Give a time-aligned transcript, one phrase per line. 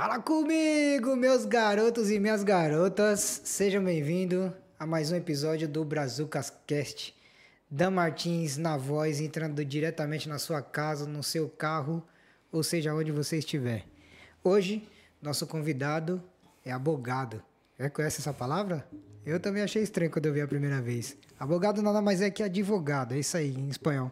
[0.00, 3.42] Fala comigo, meus garotos e minhas garotas.
[3.44, 7.14] Sejam bem-vindos a mais um episódio do Brazucas Cast.
[7.70, 12.02] Dan Martins na voz, entrando diretamente na sua casa, no seu carro,
[12.50, 13.84] ou seja, onde você estiver.
[14.42, 14.88] Hoje,
[15.20, 16.22] nosso convidado
[16.64, 17.42] é abogado.
[17.78, 18.88] Já conhece essa palavra?
[19.26, 21.14] Eu também achei estranho quando eu vi a primeira vez.
[21.38, 24.10] Abogado nada mais é que advogado, é isso aí, em espanhol.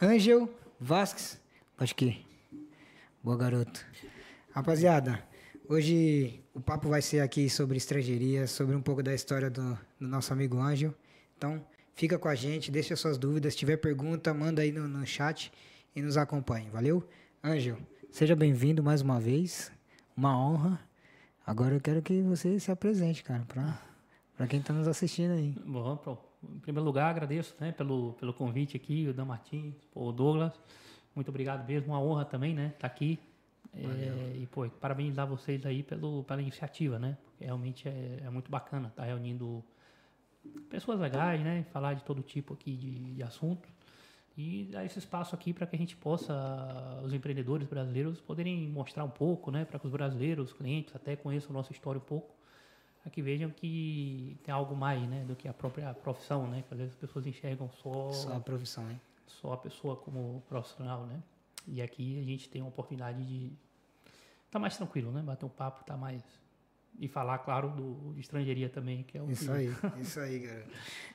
[0.00, 0.48] Ângel
[0.78, 1.36] Vasques,
[1.76, 2.24] acho que.
[3.24, 3.84] Boa, garoto.
[4.56, 5.22] Rapaziada,
[5.68, 10.08] hoje o papo vai ser aqui sobre estrangeiria, sobre um pouco da história do, do
[10.08, 10.94] nosso amigo Ângel.
[11.36, 13.52] Então, fica com a gente, deixa suas dúvidas.
[13.52, 15.52] Se tiver pergunta, manda aí no, no chat
[15.94, 17.06] e nos acompanhe, valeu?
[17.44, 17.76] Ângel,
[18.10, 19.70] seja bem-vindo mais uma vez.
[20.16, 20.80] Uma honra.
[21.46, 23.78] Agora eu quero que você se apresente, cara, pra,
[24.38, 25.54] pra quem tá nos assistindo aí.
[25.66, 30.54] Bom, em primeiro lugar, agradeço né, pelo, pelo convite aqui, o Dan Martins, o Douglas.
[31.14, 32.68] Muito obrigado mesmo, uma honra também, né?
[32.68, 33.20] Estar tá aqui.
[33.76, 37.16] É, e, pô, parabenizar vocês aí pelo, pela iniciativa, né?
[37.26, 39.62] Porque realmente é, é muito bacana estar tá reunindo
[40.70, 41.64] pessoas legais, né?
[41.72, 43.68] Falar de todo tipo aqui de, de assunto.
[44.36, 49.04] E dar esse espaço aqui para que a gente possa, os empreendedores brasileiros, poderem mostrar
[49.04, 49.64] um pouco, né?
[49.64, 52.34] Para que os brasileiros, os clientes, até conheçam a nossa história um pouco.
[53.02, 55.24] Para que vejam que tem algo mais, né?
[55.26, 56.64] Do que a própria profissão, né?
[56.66, 58.12] Que às vezes as pessoas enxergam só...
[58.12, 59.00] Só a profissão, né?
[59.26, 61.22] Só a pessoa como profissional, né?
[61.66, 63.50] E aqui a gente tem a oportunidade de
[64.56, 65.22] tá mais tranquilo, né?
[65.22, 66.22] Bater um papo, tá mais
[66.98, 69.50] e falar, claro, do de estrangeiria também, que é o Isso que...
[69.50, 70.66] aí, isso aí, cara.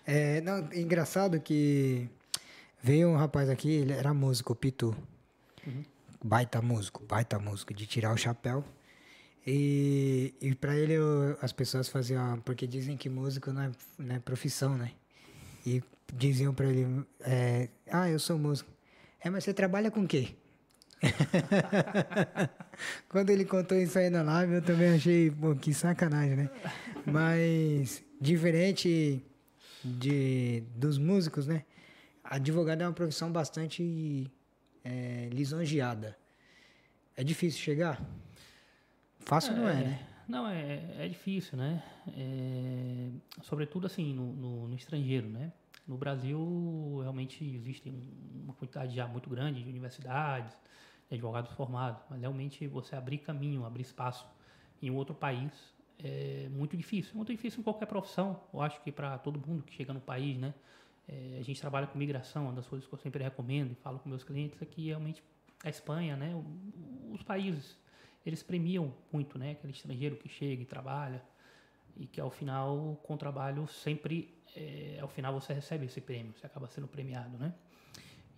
[0.06, 2.08] É, não, é engraçado que
[2.84, 4.96] veio um rapaz aqui, ele era músico, Pitu.
[5.66, 5.84] Uhum.
[6.24, 8.64] Baita músico, baita músico, de tirar o chapéu.
[9.46, 14.16] E, e para ele eu, as pessoas faziam, porque dizem que músico não é, não
[14.16, 14.92] é profissão, né?
[15.66, 15.82] E
[16.14, 18.70] diziam para ele, é, ah, eu sou músico.
[19.20, 20.36] É, mas você trabalha com o quê?
[23.10, 26.50] Quando ele contou isso aí na live, eu também achei, pô, que sacanagem, né?
[27.06, 29.24] Mas, diferente
[29.84, 31.64] de, dos músicos, né?
[32.24, 34.32] Advogado é uma profissão bastante
[34.84, 36.18] é, lisonjeada.
[37.16, 38.02] É difícil chegar?
[39.20, 40.08] Fácil é, não é, né?
[40.28, 41.84] Não, é, é difícil, né?
[42.16, 43.10] É,
[43.44, 45.52] sobretudo, assim, no, no, no estrangeiro, né?
[45.88, 47.92] No Brasil, realmente existe
[48.44, 50.56] uma quantidade já muito grande de universidades,
[51.12, 54.26] advogados formados, mas realmente você abrir caminho, abrir espaço
[54.82, 55.52] em outro país
[56.04, 57.12] é muito difícil.
[57.14, 58.42] É muito difícil em qualquer profissão.
[58.54, 60.54] Eu acho que para todo mundo que chega no país, né?
[61.08, 64.00] É, a gente trabalha com migração, uma das coisas que eu sempre recomendo e falo
[64.00, 65.22] com meus clientes é que realmente
[65.64, 66.32] a Espanha, né?
[67.12, 67.78] Os países,
[68.26, 69.52] eles premiam muito, né?
[69.52, 71.22] Aquele estrangeiro que chega e trabalha
[71.98, 76.34] e que ao final, com o trabalho, sempre, é, ao final você recebe esse prêmio,
[76.34, 77.54] você acaba sendo premiado, né?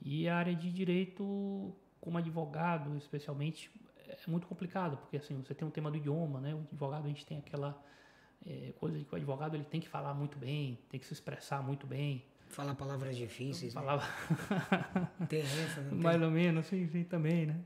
[0.01, 1.73] E a área de direito
[2.03, 3.71] como advogado, especialmente,
[4.09, 6.53] é muito complicado, porque assim, você tem um tema do idioma, né?
[6.53, 7.81] O advogado, a gente tem aquela
[8.45, 11.13] é, coisa de que o advogado ele tem que falar muito bem, tem que se
[11.13, 12.25] expressar muito bem.
[12.49, 14.05] Falar palavras difíceis, Palavra...
[14.05, 15.27] né?
[15.29, 17.61] tem essa, não Mais ou menos, sim, sim, também, né?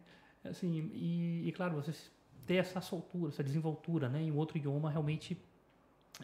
[0.45, 1.91] Assim, e, e, claro, você
[2.45, 4.21] ter essa soltura, essa desenvoltura, né?
[4.21, 5.35] Em outro idioma, realmente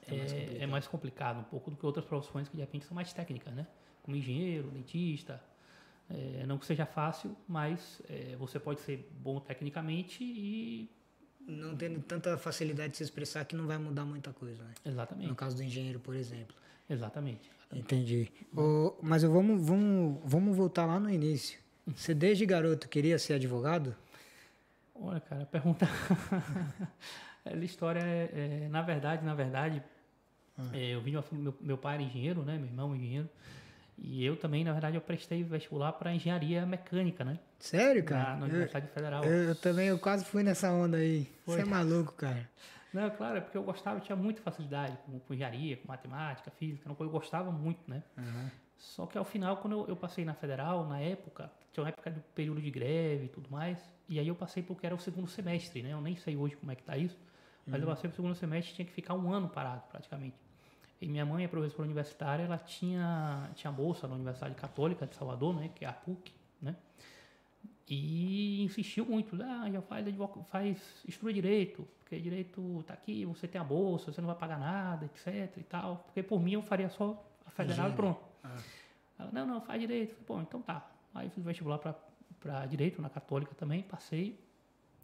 [0.07, 2.85] é, é, mais é, mais complicado um pouco do que outras profissões que de repente
[2.85, 3.65] são mais técnicas, né?
[4.03, 5.41] Como engenheiro, dentista,
[6.09, 10.89] é, não que seja fácil, mas é, você pode ser bom tecnicamente e.
[11.45, 14.73] Não tendo tanta facilidade de se expressar que não vai mudar muita coisa, né?
[14.85, 15.27] Exatamente.
[15.27, 16.55] No caso do engenheiro, por exemplo.
[16.89, 17.51] Exatamente.
[17.73, 18.31] Entendi.
[18.55, 21.59] O, mas vamos, vamos, vamos voltar lá no início.
[21.87, 23.93] Você desde garoto queria ser advogado?
[24.95, 25.85] Olha, cara, pergunta.
[27.43, 28.29] Essa história é,
[28.63, 29.83] é, na verdade, na verdade,
[30.57, 30.69] ah.
[30.71, 32.57] é, eu vim meu, meu pai era engenheiro, né?
[32.57, 33.29] Meu irmão é engenheiro.
[33.97, 37.39] E eu também, na verdade, eu prestei vestibular para engenharia mecânica, né?
[37.59, 38.31] Sério, cara?
[38.31, 39.23] Na, na Universidade eu, Federal.
[39.23, 41.29] Eu, eu, também, eu quase fui nessa onda aí.
[41.45, 42.49] Você é maluco, cara.
[42.93, 46.51] Não, claro, é porque eu gostava, eu tinha muita facilidade com, com engenharia, com matemática,
[46.51, 48.03] física, eu gostava muito, né?
[48.15, 48.49] Uhum.
[48.77, 52.11] Só que ao final, quando eu, eu, passei na Federal, na época, tinha uma época
[52.11, 55.27] do período de greve e tudo mais, e aí eu passei porque era o segundo
[55.27, 55.93] semestre, né?
[55.93, 57.17] Eu nem sei hoje como é que tá isso,
[57.65, 57.87] mas uhum.
[57.87, 60.35] eu passei pro segundo semestre tinha que ficar um ano parado, praticamente.
[61.01, 65.53] E minha mãe é professora universitária, ela tinha, tinha bolsa na Universidade Católica de Salvador,
[65.53, 66.31] né, que é a PUC,
[66.61, 66.75] né?
[67.89, 70.07] E insistiu muito, ah, já faz,
[70.49, 74.57] faz estuda direito, porque direito está aqui, você tem a bolsa, você não vai pagar
[74.59, 75.97] nada, etc e tal.
[76.05, 78.21] Porque por mim eu faria só a federal e pronto.
[78.43, 78.57] Ah.
[79.19, 80.11] Ela, não, não, faz direito.
[80.11, 80.89] Falei, Bom, então tá.
[81.13, 84.39] Aí fiz vestibular para direito na Católica também, passei.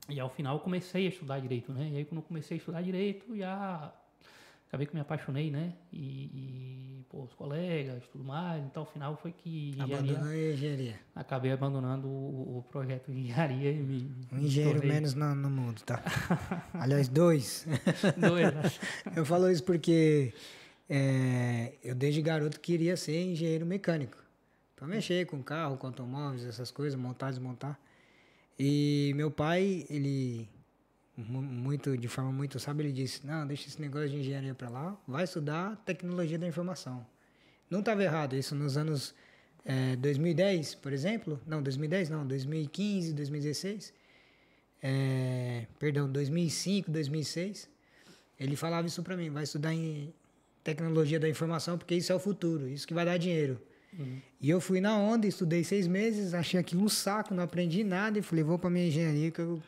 [0.07, 1.89] E ao final comecei a estudar direito, né?
[1.89, 3.93] E aí quando eu comecei a estudar direito, já
[4.69, 5.73] acabei que me apaixonei, né?
[5.91, 8.63] E, e pô, os colegas, tudo mais.
[8.63, 10.99] Então, ao final foi que Abandonou a engenharia.
[11.15, 14.11] Acabei abandonando o, o projeto de engenharia e me.
[14.31, 16.01] Um engenheiro menos no, no mundo, tá?
[16.73, 17.67] Aliás, dois.
[18.15, 18.61] Dois, né?
[19.17, 20.33] Eu falo isso porque
[20.87, 24.17] é, eu desde garoto queria ser engenheiro mecânico.
[24.75, 27.77] Pra mexer com carro, com automóveis, essas coisas, montar, desmontar.
[28.57, 30.47] E meu pai, ele,
[31.27, 34.97] muito, de forma muito sábia, ele disse, não, deixa esse negócio de engenharia pra lá,
[35.07, 37.05] vai estudar tecnologia da informação.
[37.69, 39.13] Não estava errado, isso nos anos
[39.65, 41.39] é, 2010, por exemplo.
[41.45, 43.93] Não, 2010 não, 2015, 2016.
[44.81, 47.69] É, perdão, 2005, 2006.
[48.39, 50.13] Ele falava isso pra mim, vai estudar em
[50.63, 53.61] tecnologia da informação porque isso é o futuro, isso que vai dar dinheiro.
[54.39, 58.19] E eu fui na onda, estudei seis meses, achei aquilo um saco, não aprendi nada
[58.19, 59.61] e falei, vou pra minha engenharia que eu...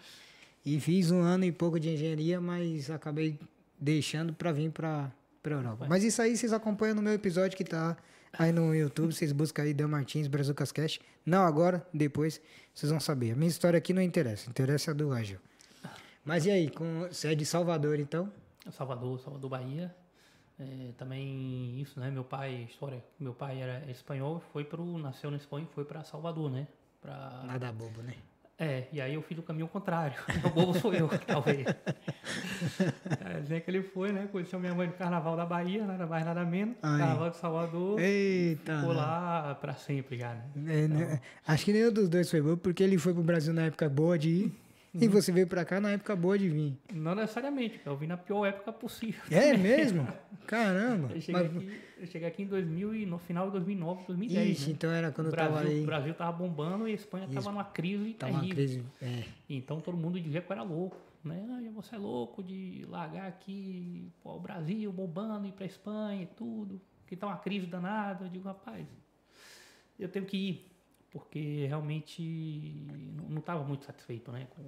[0.66, 3.40] E fiz um ano e pouco de engenharia, mas acabei
[3.80, 5.12] deixando pra vir pra,
[5.42, 5.88] pra Europa.
[5.90, 7.98] Mas isso aí vocês acompanham no meu episódio que tá
[8.32, 11.00] aí no YouTube, vocês buscam aí Dan Martins, Brazucas Cash.
[11.26, 12.40] Não agora, depois
[12.74, 13.32] vocês vão saber.
[13.32, 15.40] A minha história aqui não interessa, interessa a do Ágil.
[16.24, 17.08] Mas e aí, com...
[17.10, 18.32] você é de Salvador então?
[18.70, 19.96] Salvador, Salvador, Bahia.
[20.60, 22.12] É, também isso, né?
[22.12, 26.04] Meu pai, história, meu pai era espanhol, foi pro, nasceu na Espanha e foi para
[26.04, 26.68] Salvador, né?
[27.02, 28.14] Pra, Nada bobo, né?
[28.62, 30.16] É, e aí eu fiz o caminho contrário.
[30.46, 31.66] O bobo sou eu, talvez.
[33.26, 34.28] É, dizer que ele foi, né?
[34.32, 36.76] Conheceu minha mãe no Carnaval da Bahia, nada mais, nada menos.
[36.84, 37.00] Ai.
[37.00, 38.00] Carnaval de Salvador.
[38.00, 38.78] Eita!
[38.78, 40.84] Ficou lá pra sempre já, né?
[40.84, 41.22] É, né?
[41.48, 44.18] Acho que nenhum dos dois foi bom, porque ele foi pro Brasil na época boa
[44.18, 44.62] de ir
[44.94, 46.78] e você veio pra cá na época boa de vir.
[46.94, 49.22] Não necessariamente, eu vim na pior época possível.
[49.32, 50.08] É mesmo?
[50.48, 51.10] Caramba!
[51.14, 54.50] Eu cheguei, Mas- aqui, eu cheguei aqui em 2000 e no final de 2009, 2010,
[54.58, 54.72] Ixi, né?
[54.74, 55.82] então era quando o eu Brasil, tava aí.
[55.82, 57.34] o Brasil tava bombando e a Espanha Isso.
[57.36, 58.56] tava numa crise Tava uma terrível.
[58.66, 58.84] crise.
[59.02, 59.24] É.
[59.50, 61.46] Então todo mundo dizia que eu era louco, né?
[61.52, 66.26] Ai, você é louco de largar aqui pô, o Brasil bombando, ir pra Espanha e
[66.26, 68.26] tudo, que tá uma crise danada.
[68.26, 68.86] Eu digo, rapaz,
[70.00, 70.71] eu tenho que ir,
[71.12, 72.22] porque realmente
[73.16, 74.48] não, não tava muito satisfeito, né?
[74.56, 74.64] Com,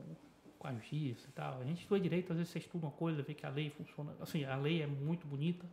[0.60, 1.62] com a justiça e tal.
[1.62, 4.14] A gente estuda direito, às vezes você estuda uma coisa, vê que a lei funciona.
[4.20, 5.66] Assim, a lei é muito bonita,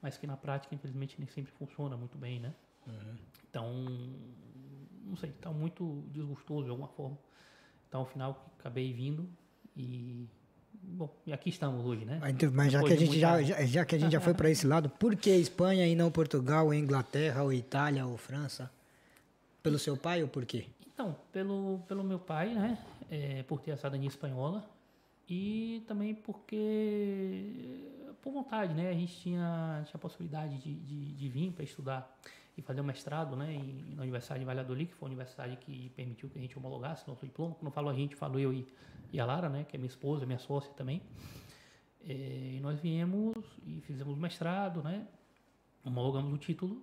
[0.00, 2.54] mas que na prática, infelizmente, nem sempre funciona muito bem, né?
[3.50, 3.86] Então,
[5.04, 7.18] não sei, tá muito desgostoso de alguma forma.
[7.88, 9.28] Então, ao final, acabei vindo
[9.76, 10.26] e.
[10.82, 12.18] Bom, e aqui estamos hoje, né?
[12.20, 14.32] Mas, então, mas já, que a gente já, já, já que a gente já foi
[14.32, 18.70] pra esse lado, por que Espanha e não Portugal, ou Inglaterra, ou Itália, ou França?
[19.62, 20.66] Pelo seu pai ou por quê?
[20.92, 22.78] Então, pelo, pelo meu pai, né?
[23.10, 24.68] é, por ter a cidadania espanhola
[25.28, 27.44] e também porque,
[28.22, 28.90] por vontade, né?
[28.90, 32.18] A gente tinha, tinha a possibilidade de, de, de vir para estudar
[32.56, 33.52] e fazer um mestrado, né?
[33.54, 37.06] em- na Universidade de Valladolid, que foi a universidade que permitiu que a gente homologasse
[37.08, 37.54] nosso diploma.
[37.54, 38.66] Quando falo a gente, falo eu e,
[39.12, 39.64] e a Lara, né?
[39.68, 41.00] Que é minha esposa, minha sócia também.
[42.08, 42.12] É,
[42.56, 43.34] e nós viemos
[43.66, 45.06] e fizemos o mestrado, né?
[45.84, 46.82] Homologamos o título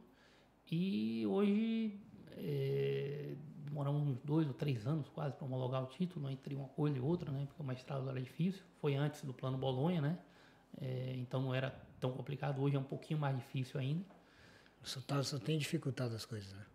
[0.71, 1.99] e hoje
[2.37, 3.35] é,
[3.65, 7.01] demoramos uns dois ou três anos quase para homologar o título entre uma coisa e
[7.01, 7.45] outra, né?
[7.47, 8.63] Porque o mestrado era difícil.
[8.81, 10.17] Foi antes do plano Bolonha, né?
[10.81, 12.61] É, então não era tão complicado.
[12.61, 14.05] Hoje é um pouquinho mais difícil ainda.
[14.83, 16.65] Só, tá, só tem dificultado as coisas, né?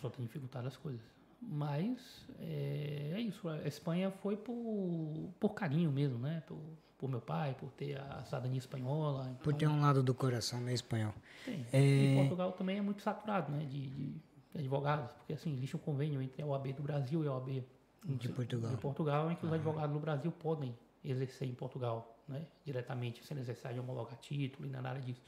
[0.00, 1.02] Só tem dificultado as coisas.
[1.42, 3.48] Mas é, é isso.
[3.48, 6.42] A Espanha foi por, por carinho mesmo, né?
[6.46, 6.58] Por,
[6.98, 9.22] por meu pai, por ter a cidadania espanhola.
[9.24, 11.14] Então, Por ter um lado do coração meio espanhol.
[11.44, 11.64] Tem.
[11.72, 12.12] É.
[12.12, 13.64] E Portugal também é muito saturado, né?
[13.64, 14.14] De- de
[14.54, 17.62] advogados, porque assim, existe um convênio entre a OAB do Brasil e a OAB
[18.04, 18.70] De Portugal.
[18.70, 22.42] de Portugal, em que os advogados no Brasil podem exercer em Portugal, né?
[22.64, 25.22] Diretamente, sem necessidade de homologar título e nada disso.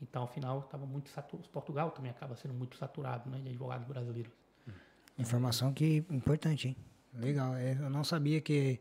[0.00, 1.48] Então, afinal, estava muito saturado.
[1.50, 3.38] Portugal também acaba sendo muito saturado, né?
[3.40, 4.32] De advogados brasileiros.
[5.18, 6.76] Informação que importante, hein?
[7.14, 7.54] Legal.
[7.56, 8.78] é, Eu não sabia que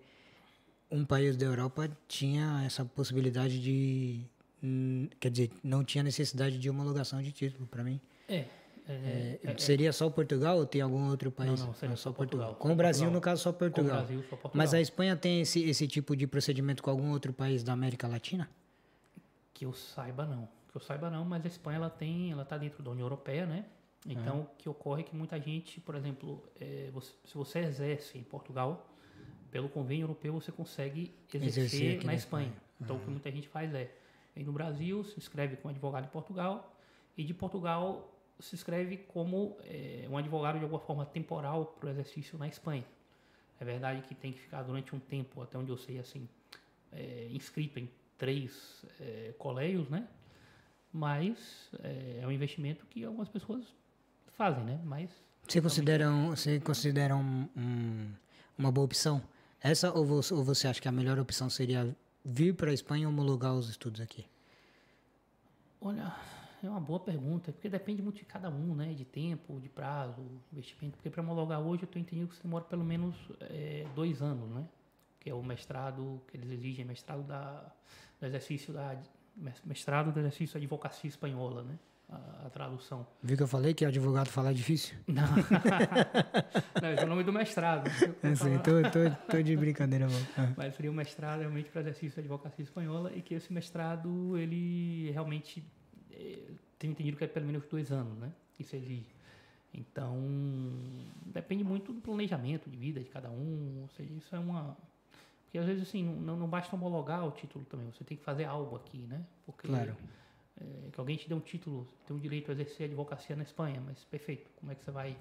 [0.91, 4.21] um país da Europa tinha essa possibilidade de.
[4.63, 7.99] hum, Quer dizer, não tinha necessidade de homologação de título para mim.
[8.29, 8.45] É.
[8.87, 11.59] é, É, seria só Portugal ou tem algum outro país?
[11.59, 12.55] não, seria Ah, só Portugal.
[12.55, 13.13] Com o Brasil, Portugal.
[13.13, 13.97] no caso, só com o Portugal.
[13.97, 14.51] Brasil, só Portugal.
[14.53, 18.07] Mas a Espanha tem esse, esse tipo de procedimento com algum outro país da América
[18.07, 18.49] Latina?
[19.53, 20.47] Que eu saiba não.
[20.69, 23.45] Que eu saiba não, mas a Espanha ela tem, ela está dentro da União Europeia,
[23.45, 23.65] né?
[24.05, 28.17] Então o que ocorre é que muita gente, por exemplo, é, você- se você exerce
[28.17, 28.87] em Portugal,
[29.51, 32.53] pelo convênio europeu você consegue exercer, Exercer na na Espanha.
[32.79, 33.91] Então o que muita gente faz é,
[34.35, 36.73] vem no Brasil, se inscreve como advogado em Portugal
[37.17, 41.89] e de Portugal se inscreve como é, um advogado de alguma forma temporal para o
[41.89, 42.85] exercício na Espanha.
[43.59, 46.27] É verdade que tem que ficar durante um tempo, até onde eu sei, assim,
[46.91, 50.07] é, inscrito em três é, colégios, né?
[50.93, 53.63] Mas é, um investimento que algumas pessoas
[54.33, 54.79] fazem, né?
[54.83, 55.09] Mas
[55.47, 58.11] Você considera, um, você considera um- um-
[58.57, 59.21] uma boa opção?
[59.61, 63.03] Essa ou você, ou você acha que a melhor opção seria vir para a Espanha
[63.03, 64.25] e homologar os estudos aqui?
[65.81, 66.13] Olha,
[66.63, 68.93] é uma boa pergunta, porque depende muito de cada um, né?
[68.93, 70.21] De tempo, de prazo,
[70.51, 70.97] investimento.
[70.97, 74.49] Porque para homologar hoje eu estou entendendo que você demora pelo menos é, dois anos,
[74.49, 74.65] né?
[75.19, 77.71] Que é o mestrado que eles exigem, mestrado da,
[78.19, 78.97] do exercício da
[79.65, 81.77] mestrado do exercício da advocacia espanhola, né?
[82.09, 83.05] A, a, tradução.
[83.21, 84.95] Viu que eu falei que advogado falar é difícil?
[85.05, 85.27] Não.
[86.81, 87.91] Não, esse é o nome do mestrado.
[88.23, 90.27] Eu sei, tô, tô, tô de brincadeira, mano.
[90.37, 90.53] Ah.
[90.55, 95.11] Mas seria um mestrado realmente para exercício da advocacia espanhola e que esse mestrado, ele
[95.11, 95.61] realmente
[96.17, 96.46] é,
[96.77, 98.31] tenho entendido que é pelo menos dois anos, né?
[98.59, 99.17] Isso exige.
[99.73, 100.17] Então,
[101.25, 103.81] depende muito do planejamento de vida de cada um.
[103.83, 104.75] Ou seja, isso é uma.
[105.43, 108.45] Porque às vezes, assim, não, não basta homologar o título também, você tem que fazer
[108.45, 109.23] algo aqui, né?
[109.45, 109.95] Porque claro.
[110.59, 113.81] é, que alguém te dê um título, tem o direito a exercer advocacia na Espanha,
[113.85, 115.17] mas perfeito, como é que você vai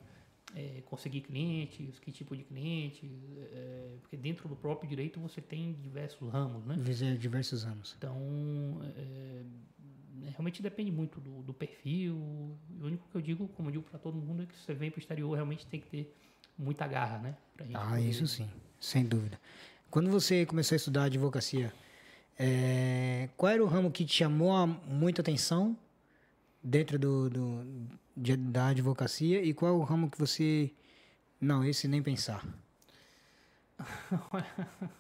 [0.57, 3.09] é, conseguir clientes, que tipo de clientes?
[3.53, 6.75] É, porque dentro do próprio direito você tem diversos ramos, né?
[7.17, 7.95] Diversos ramos.
[7.97, 8.17] Então,
[10.25, 12.17] realmente depende muito do, do, perfil.
[12.17, 14.91] O único que eu digo, como eu digo para todo mundo, é que você vem
[14.91, 16.15] para o exterior realmente tem que ter
[16.59, 17.37] muita garra, né?
[17.75, 18.09] ah, poder...
[18.09, 18.49] isso sim,
[18.81, 19.39] sem dúvida.
[19.91, 21.73] Quando você começou a estudar advocacia,
[22.39, 23.29] é...
[23.37, 25.77] qual era o ramo que te chamou muita atenção
[26.63, 30.73] dentro do, do de, da advocacia e qual é o ramo que você
[31.41, 32.45] não esse nem pensar?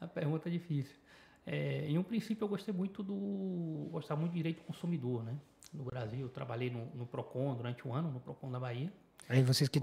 [0.00, 1.03] a pergunta é difícil.
[1.46, 5.34] É, em um princípio eu gostei muito do gostava muito de direito do consumidor, né?
[5.72, 8.92] No Brasil, eu trabalhei no, no Procon durante um ano, no Procon da Bahia.
[9.28, 9.80] Aí vocês que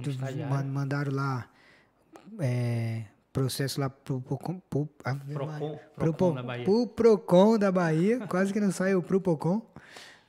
[0.65, 1.50] mandaram lá
[2.39, 3.03] é,
[3.34, 4.89] processo lá pro, pro, pro, Procon,
[5.27, 6.65] pro, Procon da Bahia.
[6.65, 9.62] Pro Procon da Bahia, quase que não saiu pro Procon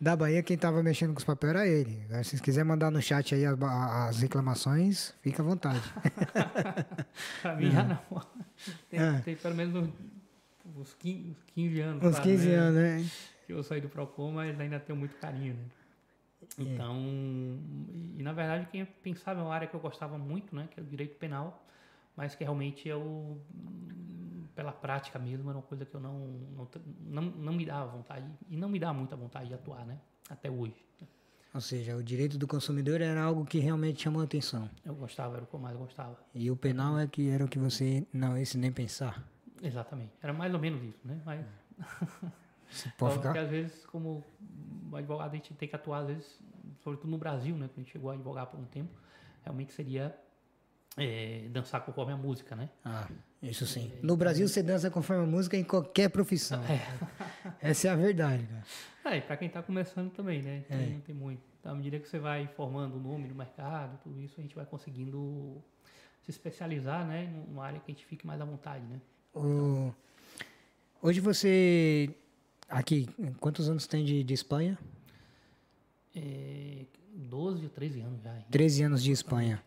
[0.01, 2.05] da Bahia, quem estava mexendo com os papéis era ele.
[2.09, 5.81] Se vocês quiserem mandar no chat aí as, as reclamações, fica à vontade.
[7.41, 7.99] pra mim já não.
[8.91, 9.19] Tem, é.
[9.21, 9.89] tem pelo menos
[10.77, 12.05] uns 15, 15 anos.
[12.05, 12.55] Uns 15 né?
[12.55, 13.11] anos, né?
[13.47, 15.65] Que eu saí do Procon, mas ainda tenho muito carinho, né?
[16.59, 16.63] É.
[16.63, 17.95] Então, é.
[17.95, 20.69] e, e, na verdade quem pensava é uma área que eu gostava muito, né?
[20.71, 21.65] Que é o direito penal,
[22.17, 23.41] mas que realmente eu,
[24.55, 26.19] pela prática mesmo, era uma coisa que eu não,
[26.57, 26.69] não,
[27.01, 29.99] não, não me dava vontade, e não me dá muita vontade de atuar, né?
[30.29, 30.75] Até hoje.
[31.55, 34.71] Ou seja, o direito do consumidor era algo que realmente chamou a atenção.
[34.85, 36.19] Eu gostava, era o que eu mais gostava.
[36.35, 39.23] E o penal é que era o que você, não, esse nem pensar.
[39.63, 40.13] Exatamente.
[40.23, 41.21] Era mais ou menos isso, né?
[41.25, 41.47] Mas...
[42.69, 43.29] Você pode ficar...
[43.29, 44.25] Porque às vezes, como
[44.95, 46.41] advogado, a gente tem que atuar, às vezes,
[46.83, 47.69] sobretudo no Brasil, né?
[47.69, 48.91] Quando a gente chegou a advogar por um tempo,
[49.45, 50.17] realmente seria
[50.97, 52.69] é, dançar conforme a música, né?
[52.85, 53.09] Ah,
[53.43, 53.93] isso sim.
[53.99, 56.63] É, no Brasil você dança conforme a música em qualquer profissão.
[56.65, 56.81] É.
[57.61, 59.15] Essa é a verdade, cara.
[59.15, 60.65] É, e pra quem tá começando também, né?
[60.65, 61.43] Então, não tem muito.
[61.59, 64.55] Então, à medida que você vai formando o nome no mercado, tudo isso, a gente
[64.55, 65.63] vai conseguindo
[66.23, 67.27] se especializar, né?
[67.49, 69.01] Numa área que a gente fique mais à vontade, né?
[69.35, 69.93] O...
[71.01, 72.11] Hoje você.
[72.69, 73.09] Aqui,
[73.39, 74.79] quantos anos tem de, de Espanha?
[76.15, 76.85] É,
[77.15, 78.33] 12 ou 13 anos já.
[78.51, 79.63] 13 anos de Espanha.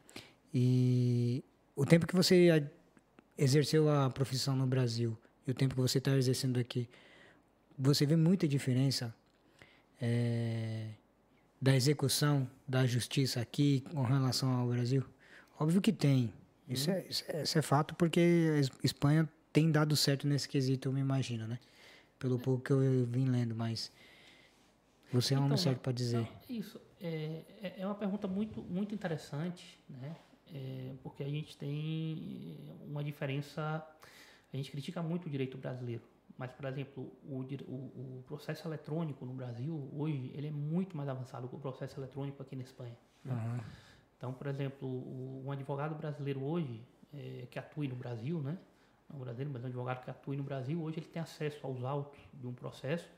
[0.54, 1.44] E
[1.76, 2.68] o tempo que você
[3.38, 6.88] exerceu a profissão no Brasil e o tempo que você está exercendo aqui,
[7.78, 9.14] você vê muita diferença
[10.02, 10.88] é,
[11.62, 15.04] da execução da justiça aqui com relação ao Brasil?
[15.60, 16.34] Óbvio que tem.
[16.68, 18.20] Isso, é, isso é, isso é fato porque
[18.82, 21.58] a Espanha tem dado certo nesse quesito, eu me imagino, né?
[22.20, 23.90] Pelo pouco que eu vim lendo, mas
[25.14, 26.28] você é um então, certo para dizer.
[26.50, 30.14] Isso é, é, é uma pergunta muito, muito interessante, né?
[30.54, 33.82] É, porque a gente tem uma diferença.
[34.54, 36.04] A gente critica muito o direito brasileiro,
[36.38, 41.08] mas, por exemplo, o, o, o, processo eletrônico no Brasil, hoje, ele é muito mais
[41.08, 42.98] avançado que o processo eletrônico aqui na Espanha.
[43.24, 43.34] Né?
[43.34, 43.64] Uhum.
[44.18, 46.82] Então, por exemplo, um advogado brasileiro hoje,
[47.14, 48.58] é, que atua no Brasil, né?
[49.12, 52.20] No Brasil, mas um advogado que atua no Brasil, hoje ele tem acesso aos autos
[52.34, 53.10] de um processo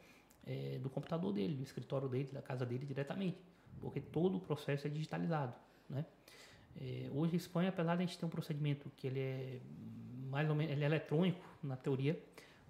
[0.45, 3.37] é, do computador dele, do escritório dele, da casa dele diretamente,
[3.79, 5.53] porque todo o processo é digitalizado,
[5.89, 6.05] né?
[6.79, 9.59] É, hoje a Espanha, apesar de a gente ter um procedimento que ele é
[10.29, 12.21] mais ou menos ele é eletrônico na teoria,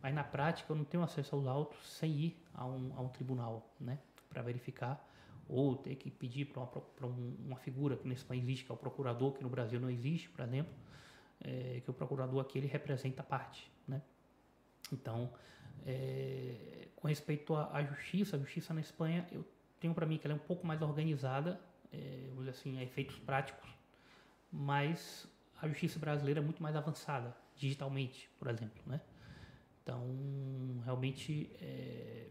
[0.01, 3.09] mas na prática eu não tenho acesso aos autos sem ir a um, a um
[3.09, 3.97] tribunal, né,
[4.29, 5.03] para verificar
[5.49, 8.77] ou ter que pedir para uma, uma, figura que na Espanha existe, que é o
[8.77, 10.73] procurador, que no Brasil não existe, por exemplo,
[11.41, 14.01] é, que o procurador aqui ele representa a parte, né?
[14.91, 15.31] Então,
[15.85, 19.45] é, com respeito à, justiça, a justiça na Espanha, eu
[19.79, 21.59] tenho para mim que ela é um pouco mais organizada,
[21.91, 23.69] é, vamos dizer assim, a efeitos práticos,
[24.51, 25.27] mas
[25.61, 29.01] a justiça brasileira é muito mais avançada, digitalmente, por exemplo, né?
[29.83, 30.03] Então,
[30.83, 32.27] realmente, é,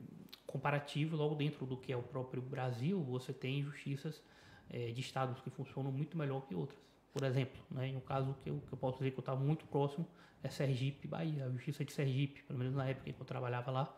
[0.46, 4.22] comparativo, logo dentro do que é o próprio Brasil, você tem justiças
[4.68, 6.85] é, de estados que funcionam muito melhor que outras
[7.16, 7.58] por exemplo.
[7.70, 7.88] Né?
[7.88, 10.06] Em um caso que eu, que eu posso dizer que eu estava muito próximo
[10.42, 11.46] é Sergipe, Bahia.
[11.46, 13.96] A Justiça de Sergipe, pelo menos na época que eu trabalhava lá,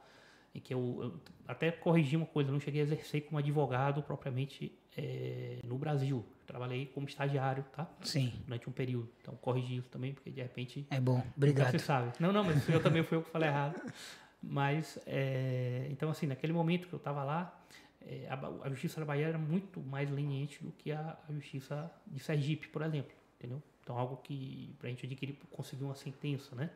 [0.54, 4.04] em que eu, eu, até corrigi uma coisa, eu não cheguei a exercer como advogado
[4.04, 6.25] propriamente é, no Brasil.
[6.46, 7.90] Trabalhei como estagiário, tá?
[8.02, 8.32] Sim.
[8.46, 9.10] Durante um período.
[9.20, 10.87] Então corrigi isso também, porque de repente.
[10.88, 11.72] É bom, obrigado.
[11.72, 12.12] Você sabe.
[12.20, 13.82] Não, não, mas eu também fui eu que falei errado.
[14.40, 17.60] Mas, é, então, assim, naquele momento que eu estava lá,
[18.09, 21.93] é, a, a, justiça da Bahia era muito mais leniente do que a, a justiça
[22.07, 23.62] de Sergipe, por exemplo, entendeu?
[23.83, 26.71] Então, algo que, para a gente adquirir, conseguir uma sentença, né?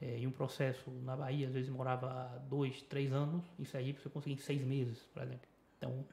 [0.00, 4.08] É, em um processo na Bahia, às vezes demorava dois, três anos, em Sergipe você
[4.08, 5.48] conseguia em seis meses, por exemplo.
[5.76, 6.04] Então,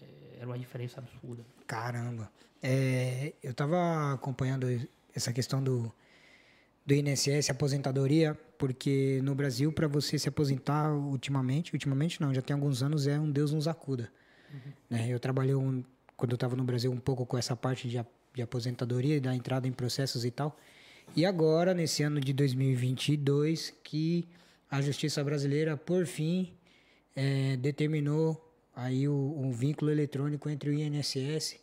[0.00, 1.44] é, era uma diferença absurda.
[1.66, 2.30] Caramba.
[2.60, 4.66] É, eu estava acompanhando
[5.14, 5.92] essa questão do,
[6.88, 12.54] do INSS, aposentadoria, porque no Brasil, para você se aposentar ultimamente, ultimamente não, já tem
[12.54, 14.10] alguns anos, é um Deus nos acuda.
[14.50, 14.72] Uhum.
[14.88, 15.08] Né?
[15.10, 15.84] Eu trabalhei, um,
[16.16, 18.02] quando eu estava no Brasil, um pouco com essa parte de,
[18.32, 20.58] de aposentadoria e da entrada em processos e tal.
[21.14, 24.26] E agora, nesse ano de 2022, que
[24.70, 26.54] a justiça brasileira, por fim,
[27.14, 31.60] é, determinou aí o, um vínculo eletrônico entre o INSS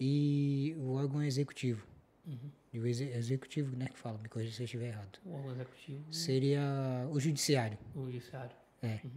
[0.00, 1.86] e o órgão executivo.
[2.26, 2.50] Uhum.
[2.72, 5.18] E o ex executivo, né, que fala, me corrija se eu estiver errado.
[5.24, 6.04] O executivo.
[6.12, 6.62] Seria
[7.10, 7.76] o judiciário.
[7.94, 8.54] O judiciário.
[8.82, 9.00] É.
[9.04, 9.10] Uhum.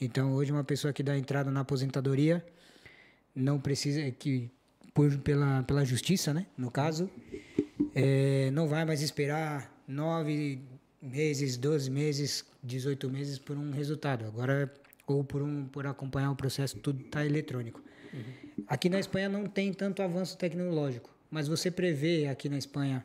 [0.00, 2.44] Então, hoje, uma pessoa que dá entrada na aposentadoria
[3.34, 4.50] não precisa, que
[4.92, 7.10] por, pela, pela justiça, né, no caso,
[7.94, 10.60] é, não vai mais esperar nove
[11.00, 14.26] meses, doze meses, 18 meses por um resultado.
[14.26, 14.72] Agora,
[15.06, 17.82] ou por, um, por acompanhar o processo, tudo está eletrônico.
[18.12, 18.64] Uhum.
[18.66, 23.04] Aqui na Espanha não tem tanto avanço tecnológico, mas você prevê aqui na Espanha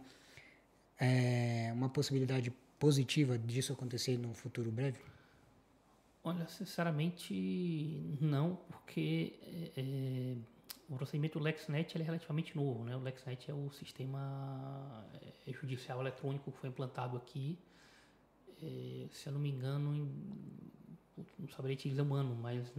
[1.00, 5.00] é, uma possibilidade positiva disso acontecer no futuro breve?
[6.24, 9.34] Olha, sinceramente, não, porque
[9.76, 10.36] é,
[10.90, 12.96] o procedimento LexNet é relativamente novo, né?
[12.96, 15.06] O LexNet é o sistema
[15.46, 17.58] é, judicial eletrônico que foi implantado aqui,
[18.62, 20.10] é, se eu não me engano, em,
[21.38, 22.72] não saberia te dizer um ano, mas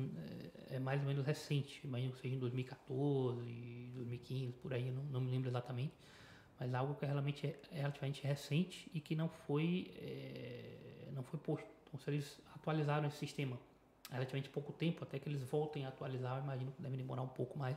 [0.68, 3.40] é, é, mais ou menos recente, imagino que seja em 2014,
[3.94, 5.92] 2015, por aí, não, não me lembro exatamente,
[6.58, 11.38] mas algo que realmente é, é relativamente recente e que não foi, é, não foi
[11.38, 11.68] posto.
[11.86, 13.58] Então, se eles atualizaram esse sistema
[14.10, 17.28] há relativamente pouco tempo, até que eles voltem a atualizar, imagino que deve demorar um
[17.28, 17.76] pouco mais.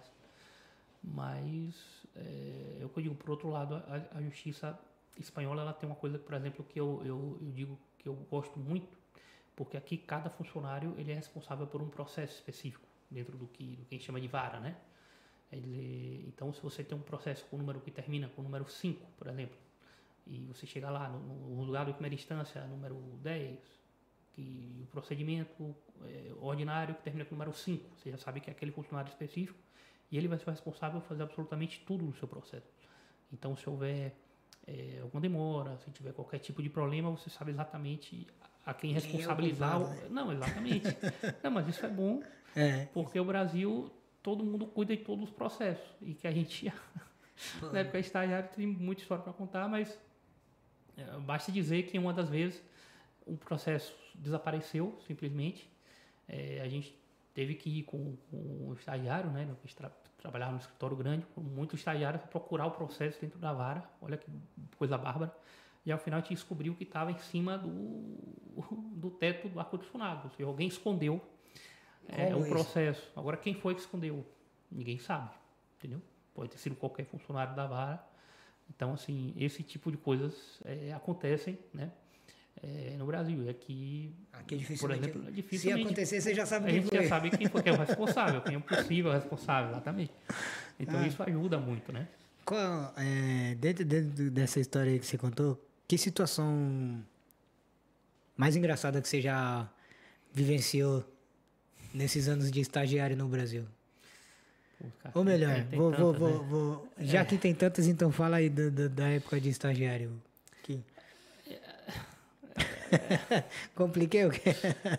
[1.03, 4.77] Mas é, eu digo, por outro lado, a, a, justiça
[5.17, 8.59] espanhola ela tem uma coisa, por exemplo, que eu, eu, eu, digo que eu gosto
[8.59, 8.96] muito,
[9.57, 13.85] porque aqui cada funcionário ele é responsável por um processo específico dentro do que, do
[13.85, 14.77] que a gente chama de vara, né?
[15.51, 18.69] Ele, então, se você tem um processo com um número que termina com o número
[18.69, 19.57] 5, por exemplo,
[20.27, 23.59] e você chega lá no, no lugar de primeira instância, número 10,
[24.33, 28.51] que o procedimento é, ordinário que termina com o número 5, você já sabe que
[28.51, 29.57] é aquele funcionário específico,
[30.11, 32.67] e ele vai ser o responsável por fazer absolutamente tudo no seu processo.
[33.33, 34.15] Então, se houver
[34.67, 38.27] é, alguma demora, se tiver qualquer tipo de problema, você sabe exatamente
[38.67, 39.79] a quem responsabilizar.
[39.79, 40.07] Né?
[40.09, 40.97] Não, exatamente.
[41.41, 42.21] não, mas isso é bom,
[42.53, 42.85] é.
[42.93, 43.89] porque o Brasil,
[44.21, 45.87] todo mundo cuida de todos os processos.
[46.01, 46.71] E que a gente,
[47.71, 49.97] na época estagiário, tem muita história para contar, mas
[50.97, 52.61] é, basta dizer que uma das vezes
[53.25, 55.71] o processo desapareceu, simplesmente.
[56.27, 56.93] É, a gente
[57.33, 59.47] teve que ir com, com o estagiário, né?
[59.63, 63.53] Gente tra trabalhava no escritório grande, com muitos estagiários para procurar o processo dentro da
[63.53, 63.87] vara.
[64.01, 64.29] Olha que
[64.75, 65.33] coisa bárbara.
[65.87, 68.17] E ao final a gente descobriu que estava em cima do,
[68.93, 70.29] do teto do ar-condicionado.
[70.39, 71.19] Ou alguém escondeu
[72.07, 73.11] é, o processo.
[73.15, 74.23] Agora, quem foi que escondeu?
[74.71, 75.31] Ninguém sabe,
[75.77, 76.01] entendeu?
[76.35, 78.05] Pode ter sido qualquer funcionário da vara.
[78.69, 81.91] Então, assim, esse tipo de coisas é, acontecem, né?
[82.63, 83.49] é, no Brasil.
[83.49, 84.87] Aqui, aqui é difícil.
[84.87, 86.97] Por exemplo, é Se acontecer, você já sabe quem foi.
[86.97, 89.71] A gente já sabe quem foi, quem é o responsável, quem é o possível responsável,
[89.71, 90.11] exatamente.
[90.79, 91.07] Então ah.
[91.07, 92.07] isso ajuda muito, né?
[92.45, 97.03] Qual, é, dentro, dentro dessa história que você contou, que situação
[98.35, 99.67] mais engraçada que você já
[100.33, 101.03] vivenciou
[101.93, 103.65] nesses anos de estagiário no Brasil?
[105.13, 106.19] Ou melhor, é, vou, tantas, vou, né?
[106.19, 107.25] vou, vou, já é.
[107.25, 110.21] que tem tantas, então fala aí da, da, da época de estagiário.
[110.61, 110.79] Que...
[113.73, 114.53] Compliquei o quê?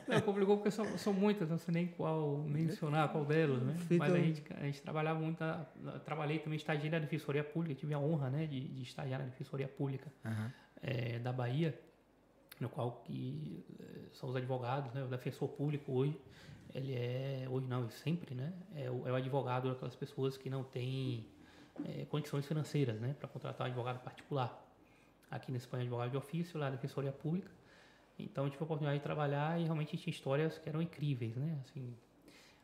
[0.08, 3.74] Não, complicou porque são, são muitas, não sei nem qual mencionar, qual delas, né?
[3.86, 3.98] Fico...
[3.98, 5.38] Mas a gente, a gente trabalhava muito,
[6.04, 9.68] trabalhei também estagiário na Defensoria Pública, tive a honra, né, de, de estagiar na Defensoria
[9.68, 10.50] Pública uhum.
[10.82, 11.78] É, da Bahia,
[12.60, 15.02] no qual que eh, são os advogados, né?
[15.04, 16.20] O defensor público hoje,
[16.74, 18.52] ele é, hoje não, e sempre, né?
[18.74, 21.26] É o, é o advogado daquelas pessoas que não têm
[21.84, 23.14] é, condições financeiras, né?
[23.18, 24.66] Para contratar um advogado particular.
[25.30, 27.50] Aqui na Espanha, advogado de ofício, lá na Defensoria Pública.
[28.18, 31.58] Então eu tive a oportunidade de trabalhar e realmente tinha histórias que eram incríveis, né?
[31.62, 31.94] Assim,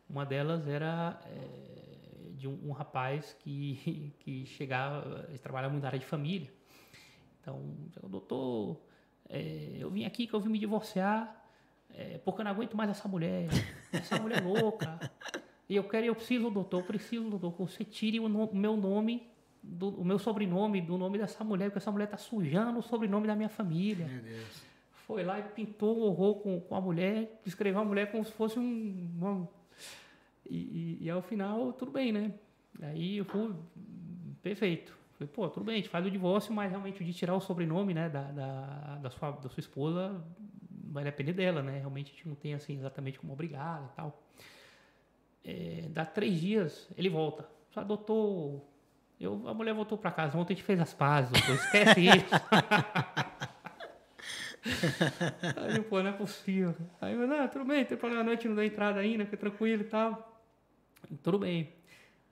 [0.09, 5.89] uma delas era é, de um, um, rapaz que, que chegava, ele trabalhava muito na
[5.89, 6.51] área de família.
[7.53, 8.81] Então, doutor,
[9.29, 11.45] é, eu vim aqui que eu vim me divorciar,
[11.95, 13.49] é, porque eu não aguento mais essa mulher,
[13.93, 14.99] essa mulher louca.
[15.69, 18.57] E eu quero, eu preciso, doutor, eu preciso, doutor, que você tire o, no, o
[18.57, 19.27] meu nome,
[19.63, 23.27] do, o meu sobrenome, do nome dessa mulher, porque essa mulher está sujando o sobrenome
[23.27, 24.07] da minha família.
[24.07, 24.63] Meu Deus.
[25.07, 28.33] Foi lá e pintou um horror com, com a mulher, descreveu a mulher como se
[28.33, 29.11] fosse um.
[29.17, 29.49] uma-
[30.49, 32.33] e, e, e ao final, tudo bem, né?
[32.83, 33.55] Aí eu fui
[34.43, 34.97] perfeito.
[35.19, 37.95] Falei, pô, tudo bem, a gente faz o divórcio, mas realmente de tirar o sobrenome,
[37.95, 40.23] né, da, da, da, sua, da sua esposa
[40.95, 41.79] vai depender dela, né?
[41.79, 44.23] Realmente a gente não tem assim exatamente como obrigar e tal.
[45.45, 47.49] É, dá três dias, ele volta.
[47.71, 48.63] Só, doutor,
[49.21, 52.35] eu, a mulher voltou para casa, ontem a gente fez as pazes, doutor, esquece isso.
[55.57, 56.75] Aí, pô, não é possível.
[57.01, 59.83] Aí, eu, não, tudo bem, tem problema, a noite não dá entrada ainda, fica tranquilo
[59.83, 60.43] e tal.
[61.23, 61.73] Tudo bem.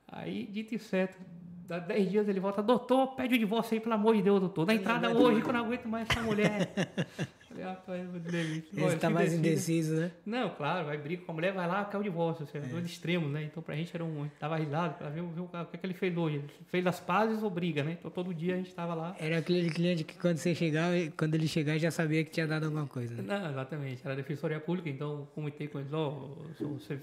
[0.08, 1.18] Aí, dito e certo,
[1.66, 4.66] dá 10 dias ele volta, doutor, pede o divórcio aí, pelo amor de Deus, doutor.
[4.66, 6.72] Dá entrada vai hoje que eu não aguento mais essa mulher.
[7.52, 8.62] Falei, rapaz, meu Deus.
[8.74, 10.10] Esse tá mais indeciso, né?
[10.24, 12.44] Não, claro, vai briga com a mulher, vai lá, quer o divórcio.
[12.44, 13.44] Assim, Dois extremos, né?
[13.44, 14.26] Então pra gente era um.
[14.38, 16.36] Tava risado, pra ver, ver o que, é que ele fez hoje.
[16.36, 17.96] Ele fez as pazes ou briga, né?
[17.98, 19.14] Então todo dia a gente tava lá.
[19.18, 22.64] Era aquele cliente que quando você chegava, quando ele chegar já sabia que tinha dado
[22.64, 23.14] alguma coisa.
[23.14, 23.22] Né?
[23.22, 24.00] Não, exatamente.
[24.02, 26.98] Era a defensoria pública, então comentei com eles, ó, se você.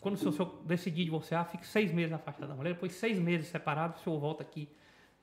[0.00, 3.48] Quando o senhor, o decidir divorciar, fique seis meses afastado da mulher, depois seis meses
[3.48, 4.68] separado, o senhor volta aqui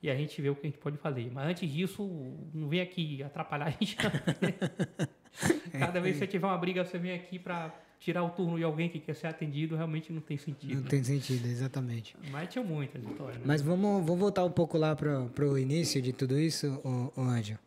[0.02, 1.30] e a gente vê o que a gente pode fazer.
[1.32, 2.08] Mas antes disso,
[2.52, 3.96] não vem aqui atrapalhar a gente.
[5.78, 8.64] Cada vez que você tiver uma briga, você vem aqui para tirar o turno de
[8.64, 10.74] alguém que quer ser atendido, realmente não tem sentido.
[10.74, 10.88] Não né?
[10.88, 12.16] tem sentido, exatamente.
[12.30, 13.38] Mas tinha muitas histórias.
[13.38, 13.44] Né?
[13.46, 17.24] Mas vamos, vamos voltar um pouco lá pro, pro início de tudo isso, ô, ô
[17.24, 17.58] Ângelo.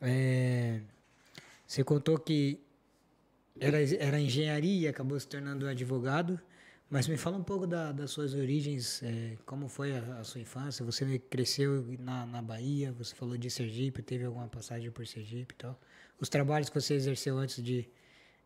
[0.00, 0.80] É,
[1.66, 2.58] você contou que
[3.58, 6.40] era, era engenharia, acabou se tornando advogado,
[6.90, 10.40] mas me fala um pouco da, das suas origens, é, como foi a, a sua
[10.40, 15.54] infância, você cresceu na, na Bahia, você falou de Sergipe, teve alguma passagem por Sergipe
[15.54, 15.80] e tal.
[16.20, 17.88] Os trabalhos que você exerceu antes de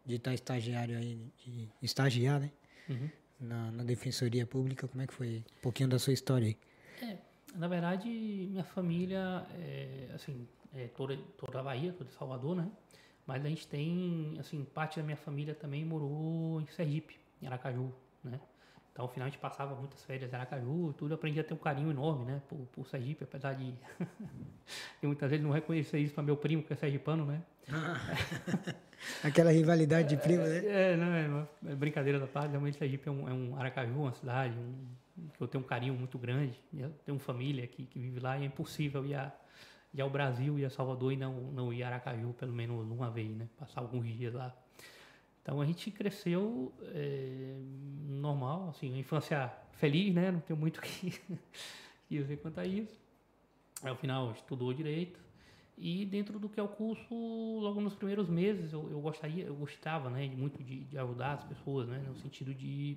[0.06, 2.52] de estar estagiário aí, de estagiar, né?
[2.88, 3.10] Uhum.
[3.40, 5.44] Na, na Defensoria Pública, como é que foi?
[5.58, 6.56] Um pouquinho da sua história aí.
[7.02, 7.18] É,
[7.56, 12.70] na verdade, minha família, é, assim, é toda, toda da Bahia, toda de Salvador, né?
[13.26, 17.92] Mas a gente tem, assim, parte da minha família também morou em Sergipe, em Aracaju,
[18.22, 18.38] né?
[18.92, 21.10] Então, ao final, a gente passava muitas férias em Aracaju e tudo.
[21.10, 22.40] Eu aprendi a ter um carinho enorme, né?
[22.48, 23.74] Por, por Sergipe, apesar de...
[25.02, 27.42] eu muitas vezes não reconhecer isso para meu primo, que é sergipano, né?
[29.22, 30.64] Aquela rivalidade de primo, né?
[30.64, 32.50] É, não, é, uma- é brincadeira da parte.
[32.50, 35.94] Realmente, Sergipe é um, é um Aracaju, uma cidade um, que eu tenho um carinho
[35.94, 36.58] muito grande.
[36.72, 39.30] Eu tenho família aqui que vive lá e é impossível ir, a,
[39.96, 43.10] ir ao Brasil, ir a Salvador e não, não ir a Aracaju pelo menos uma
[43.10, 43.48] vez, né?
[43.58, 44.54] Passar alguns dias lá.
[45.42, 47.56] Então, a gente cresceu é,
[48.08, 50.30] normal, assim, uma infância feliz, né?
[50.30, 51.18] Não tenho muito o que
[52.10, 53.00] dizer quanto a isso.
[53.82, 55.18] Aí, ao final, estudou direito.
[55.78, 57.14] E dentro do que é o curso,
[57.60, 61.44] logo nos primeiros meses, eu, eu gostaria, eu gostava, né, muito de, de ajudar as
[61.44, 62.96] pessoas, né, no sentido de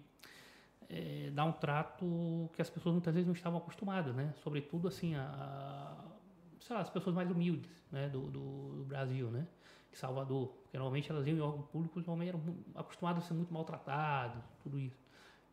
[0.90, 5.14] eh, dar um trato que as pessoas muitas vezes não estavam acostumadas, né, sobretudo assim
[5.14, 6.09] a
[6.70, 9.48] sei lá, as pessoas mais humildes, né, do, do, do Brasil, né,
[9.92, 12.42] de Salvador, porque normalmente elas iam em órgãos públicos, normalmente eram
[12.76, 14.96] acostumadas a ser muito maltratadas, tudo isso.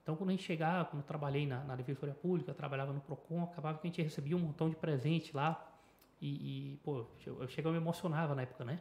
[0.02, 3.44] Então, quando a gente chegava, quando eu trabalhei na, na Defensoria Pública, trabalhava no PROCON,
[3.44, 5.72] acabava que a gente recebia um montão de presente lá.
[6.20, 8.79] E, e, pô, eu, eu chegava e me emocionava na época, né?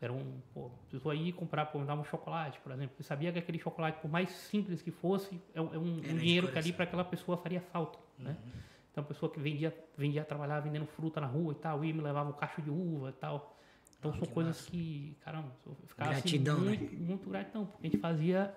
[0.00, 2.96] Era um, pô, precisou aí comprar, pô, me dava um chocolate, por exemplo.
[2.98, 6.00] Eu sabia que aquele chocolate, por mais simples que fosse, é, um- é um, um
[6.18, 8.36] dinheiro que ali para aquela pessoa faria falta, né?
[8.96, 12.00] Então, a pessoa que vendia, vendia trabalhar vendendo fruta na rua e tal, ia me
[12.00, 13.54] levava um cacho de uva e tal.
[13.98, 14.70] Então, Ah, são que coisas massa.
[14.70, 16.70] que, caramba, eu ficava Gratidão, assim, né?
[16.78, 18.56] muito, muito gratidão, porque a gente fazia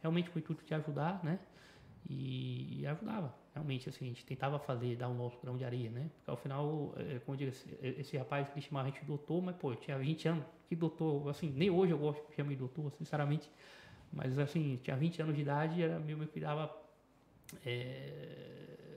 [0.00, 1.40] realmente com o intuito de ajudar, né?
[2.08, 5.90] E, e ajudava, realmente, assim, a gente tentava fazer, dar o nosso grão de areia,
[5.90, 6.08] né?
[6.18, 9.06] Porque ao final, é, como eu digo, esse, esse rapaz que chamava a gente de
[9.06, 12.36] doutor, mas, pô, eu tinha 20 anos, que doutor, assim, nem hoje eu gosto de
[12.36, 13.50] chamar de doutor, sinceramente,
[14.12, 16.72] mas, assim, tinha 20 anos de idade, era meio me cuidava,
[17.66, 18.91] é,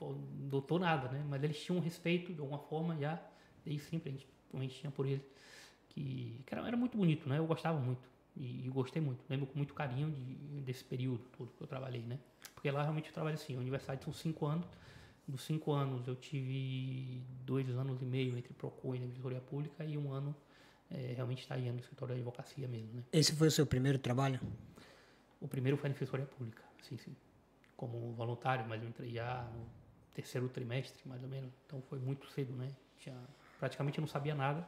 [0.00, 0.14] pô,
[0.48, 1.22] doutor nada, né?
[1.28, 3.22] Mas eles tinham um respeito, de alguma forma, já,
[3.64, 5.22] desde sempre a gente, a gente tinha por eles,
[5.90, 7.38] que, era, muito bonito, né?
[7.38, 8.08] Eu gostava muito.
[8.34, 9.22] E, e gostei muito.
[9.28, 12.18] Lembro com muito carinho de, desse período todo que eu trabalhei, né?
[12.54, 13.54] Porque lá realmente eu trabalho assim.
[13.56, 14.66] A universidade são cinco anos.
[15.28, 19.96] Dos cinco anos eu tive dois anos e meio entre Procon e Defensoria Pública e
[19.98, 20.34] um ano
[20.90, 23.04] eh, realmente estagiando no escritório de advocacia mesmo, né?
[23.12, 24.40] Esse foi o seu primeiro trabalho?
[25.40, 27.14] O primeiro foi a Defensoria Pública, sim, sim.
[27.76, 29.79] Como voluntário, mas eu entrei já no
[30.14, 31.52] terceiro trimestre, mais ou menos.
[31.66, 32.74] Então foi muito cedo, né?
[32.98, 33.16] Tinha,
[33.58, 34.66] praticamente eu não sabia nada.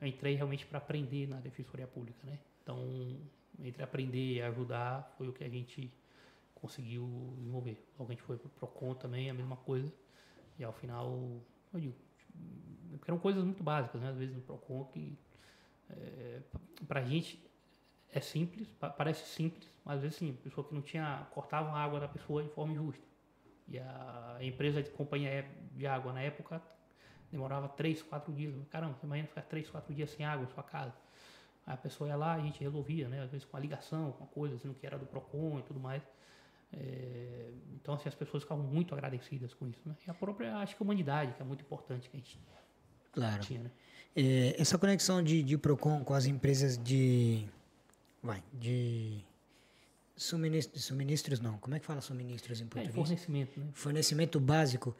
[0.00, 2.38] Eu entrei realmente para aprender na Defensoria Pública, né?
[2.62, 3.16] Então,
[3.60, 5.92] entre aprender e ajudar, foi o que a gente
[6.54, 7.82] conseguiu desenvolver.
[7.98, 9.92] Logo a gente foi para o PROCON também, a mesma coisa.
[10.58, 11.40] E ao final,
[11.72, 11.94] eu digo,
[13.06, 14.10] eram coisas muito básicas, né?
[14.10, 15.18] Às vezes no PROCON que,
[15.90, 16.40] é,
[16.86, 17.42] para a gente,
[18.12, 22.00] é simples, parece simples, mas às vezes sim, pessoa que não tinha, cortava a água
[22.00, 23.04] da pessoa de forma injusta.
[23.68, 25.44] E a empresa de companhia
[25.76, 26.62] de água na época
[27.30, 28.54] demorava 3, 4 dias.
[28.70, 30.94] Caramba, você imagina ficar 3, 4 dias sem água em sua casa.
[31.66, 33.22] Aí a pessoa ia lá, a gente resolvia, né?
[33.22, 35.78] Às vezes com a ligação, com a coisa, assim, que era do PROCON e tudo
[35.78, 36.02] mais.
[36.72, 39.94] É, então, assim, as pessoas ficavam muito agradecidas com isso, né?
[40.06, 42.38] E a própria, acho que a humanidade, que é muito importante que a gente
[43.12, 43.40] claro.
[43.40, 43.70] tinha, né?
[44.16, 47.46] É, essa conexão de, de PROCON com as empresas de...
[48.22, 49.24] Vai, de...
[50.18, 52.90] Suministros, suministros não, como é que fala suministros em é, português?
[52.90, 53.66] É, fornecimento, né?
[53.72, 54.96] Fornecimento básico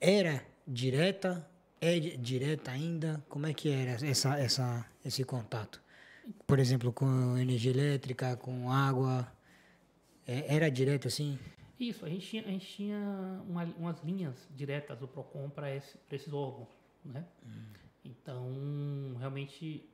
[0.00, 1.48] era direta,
[1.80, 3.24] é direta ainda?
[3.28, 5.80] Como é que era essa, essa, esse contato?
[6.44, 9.32] Por exemplo, com energia elétrica, com água,
[10.26, 11.38] é, era direto assim?
[11.78, 12.98] Isso, a gente tinha, a gente tinha
[13.48, 16.68] uma, umas linhas diretas do PROCON para esse, esses órgãos,
[17.04, 17.24] né?
[17.46, 17.62] Hum.
[18.04, 19.88] Então, realmente,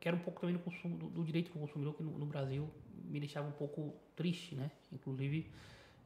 [0.00, 2.26] que era um pouco também do, consumo, do, do direito do consumidor, que no, no,
[2.26, 2.68] Brasil
[3.04, 4.70] me deixava um pouco triste, né?
[4.92, 5.50] Inclusive,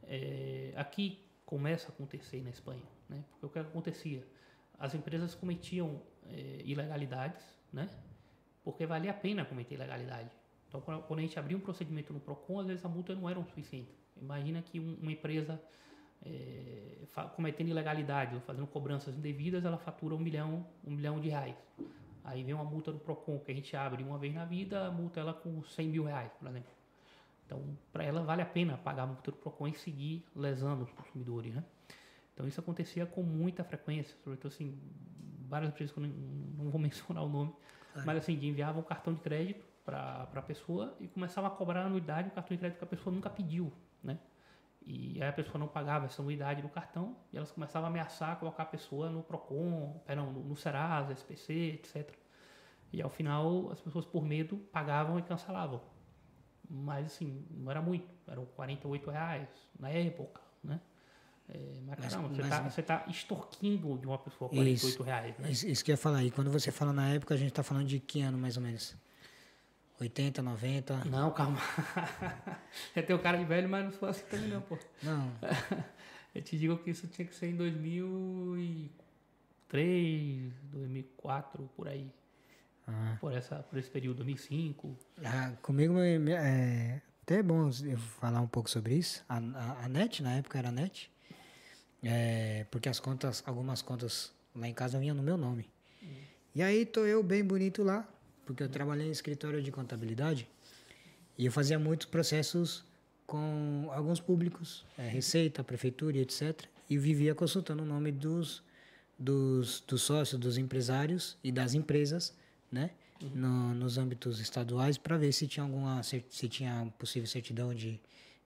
[0.03, 3.23] é, aqui começa a acontecer na Espanha, né?
[3.31, 4.25] Porque o que acontecia?
[4.79, 7.89] As empresas cometiam é, ilegalidades, né?
[8.63, 10.29] Porque valia a pena cometer ilegalidade.
[10.67, 13.39] Então, quando a gente abria um procedimento no PROCON, às vezes a multa não era
[13.39, 13.89] o suficiente.
[14.21, 15.61] Imagina que uma empresa
[16.25, 17.05] é,
[17.35, 21.55] cometendo ilegalidade ou fazendo cobranças indevidas, ela fatura um milhão, um milhão de reais.
[22.23, 25.21] Aí vem uma multa do PROCON que a gente abre uma vez na vida, multa
[25.21, 26.76] ela com 100 mil reais, por exemplo.
[27.47, 30.91] Então, para ela vale a pena pagar a multa do PROCON e seguir lesando os
[30.91, 31.63] consumidores, né?
[32.33, 34.77] Então, isso acontecia com muita frequência, sobretudo assim,
[35.47, 36.09] várias empresas que eu não,
[36.65, 37.55] não vou mencionar o nome,
[37.93, 38.05] claro.
[38.05, 41.83] mas assim, de enviavam um cartão de crédito para a pessoa e começava a cobrar
[41.83, 43.71] a anuidade do cartão de crédito que a pessoa nunca pediu,
[44.03, 44.19] né?
[44.85, 48.37] E aí a pessoa não pagava essa anuidade do cartão e elas começavam a ameaçar
[48.39, 52.13] colocar a pessoa no Procon, perdão, no, no Serasa, SPC, etc.
[52.91, 55.81] E ao final as pessoas por medo pagavam e cancelavam.
[56.69, 59.47] Mas assim, não era muito, eram 48 reais
[59.79, 60.79] na época, né?
[61.49, 65.37] É, mas, mas caramba, você está tá extorquindo de uma pessoa 48 isso, reais.
[65.37, 65.49] Né?
[65.49, 66.23] Isso, isso que eu ia falar.
[66.23, 68.63] E quando você fala na época, a gente está falando de que ano mais ou
[68.63, 68.95] menos?
[69.99, 71.05] 80, 90.
[71.05, 71.57] Não, calma.
[72.95, 74.77] é ter o cara de velho, mas não sou assim também não, pô.
[75.01, 75.31] Não.
[76.35, 82.11] Eu te digo que isso tinha que ser em 2003, 2004, por aí.
[82.87, 83.17] Ah.
[83.19, 84.97] Por, essa, por esse período, 2005.
[85.23, 89.23] Ah, comigo é até bom eu falar um pouco sobre isso.
[89.27, 91.11] A, a, a NET, na época era a NET.
[92.01, 95.69] É, porque as contas, algumas contas lá em casa vinham no meu nome.
[96.01, 96.07] Hum.
[96.55, 98.07] E aí tô eu bem bonito lá,
[98.45, 100.47] porque eu trabalhei em escritório de contabilidade
[101.37, 102.85] e eu fazia muitos processos
[103.25, 106.63] com alguns públicos, é, Receita, Prefeitura e etc.
[106.89, 108.63] E vivia consultando o nome dos,
[109.19, 112.33] dos, dos sócios, dos empresários e das empresas,
[112.71, 112.91] né?
[113.21, 113.29] Uhum.
[113.33, 117.99] No, nos âmbitos estaduais para ver se tinha alguma se tinha possível certidão de,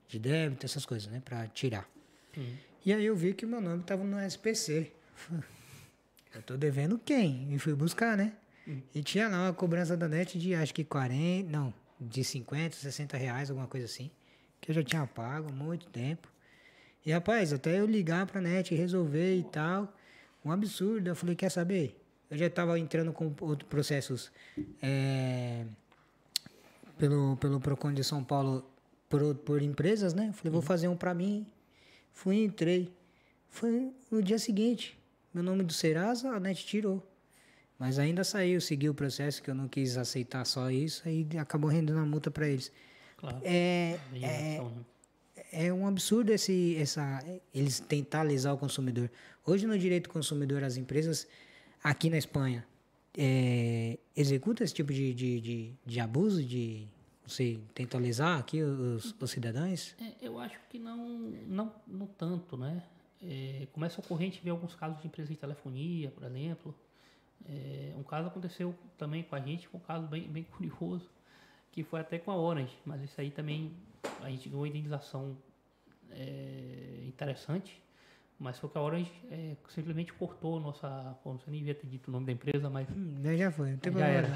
[0.08, 1.86] de débito essas coisas né para tirar
[2.34, 2.56] uhum.
[2.82, 4.90] e aí eu vi que meu nome estava no SPC
[6.34, 8.32] eu tô devendo quem e fui buscar né
[8.94, 13.16] e tinha lá uma cobrança da net de acho que 40, não, de 50, 60
[13.16, 14.10] reais, alguma coisa assim.
[14.60, 16.28] Que eu já tinha pago há muito tempo.
[17.04, 19.92] E rapaz, até eu ligar pra net e resolver e tal.
[20.44, 21.08] Um absurdo.
[21.08, 22.00] Eu falei, quer saber?
[22.32, 24.32] Eu já estava entrando com outros processos
[24.82, 25.66] é,
[26.96, 28.64] pelo, pelo PROCON de São Paulo
[29.06, 30.32] por, por empresas, né?
[30.32, 30.66] Falei, vou uhum.
[30.66, 31.46] fazer um para mim.
[32.10, 32.90] Fui, entrei.
[33.50, 34.98] Foi no dia seguinte.
[35.34, 37.06] Meu nome do Serasa, a net tirou.
[37.78, 41.68] Mas ainda saiu, seguiu o processo que eu não quis aceitar só isso e acabou
[41.68, 42.72] rendendo a multa para eles.
[43.18, 43.42] Claro.
[43.42, 44.74] É, é, né?
[45.52, 47.22] é, um absurdo esse, essa,
[47.54, 49.10] eles tentar lesar o consumidor.
[49.44, 51.28] Hoje, no direito consumidor, as empresas
[51.82, 52.66] aqui na Espanha
[53.16, 56.86] é, executam esse tipo de, de, de, de abuso, de
[57.26, 59.94] você tenta lesar aqui os, os cidadãos?
[60.00, 60.96] É, eu acho que não,
[61.46, 62.82] não, não tanto, né?
[63.22, 66.74] É, começa a ocorrer, a vê alguns casos de empresas de telefonia, por exemplo,
[67.48, 71.08] é, um caso aconteceu também com a gente, um caso bem, bem curioso,
[71.70, 73.72] que foi até com a Orange, mas isso aí também
[74.20, 75.36] a gente ganhou uma indenização
[76.10, 77.80] é, interessante,
[78.42, 81.16] mas foi que a Orange é, simplesmente cortou nossa.
[81.24, 82.88] Bom, não sei nem devia ter dito o nome da empresa, mas.
[82.90, 84.28] Hum, já foi, não tem já era.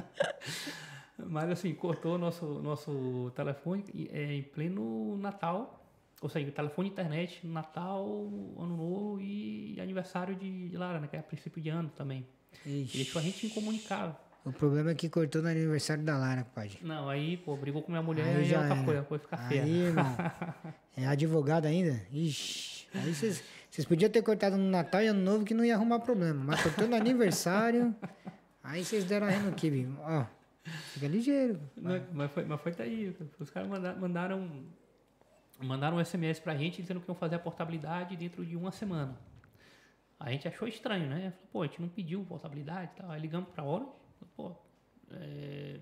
[1.28, 5.84] mas assim, cortou nosso, nosso telefone é, em pleno Natal
[6.24, 8.06] ou seja, telefone internet, Natal,
[8.58, 11.06] Ano Novo e aniversário de, de Lara, né?
[11.06, 12.26] Que é a princípio de ano também.
[12.64, 12.94] Ixi.
[12.94, 14.16] E deixou a gente incomunicável.
[14.44, 16.70] O problema é que cortou no aniversário da Lara, pai.
[16.82, 19.62] Não, aí, pô, brigou com minha mulher aí, aí já outra coisa, foi ficar feia.
[19.62, 20.16] Aí, irmão,
[20.96, 22.00] é advogado ainda?
[22.12, 23.42] Ixi, aí vocês,
[23.88, 26.44] podiam ter cortado no Natal e Ano Novo que não ia arrumar problema.
[26.44, 27.94] Mas cortou no aniversário,
[28.62, 29.88] aí vocês deram a reno kibe.
[30.00, 30.26] Ó,
[30.92, 31.60] Fica ligeiro.
[31.76, 33.14] Mas, mas foi, mas foi daí.
[33.38, 34.50] Os caras mandaram, mandaram,
[35.60, 39.18] mandaram um SMS pra gente dizendo que iam fazer a portabilidade dentro de uma semana.
[40.18, 41.32] A gente achou estranho, né?
[41.32, 43.10] Falou, pô, a gente não pediu portabilidade e tal.
[43.10, 43.86] Aí ligamos pra hora,
[44.36, 44.52] pô,
[45.10, 45.78] é,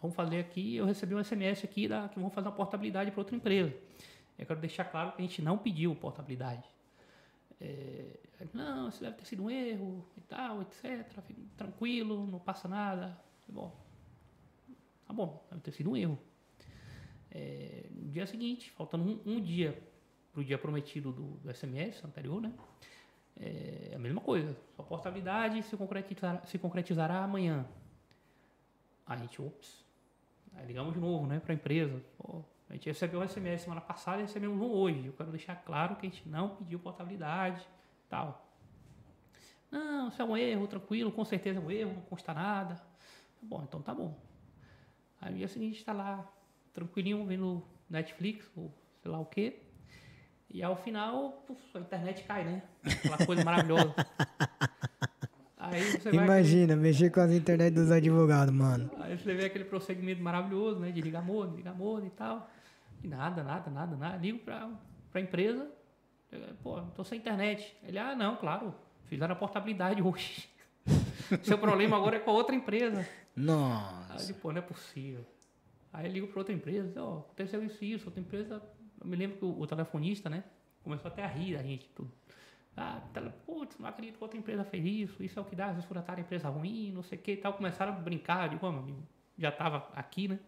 [0.00, 3.20] vamos fazer aqui, eu recebi um SMS aqui da, que vão fazer uma portabilidade para
[3.20, 3.74] outra empresa.
[4.38, 6.64] Eu quero deixar claro que a gente não pediu portabilidade.
[7.60, 8.16] É,
[8.54, 11.06] não, isso deve ter sido um erro e tal, etc.
[11.56, 13.18] Tranquilo, não passa nada.
[13.46, 13.78] Bom,
[15.06, 16.18] tá bom, deve ter sido um erro.
[17.30, 19.80] É, no dia seguinte, faltando um, um dia
[20.32, 22.52] para o dia prometido do, do, SMS anterior, né?
[23.40, 24.54] É a mesma coisa.
[24.76, 27.66] Sua portabilidade se concretizará, se concretizará amanhã.
[29.06, 29.84] A gente, ops.
[30.54, 32.02] Aí ligamos de novo, né, para a empresa.
[32.18, 35.06] Pô, a gente recebeu um SMS semana passada e recebemos um hoje.
[35.06, 37.66] Eu quero deixar claro que a gente não pediu portabilidade
[38.08, 38.46] tal.
[39.70, 42.80] Não, isso é um erro, tranquilo, com certeza é um erro, não consta nada.
[43.40, 44.18] Bom, então tá bom.
[45.20, 46.28] Aí no dia seguinte está lá,
[46.72, 49.62] tranquilinho, vendo Netflix ou sei lá o quê.
[50.52, 52.62] E ao final, puf, a internet cai, né?
[52.84, 53.94] Aquela coisa maravilhosa.
[56.12, 56.80] Imagina, aquele...
[56.80, 58.90] mexer com as internet dos advogados, mano.
[58.98, 60.90] Aí você vê aquele procedimento maravilhoso, né?
[60.90, 62.50] De ligar modo, ligar modo e tal.
[63.02, 64.16] E nada, nada, nada, nada.
[64.16, 64.68] Ligo pra,
[65.12, 65.70] pra empresa.
[66.62, 67.76] Pô, tô sem internet.
[67.86, 68.74] Ele, ah, não, claro.
[69.04, 70.48] Fizeram a portabilidade hoje.
[71.42, 73.06] Seu problema agora é com a outra empresa.
[73.36, 74.28] Nossa.
[74.28, 75.24] Aí, pô, não é possível.
[75.92, 78.62] Aí eu ligo para outra empresa, ó, oh, aconteceu isso, isso, outra empresa.
[79.00, 80.44] Eu me lembro que o, o telefonista, né,
[80.82, 82.10] começou até a rir da gente, tudo.
[82.76, 83.02] Ah,
[83.44, 85.84] putz, não acredito que outra empresa fez isso, isso é o que dá, às vezes
[85.86, 87.52] furataram a empresa ruim, não sei o que e tal.
[87.54, 89.02] Começaram a brincar, de como amigo,
[89.36, 90.38] já estava aqui, né?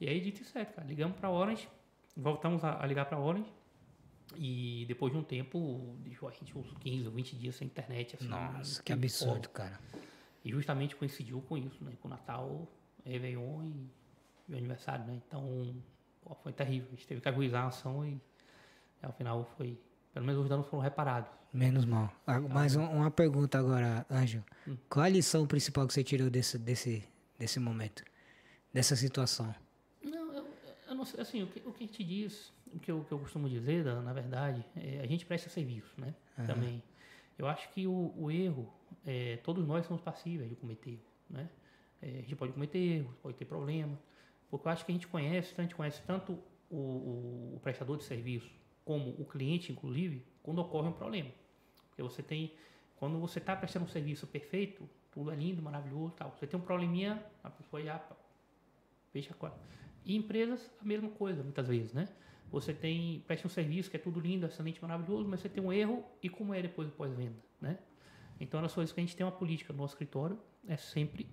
[0.00, 1.68] E aí, dito certo, cara, ligamos para Orange,
[2.16, 3.52] voltamos a, a ligar para Orange,
[4.36, 8.16] e depois de um tempo, deixou a gente uns 15 ou 20 dias sem internet.
[8.16, 9.78] Assim, Nossa, que absurdo, cara.
[10.44, 11.92] E justamente coincidiu com isso, né?
[12.00, 12.68] Com o Natal,
[13.04, 13.90] Réveillon e,
[14.48, 15.14] e o aniversário, né?
[15.26, 15.74] Então,
[16.22, 16.88] pô, foi terrível.
[16.88, 18.20] A gente teve que aguizar a ação e
[19.02, 19.78] ao final foi
[20.12, 21.30] pelo menos os danos foram reparados.
[21.52, 22.12] Menos mal.
[22.26, 24.44] Ah, mais um, uma pergunta agora, Anjo.
[24.66, 24.76] Hum.
[24.88, 27.04] Qual a lição principal que você tirou desse, desse,
[27.38, 28.02] desse momento?
[28.72, 29.54] Dessa situação?
[30.02, 30.46] Não, eu,
[30.88, 31.20] eu não sei.
[31.20, 33.84] Assim, o que, o que a gente diz, o que eu, que eu costumo dizer,
[33.84, 36.14] na verdade, é, a gente presta serviço, né?
[36.36, 36.46] Uhum.
[36.46, 36.82] Também.
[37.38, 38.68] Eu acho que o, o erro,
[39.06, 41.00] é, todos nós somos passíveis de cometer erro,
[41.30, 41.48] né?
[42.02, 43.98] É, a gente pode cometer erros, pode ter problema.
[44.50, 46.38] Porque eu acho que a gente conhece, a gente conhece tanto
[46.70, 48.50] o, o, o prestador de serviço
[48.84, 51.30] como o cliente, inclusive, quando ocorre um problema.
[51.88, 52.54] Porque você tem,
[52.96, 56.34] quando você está prestando um serviço perfeito, tudo é lindo, maravilhoso, tal.
[56.34, 58.02] Você tem um probleminha, a pessoa já
[59.12, 59.58] fecha a quadra.
[60.04, 62.08] E empresas, a mesma coisa, muitas vezes, né?
[62.50, 65.70] Você tem, presta um serviço que é tudo lindo, excelente, maravilhoso, mas você tem um
[65.70, 67.78] erro e como é depois do pós-venda, né?
[68.40, 71.28] Então, nas coisas que a gente tem uma política no nosso escritório, é sempre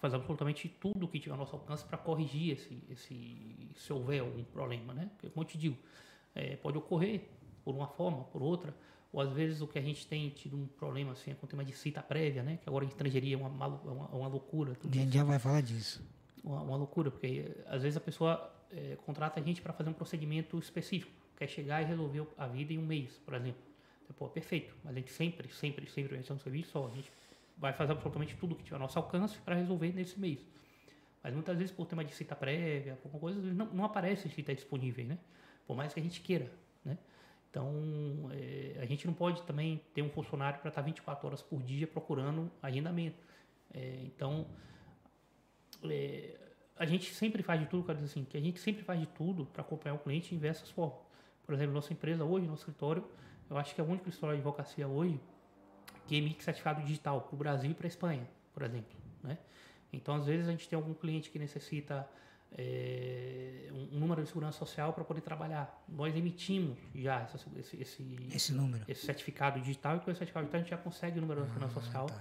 [0.00, 4.44] fazer absolutamente tudo que tiver ao nosso alcance para corrigir esse, esse, se houver algum
[4.44, 5.10] problema, né?
[5.14, 5.76] Porque, como eu te digo,
[6.34, 7.22] é, pode ocorrer
[7.64, 8.74] por uma forma, por outra,
[9.12, 11.48] ou às vezes o que a gente tem tido um problema assim é com o
[11.48, 12.58] tema de cita prévia, né?
[12.62, 14.76] Que agora em estrangeiria é uma, uma, uma loucura.
[14.84, 16.02] A gente já vai falar disso.
[16.44, 19.94] Uma, uma loucura, porque às vezes a pessoa é, contrata a gente para fazer um
[19.94, 23.62] procedimento específico, quer chegar e resolver a vida em um mês, por exemplo.
[24.16, 27.10] Pô, perfeito, mas a gente sempre, sempre, sempre vai um serviço só, a gente
[27.56, 30.38] vai fazer absolutamente tudo que tiver ao nosso alcance para resolver nesse mês.
[31.22, 34.54] Mas muitas vezes por tema de cita prévia, por alguma coisa, não, não aparece cita
[34.54, 35.18] disponível, né?
[35.66, 36.50] por mais que a gente queira,
[36.84, 36.96] né?
[37.50, 41.62] Então, é, a gente não pode também ter um funcionário para estar 24 horas por
[41.62, 43.16] dia procurando agendamento.
[43.72, 44.46] É, então,
[45.84, 46.36] é,
[46.76, 49.06] a gente sempre faz de tudo, quero dizer assim, que a gente sempre faz de
[49.06, 50.98] tudo para acompanhar o cliente em diversas formas.
[51.44, 53.04] Por exemplo, nossa empresa hoje, nosso escritório,
[53.48, 55.18] eu acho que é o único escritório de advocacia hoje
[56.06, 58.96] que emite certificado digital para o Brasil e para a Espanha, por exemplo.
[59.22, 59.38] Né?
[59.92, 62.08] Então, às vezes, a gente tem algum cliente que necessita
[62.56, 65.84] é, um, número de segurança social para poder trabalhar.
[65.88, 68.84] Nós emitimos já essa, esse, esse, esse, número.
[68.88, 71.48] esse certificado digital e com esse certificado digital a gente já consegue o número de
[71.48, 72.20] segurança ah, social tá,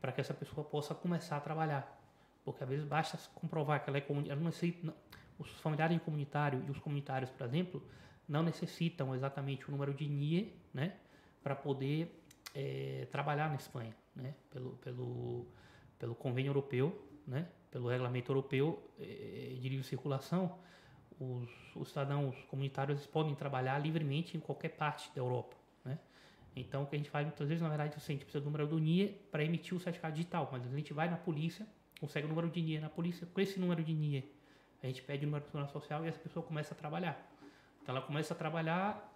[0.00, 2.00] para que essa pessoa possa começar a trabalhar.
[2.44, 4.94] Porque às vezes basta comprovar que ela é comunitária.
[5.38, 7.82] Os familiares de comunitário e os comunitários, por exemplo,
[8.28, 10.94] não necessitam exatamente o número de NIE né,
[11.42, 12.23] para poder
[12.54, 15.46] é, trabalhar na Espanha, né, pelo, pelo,
[15.98, 20.58] pelo convênio europeu, né, pelo regulamento europeu eh, de livre circulação,
[21.18, 25.56] os, os, cidadãos comunitários podem trabalhar livremente em qualquer parte da Europa.
[25.84, 25.98] Né?
[26.54, 28.44] Então, o que a gente faz muitas vezes, na verdade, assim, a gente precisa do
[28.44, 31.66] número do NIE para emitir o certificado digital, mas a gente vai na polícia,
[31.98, 34.32] consegue o número de NIE na polícia, com esse número de NIE,
[34.82, 37.18] a gente pede o número de social e essa pessoa começa a trabalhar.
[37.82, 39.13] Então, ela começa a trabalhar,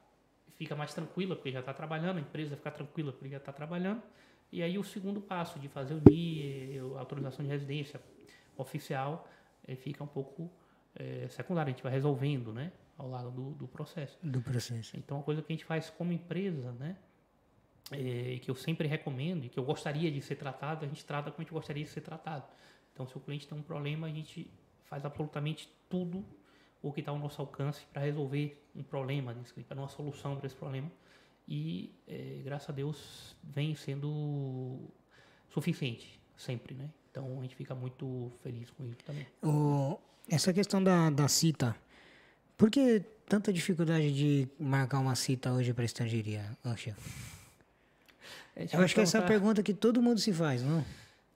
[0.57, 4.03] fica mais tranquila, porque já está trabalhando, a empresa fica tranquila, porque já está trabalhando,
[4.51, 8.01] e aí o segundo passo de fazer o NIE, a autorização de residência,
[8.57, 9.28] oficial,
[9.66, 10.51] ele fica um pouco
[10.94, 11.70] é, secundário.
[11.70, 12.72] A gente vai resolvendo, né?
[12.96, 14.18] Ao lado do, do processo.
[14.22, 14.96] Do processo.
[14.96, 16.96] Então, a coisa que a gente faz como empresa, né?
[17.90, 21.30] É, que eu sempre recomendo e que eu gostaria de ser tratado, a gente trata
[21.30, 22.44] como a gente gostaria de ser tratado.
[22.92, 24.51] Então, se o cliente tem um problema, a gente
[24.84, 26.24] faz absolutamente tudo
[26.82, 29.34] o que está ao nosso alcance para resolver um problema
[29.66, 30.90] para dar uma solução para esse problema.
[31.46, 34.78] E, é, graças a Deus, vem sendo
[35.48, 36.90] suficiente sempre, né?
[37.10, 39.26] Então, a gente fica muito feliz com isso também.
[39.42, 39.98] O,
[40.28, 41.74] essa questão da, da cita,
[42.56, 46.96] por que tanta dificuldade de marcar uma cita hoje para estrangeiria, Ancha?
[48.72, 50.84] Eu acho que essa é a pergunta que todo mundo se faz, não?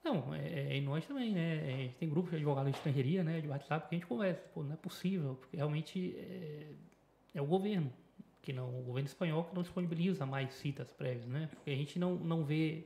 [0.04, 1.84] Não, é, é, e nós também, né?
[1.84, 3.40] É, tem grupos de advogados de estrangeiria, né?
[3.40, 4.42] De WhatsApp que a gente conversa.
[4.52, 6.72] Pô, não é possível, porque realmente é,
[7.34, 7.92] é, o governo,
[8.42, 11.48] que não, o governo espanhol que não disponibiliza mais citas prévias, né?
[11.50, 12.84] Porque a gente não, não vê.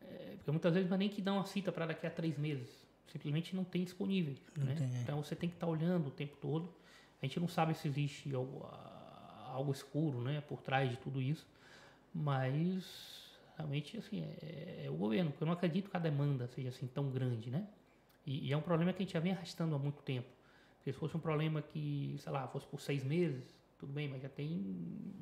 [0.00, 2.38] É, porque muitas vezes não é nem que dá uma cita para daqui a três
[2.38, 2.82] meses.
[3.08, 4.34] Simplesmente não tem disponível.
[4.56, 4.74] Né?
[5.02, 6.72] Então você tem que estar tá olhando o tempo todo.
[7.20, 8.66] A gente não sabe se existe algo,
[9.48, 11.46] algo escuro né, por trás de tudo isso.
[12.14, 16.68] Mas realmente assim é, é, o governo, porque eu não acredito que a demanda seja
[16.68, 17.66] assim tão grande, né?
[18.26, 20.28] E, e, é um problema que a gente já vem arrastando há muito tempo.
[20.76, 23.44] Porque se fosse um problema que, sei lá, fosse por seis meses,
[23.78, 24.64] tudo bem, mas já tem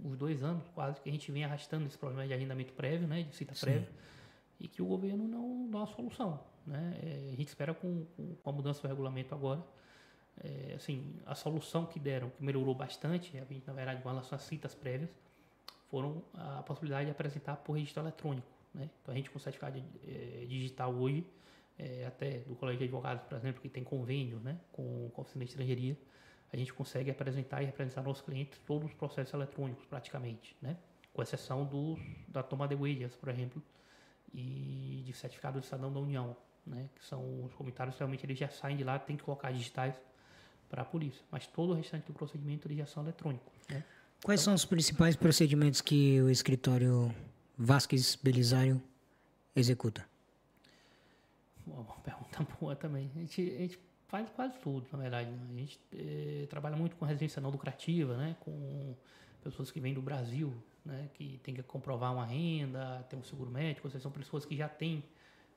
[0.04, 3.22] uns dois anos quase que a gente vem arrastando esse problema de arrendamento prévio, né,
[3.22, 3.60] de cita Sim.
[3.66, 3.88] prévia,
[4.58, 6.98] e que o governo não dá uma solução, né?
[7.02, 9.64] É, a gente espera com, com, a mudança do regulamento agora,
[10.44, 14.36] é, assim, a solução que deram, que melhorou bastante, a gente, na verdade, com relação
[14.36, 15.10] às citas prévias,
[15.90, 18.48] foram a possibilidade de apresentar por registro eletrônico.
[18.72, 18.88] Né?
[19.02, 21.26] Então a gente com certificado é, digital hoje,
[21.78, 25.22] é, até do Colégio de Advogados, por exemplo, que tem convênio né, com, com a
[25.22, 25.96] oficina de estrangeiria,
[26.52, 30.76] a gente consegue apresentar e representar aos clientes todos os processos eletrônicos praticamente, né?
[31.12, 33.62] com exceção dos, da toma de huellas, por exemplo,
[34.32, 36.36] e de certificado de cidadão da União,
[36.66, 36.88] né?
[36.94, 39.94] que são os comentários realmente eles já saem de lá, tem que colocar digitais
[40.68, 43.52] para a polícia, mas todo o restante do procedimento eles já são eletrônicos.
[43.68, 43.84] Né?
[44.22, 47.14] Quais são os principais procedimentos que o escritório
[47.56, 48.82] Vasquez Belisário
[49.56, 50.06] executa?
[51.66, 53.10] Uma pergunta boa também.
[53.16, 55.30] A gente, a gente faz quase tudo, na verdade.
[55.30, 55.38] Né?
[55.48, 58.36] A gente é, trabalha muito com residência não lucrativa, né?
[58.40, 58.94] com
[59.42, 60.52] pessoas que vêm do Brasil,
[60.84, 61.08] né?
[61.14, 64.54] que tem que comprovar uma renda, ter um seguro médico, ou seja, são pessoas que
[64.54, 65.02] já têm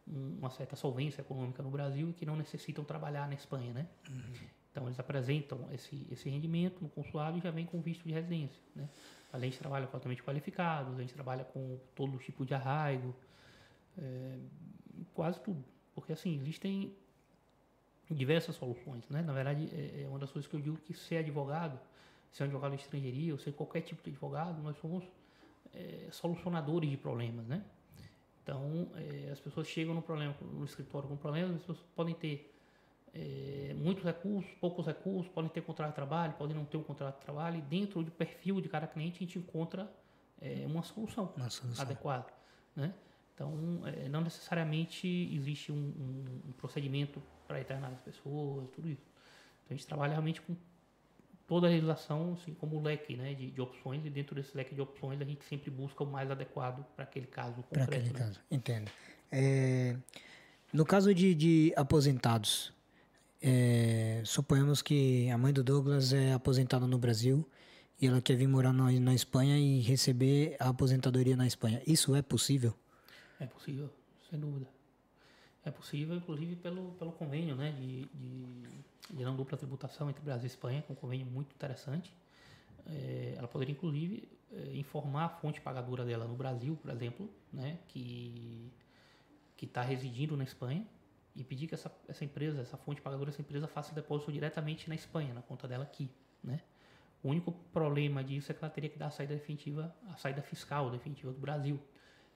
[0.08, 3.74] uma certa solvência econômica no Brasil e que não necessitam trabalhar na Espanha.
[3.74, 3.88] Né?
[4.10, 4.34] Uhum.
[4.74, 8.60] Então, eles apresentam esse, esse rendimento no consulado e já vem com visto de residência.
[8.76, 8.90] Né?
[9.32, 13.14] Além de trabalha com altamente qualificados, a gente trabalha com todo tipo de arraigo,
[13.96, 14.40] é,
[15.14, 15.64] quase tudo.
[15.94, 16.92] Porque, assim, existem
[18.10, 19.08] diversas soluções.
[19.10, 19.22] Né?
[19.22, 21.80] Na verdade, é, é uma das coisas que eu digo que ser advogado,
[22.32, 25.04] ser um advogado de estrangeiria, ou ser qualquer tipo de advogado, nós somos
[25.72, 27.46] é, solucionadores de problemas.
[27.46, 27.64] Né?
[28.42, 32.53] Então, é, as pessoas chegam no, problema, no escritório com problemas, as pessoas podem ter
[33.14, 37.20] é, muitos recursos, poucos recursos, podem ter contrato de trabalho, podem não ter um contrato
[37.20, 39.92] de trabalho, e dentro do perfil de cada cliente a gente encontra
[40.42, 42.26] é, uma, solução uma, solução adequada.
[42.76, 42.94] Né?
[43.36, 49.06] Então, é, não necessariamente existe um, um, um procedimento para internar as pessoas, tudo isso.
[49.64, 50.56] Então, a gente trabalha realmente com
[51.48, 54.82] toda a legislação, assim, como leque né, de, de, opções, e dentro desse leque de
[54.82, 57.86] opções a gente sempre busca o mais adequado para aquele caso concreto.
[57.88, 58.20] Para aquele né?
[58.20, 58.92] caso, entendo.
[59.32, 59.96] É,
[60.72, 62.74] no caso de, de aposentados,
[63.46, 67.46] é, suponhamos que a mãe do Douglas é aposentada no Brasil
[68.00, 71.82] e ela quer vir morar na, na Espanha e receber a aposentadoria na Espanha.
[71.86, 72.74] Isso é possível?
[73.42, 73.90] É possível,
[74.30, 74.66] sem dúvida.
[75.66, 80.46] É possível, inclusive, pelo, pelo convênio né, de, de, de não dupla tributação entre Brasil
[80.46, 82.14] e Espanha, que é um convênio muito interessante.
[82.88, 87.78] É, ela poderia, inclusive, é, informar a fonte pagadora dela no Brasil, por exemplo, né,
[87.90, 88.72] que
[89.62, 90.86] está residindo na Espanha,
[91.36, 94.88] e pedir que essa, essa empresa, essa fonte pagadora, essa empresa faça o depósito diretamente
[94.88, 96.10] na Espanha, na conta dela aqui,
[96.44, 96.62] né?
[97.24, 100.42] O único problema disso é que ela teria que dar a saída definitiva, a saída
[100.42, 101.80] fiscal definitiva do Brasil,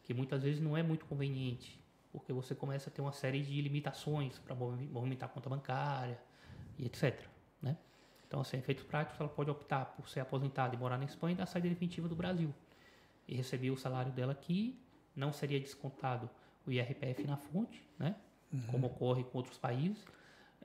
[0.01, 1.77] que muitas vezes não é muito conveniente,
[2.11, 6.17] porque você começa a ter uma série de limitações para movimentar a conta bancária
[6.77, 7.27] e etc,
[7.61, 7.77] né?
[8.25, 11.37] Então, assim, efeitos práticos, ela pode optar por ser aposentada e morar na Espanha e
[11.37, 12.53] dar a saída definitiva do Brasil.
[13.27, 14.79] E receber o salário dela aqui,
[15.13, 16.29] não seria descontado
[16.65, 18.15] o IRPF na fonte, né?
[18.51, 18.61] Uhum.
[18.67, 19.97] como ocorre com outros países.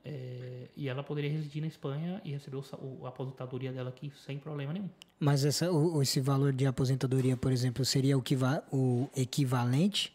[0.05, 4.37] É, e ela poderia residir na Espanha e receber o, a aposentadoria dela aqui sem
[4.37, 4.89] problema nenhum.
[5.17, 8.23] Mas essa, o, esse valor de aposentadoria, por exemplo, seria o,
[8.71, 10.13] o equivalente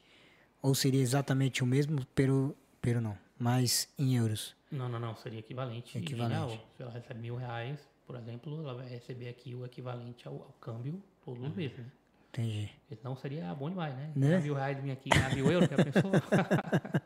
[0.60, 4.54] ou seria exatamente o mesmo, pero, pero não, mas em euros?
[4.70, 5.96] Não, não, não, seria equivalente.
[5.96, 6.60] Equivalente.
[6.76, 10.54] Se ela recebe mil reais, por exemplo, ela vai receber aqui o equivalente ao, ao
[10.60, 11.78] câmbio todos os meses.
[11.78, 11.86] Né?
[12.30, 12.70] Entendi.
[12.90, 14.12] Então seria bom demais, né?
[14.14, 14.38] né?
[14.38, 16.12] Mil reais vir aqui mil euros, que a pessoa.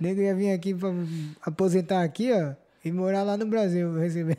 [0.00, 0.90] nego ia vir aqui pra
[1.42, 2.54] aposentar aqui, ó.
[2.84, 4.38] E morar lá no Brasil, receber.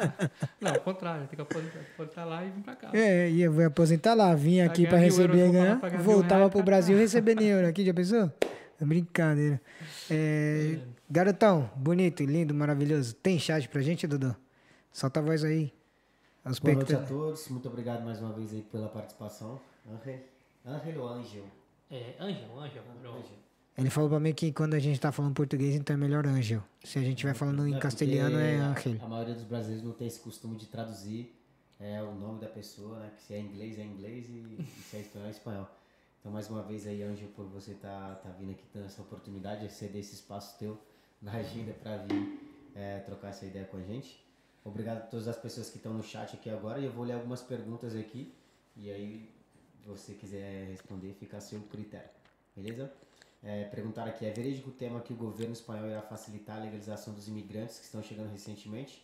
[0.60, 2.90] não, ao contrário, tem que aposentar, aposentar lá e vir pra cá.
[2.92, 7.00] É, ia vou aposentar lá, vim aqui pra receber e ganhar, voltava pro Brasil e
[7.00, 8.32] receber em euro aqui, já pensou?
[8.80, 9.60] É brincadeira.
[10.10, 10.80] É, é.
[11.08, 13.14] Garotão, bonito, lindo, maravilhoso.
[13.14, 14.34] Tem chat pra gente, Dudu?
[14.90, 15.72] Solta a voz aí.
[16.62, 19.60] Boa noite a todos, muito obrigado mais uma vez aí pela participação.
[19.86, 20.20] Angel,
[20.64, 21.44] Angel ou Angel?
[21.90, 22.82] É, Angel, Angel.
[23.04, 23.49] Angel.
[23.76, 26.62] Ele falou pra mim que quando a gente tá falando português, então é melhor Angel.
[26.84, 28.96] Se a gente estiver falando em castelhano, é Angel.
[29.02, 31.34] A maioria dos brasileiros não tem esse costume de traduzir
[31.78, 33.10] é, o nome da pessoa, né?
[33.16, 35.68] Que se é inglês, é inglês e, se é espanhol, é espanhol.
[36.20, 39.66] Então, mais uma vez aí, Angel, por você tá, tá vindo aqui dando essa oportunidade
[39.66, 40.78] de ceder esse espaço teu
[41.22, 42.38] na agenda para vir
[42.74, 44.22] é, trocar essa ideia com a gente.
[44.62, 47.14] Obrigado a todas as pessoas que estão no chat aqui agora e eu vou ler
[47.14, 48.34] algumas perguntas aqui
[48.76, 49.30] e aí,
[49.82, 52.10] se você quiser responder, fica a seu critério.
[52.54, 52.92] Beleza?
[53.42, 57.14] É, perguntar aqui, é verídico o tema que o governo espanhol irá facilitar a legalização
[57.14, 59.02] dos imigrantes que estão chegando recentemente?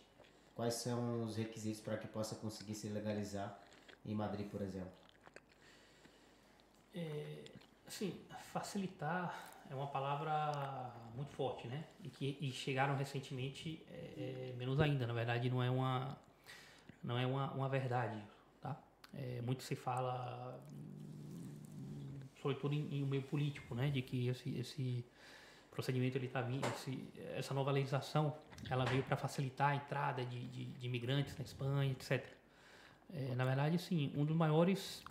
[0.55, 3.59] Quais são os requisitos para que possa conseguir se legalizar
[4.05, 4.91] em Madrid, por exemplo?
[6.93, 7.43] É,
[7.87, 8.19] assim,
[8.53, 11.83] facilitar é uma palavra muito forte, né?
[12.03, 15.05] E que e chegaram recentemente é, é, menos ainda.
[15.05, 16.17] Na verdade, não é uma
[17.03, 18.21] não é uma, uma verdade,
[18.61, 18.77] tá?
[19.13, 20.59] É, muito se fala
[22.47, 25.05] sobretudo em, em um meio político, né, de que esse, esse
[25.69, 28.35] procedimento ele tá vindo, esse, essa nova legislação,
[28.69, 32.25] ela veio para facilitar a entrada de, de, de, imigrantes na Espanha, etc.
[33.13, 35.03] É, na verdade, sim, um dos maiores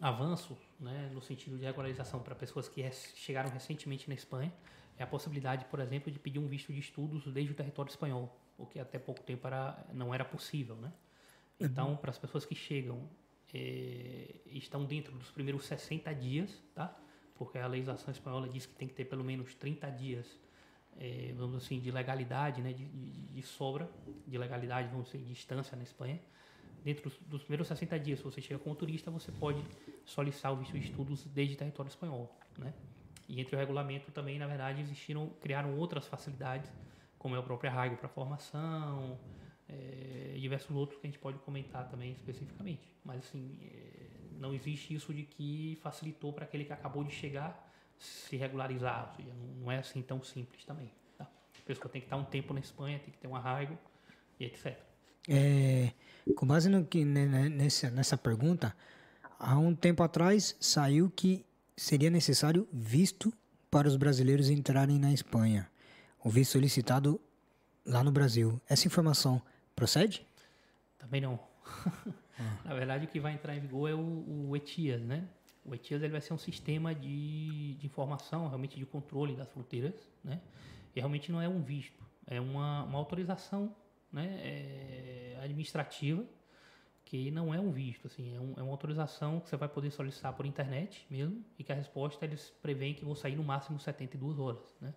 [0.00, 2.82] avanços, né, no sentido de regularização para pessoas que
[3.14, 4.52] chegaram recentemente na Espanha,
[4.98, 8.34] é a possibilidade, por exemplo, de pedir um visto de estudos desde o território espanhol,
[8.56, 10.92] o que até pouco tempo era, não era possível, né?
[11.58, 11.96] Então, uhum.
[11.96, 13.08] para as pessoas que chegam
[13.54, 16.96] é, estão dentro dos primeiros 60 dias, tá?
[17.34, 20.26] Porque a legislação espanhola diz que tem que ter pelo menos 30 dias,
[20.98, 22.72] é, vamos assim, de legalidade, né?
[22.72, 23.90] De, de, de, sobra
[24.26, 26.20] de legalidade, vamos dizer, de distância na Espanha.
[26.84, 29.62] Dentro dos, dos, primeiros 60 dias, se você chega como turista, você pode
[30.04, 32.72] solicitar o visto de estudos desde território espanhol, né?
[33.28, 36.70] E entre o regulamento também, na verdade, existiram, criaram outras facilidades,
[37.18, 39.18] como é o próprio arraigo para formação,
[39.70, 42.82] é, diversos outros que a gente pode comentar também especificamente.
[43.04, 47.68] Mas assim, é, não existe isso de que facilitou para aquele que acabou de chegar
[47.98, 49.10] se regularizar.
[49.10, 50.90] Ou seja, não é assim tão simples também.
[51.16, 51.24] Tá?
[51.24, 53.78] A pessoa tem que estar um tempo na Espanha, tem que ter um arraigo
[54.38, 54.76] e etc.
[55.28, 55.92] É,
[56.34, 58.74] com base no que, né, né, nessa, nessa pergunta,
[59.38, 61.44] há um tempo atrás saiu que
[61.76, 63.32] seria necessário visto
[63.70, 65.70] para os brasileiros entrarem na Espanha.
[66.24, 67.20] O visto solicitado
[67.84, 68.60] lá no Brasil.
[68.68, 69.40] Essa informação
[69.80, 70.26] Procede?
[70.98, 71.40] Também não.
[72.38, 72.58] Ah.
[72.66, 75.26] Na verdade, o que vai entrar em vigor é o, o ETIAS, né?
[75.64, 79.94] O ETIAS ele vai ser um sistema de, de informação, realmente de controle das fronteiras,
[80.22, 80.38] né?
[80.94, 83.74] E realmente não é um visto, é uma, uma autorização
[84.12, 86.22] né, é, administrativa
[87.06, 89.90] que não é um visto, assim, é, um, é, uma autorização que você vai poder
[89.90, 93.80] solicitar por internet mesmo e que a resposta eles preveem que vão sair no máximo
[93.80, 94.92] 72 horas, né?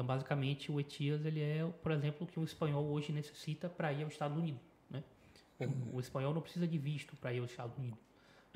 [0.00, 3.92] Então, basicamente, o ETIAS ele é, por exemplo, o que um espanhol hoje necessita para
[3.92, 4.62] ir aos Estados Unidos.
[4.88, 5.04] Né?
[5.60, 7.98] O, o, espanhol não precisa de visto para ir aos Estados Unidos,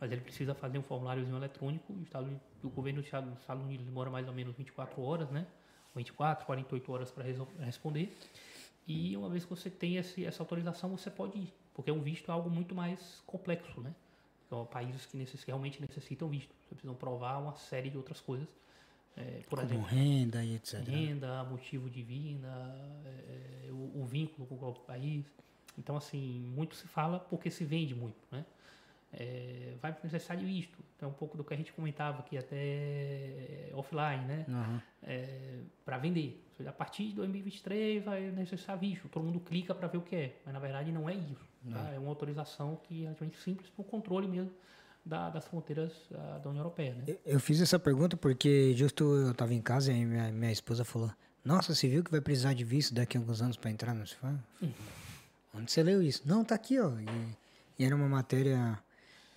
[0.01, 1.93] mas ele precisa fazer um formuláriozinho eletrônico.
[1.93, 5.47] O, Estado, o governo dos Estados Unidos demora mais ou menos 24 horas, né?
[5.95, 7.25] 24, 48 horas para
[7.63, 8.17] responder.
[8.87, 12.31] E uma vez que você tem esse, essa autorização, você pode ir, porque um visto
[12.31, 13.95] é algo muito mais complexo, né?
[14.47, 16.55] Então, países que necess, realmente necessitam visto.
[16.67, 18.49] Você precisa provar uma série de outras coisas
[19.17, 20.81] é, por Como exemplo, renda e etc.
[20.81, 22.49] Renda, motivo de vinda,
[23.05, 25.25] é, o, o, vínculo com o próprio país.
[25.79, 28.45] Então, assim, muito se fala porque se vende muito, né?
[29.13, 30.77] É, vai necessário isto.
[30.97, 34.45] Então, um pouco do que a gente comentava aqui até offline, né?
[34.49, 34.81] Uhum.
[35.05, 36.45] É, para vender.
[36.67, 39.09] A partir de 2023 vai necessitar visto.
[39.09, 40.37] Todo mundo clica para ver o que é.
[40.45, 41.49] Mas, na verdade, não é isso.
[41.71, 41.93] Tá?
[41.95, 44.53] É uma autorização que é relativamente simples para o controle mesmo
[45.05, 46.95] da, das fronteiras uh, da União Europeia.
[46.95, 47.17] Né?
[47.25, 51.11] Eu, fiz essa pergunta porque justo eu estava em casa e minha, minha esposa falou:
[51.45, 54.07] Nossa, você viu que vai precisar de visto daqui a alguns anos para entrar no
[54.07, 54.43] CIFAM?
[54.63, 54.73] Uhum.
[55.57, 56.23] Onde você leu isso?
[56.25, 56.91] Não, tá aqui, ó.
[56.99, 57.37] E,
[57.79, 58.79] e era uma matéria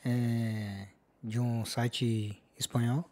[0.04, 0.88] é,
[1.24, 3.10] de um site espanhol.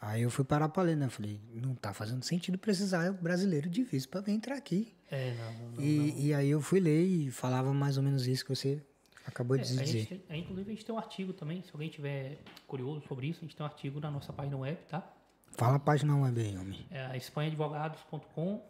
[0.00, 1.10] Aí eu fui parar para ler, né?
[1.10, 4.94] Falei, não tá fazendo sentido precisar brasileiro de visto para entrar aqui.
[5.10, 6.18] É, não, não, e, não.
[6.18, 8.82] e aí eu fui ler e falava mais ou menos isso que você
[9.30, 10.18] Acabou de é, dizer.
[10.26, 13.42] Tem, inclusive, a gente tem um artigo também, se alguém tiver curioso sobre isso, a
[13.42, 15.08] gente tem um artigo na nossa página web, tá?
[15.52, 16.86] Fala a página web aí, homem.
[16.90, 18.68] É espanhaadvogados.com.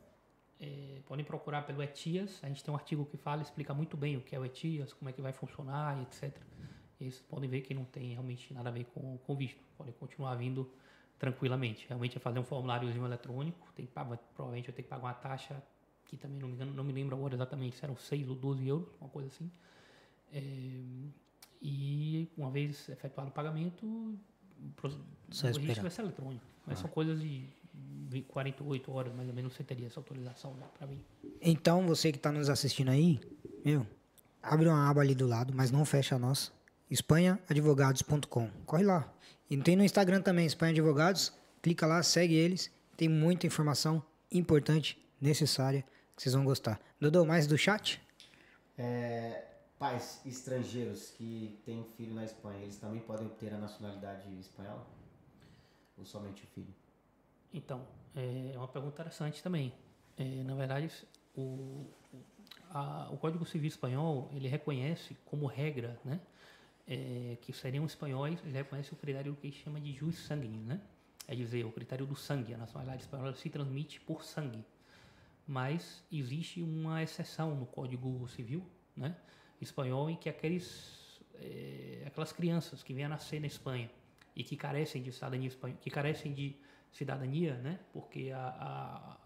[0.60, 2.38] É, podem procurar pelo ETIAS.
[2.42, 4.92] A gente tem um artigo que fala, explica muito bem o que é o ETIAS,
[4.92, 6.36] como é que vai funcionar, etc.
[7.00, 9.62] E vocês podem ver que não tem realmente nada a ver com, com visto.
[9.76, 10.70] Podem continuar vindo
[11.18, 11.86] tranquilamente.
[11.88, 15.14] Realmente é fazer um formuláriozinho eletrônico, tem que pagar, provavelmente eu tenho que pagar uma
[15.14, 15.62] taxa
[16.04, 18.66] que também não me, engano, não me lembro agora exatamente se eram 6 ou 12
[18.66, 19.50] euros, uma coisa assim.
[20.32, 20.40] É,
[21.62, 24.18] e uma vez efetuado o pagamento, o
[25.42, 26.44] registro vai ser eletrônico.
[26.66, 26.82] Mas ah.
[26.82, 27.46] são coisas de
[28.28, 31.02] 48 horas mais ou menos você teria essa autorização né, para mim.
[31.40, 33.20] Então, você que está nos assistindo aí,
[33.64, 33.86] meu,
[34.42, 36.50] abre uma aba ali do lado, mas não fecha a nossa.
[36.90, 38.50] espanhaadvogados.com.
[38.66, 39.12] Corre lá.
[39.48, 41.32] E tem no Instagram também, Espanha Advogados.
[41.62, 42.70] Clica lá, segue eles.
[42.96, 45.84] Tem muita informação importante, necessária,
[46.16, 46.80] que vocês vão gostar.
[47.00, 48.00] Dodô, mais do chat?
[48.78, 49.49] É,
[49.80, 54.86] pais estrangeiros que têm filho na Espanha, eles também podem obter a nacionalidade espanhola?
[55.96, 56.72] Ou somente o filho?
[57.52, 59.72] Então, é uma pergunta interessante também.
[60.18, 60.92] É, na verdade,
[61.34, 61.86] o,
[62.68, 66.20] a, o Código Civil espanhol ele reconhece como regra, né,
[66.86, 70.80] é, que seriam espanhóis, ele reconhece o critério que chama de jus sanguíneo, né?
[71.26, 72.52] É dizer, o critério do sangue.
[72.52, 74.64] A nacionalidade espanhola se transmite por sangue.
[75.46, 78.62] Mas existe uma exceção no Código Civil,
[78.94, 79.16] né,
[79.60, 83.90] espanhol, em que aqueles, é, aquelas crianças que vêm a nascer na Espanha
[84.34, 86.56] e que carecem de cidadania espanhola, que carecem de
[86.92, 87.78] cidadania, né?
[87.92, 89.18] Porque a,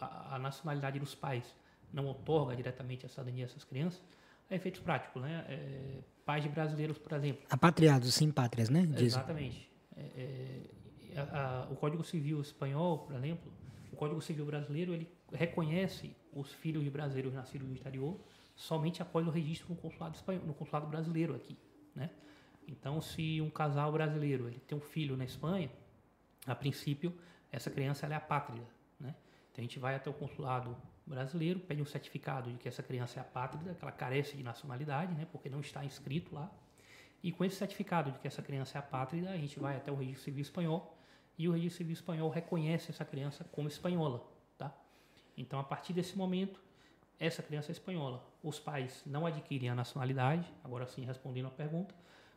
[0.00, 1.44] a, a, nacionalidade dos pais
[1.92, 4.02] não otorga diretamente a cidadania a essas crianças.
[4.50, 5.44] É efeitos práticos, né?
[5.48, 7.42] É, pais de brasileiros, por exemplo.
[7.50, 8.86] Apatriados, sim pátrias, né?
[8.86, 9.14] Diz.
[9.14, 9.70] Exatamente.
[9.96, 10.02] É,
[11.14, 13.52] é, a, o Código Civil espanhol, por exemplo,
[13.92, 18.18] o Código Civil brasileiro, ele reconhece os filhos de brasileiros nascidos no exterior
[18.54, 21.56] somente após o registro no consulado, espanhol, no consulado brasileiro aqui,
[21.94, 22.10] né?
[22.66, 25.70] Então, se um casal brasileiro ele tem um filho na Espanha,
[26.46, 27.16] a princípio,
[27.50, 28.66] essa criança é apátrida.
[28.98, 29.14] Né?
[29.50, 30.76] Então a gente vai até o consulado
[31.06, 35.14] brasileiro, pede um certificado de que essa criança é apátrida, que ela carece de nacionalidade,
[35.14, 35.26] né?
[35.30, 36.50] porque não está inscrito lá.
[37.22, 39.94] E com esse certificado de que essa criança é apátrida, a gente vai até o
[39.94, 40.98] registro civil espanhol
[41.38, 44.26] e o registro civil espanhol reconhece essa criança como espanhola.
[44.58, 44.74] Tá?
[45.36, 46.60] Então, a partir desse momento,
[47.22, 48.20] essa criança é espanhola.
[48.42, 51.94] Os pais não adquirem a nacionalidade, agora sim respondendo a pergunta,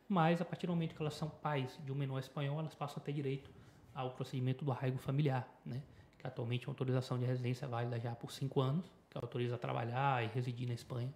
[0.08, 3.02] mas a partir do momento que elas são pais de um menor espanhol, elas passam
[3.02, 3.50] a ter direito
[3.96, 5.82] ao procedimento do arraigo familiar, né?
[6.20, 9.58] que atualmente é uma autorização de residência válida já por cinco anos, que autoriza a
[9.58, 11.12] trabalhar e residir na Espanha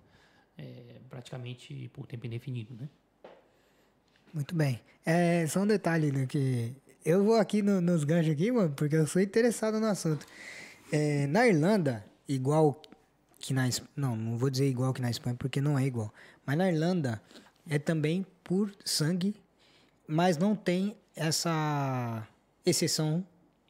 [0.57, 2.73] é, praticamente por tempo indefinido.
[2.73, 2.89] Né?
[4.33, 4.81] Muito bem.
[5.05, 8.95] É, só um detalhe, né, que eu vou aqui no, nos ganchos aqui, mano, porque
[8.95, 10.25] eu sou interessado no assunto.
[10.91, 12.81] É, na Irlanda, igual
[13.39, 16.13] que na não, não vou dizer igual que na Espanha, porque não é igual.
[16.45, 17.21] Mas na Irlanda
[17.67, 19.35] é também por sangue,
[20.07, 22.27] mas não tem essa
[22.65, 23.25] exceção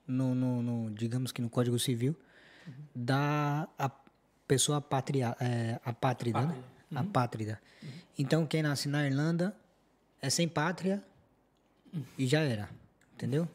[0.08, 2.16] no, no, no, digamos que no Código Civil
[2.68, 2.74] uhum.
[2.96, 3.92] da a
[4.48, 6.64] pessoa patria, é, apátrida, né?
[6.92, 6.98] uhum.
[6.98, 7.62] apátrida.
[7.82, 7.90] Uhum.
[8.18, 9.56] Então quem nasce na Irlanda
[10.22, 11.04] é sem pátria
[12.18, 12.70] e já era,
[13.14, 13.48] entendeu?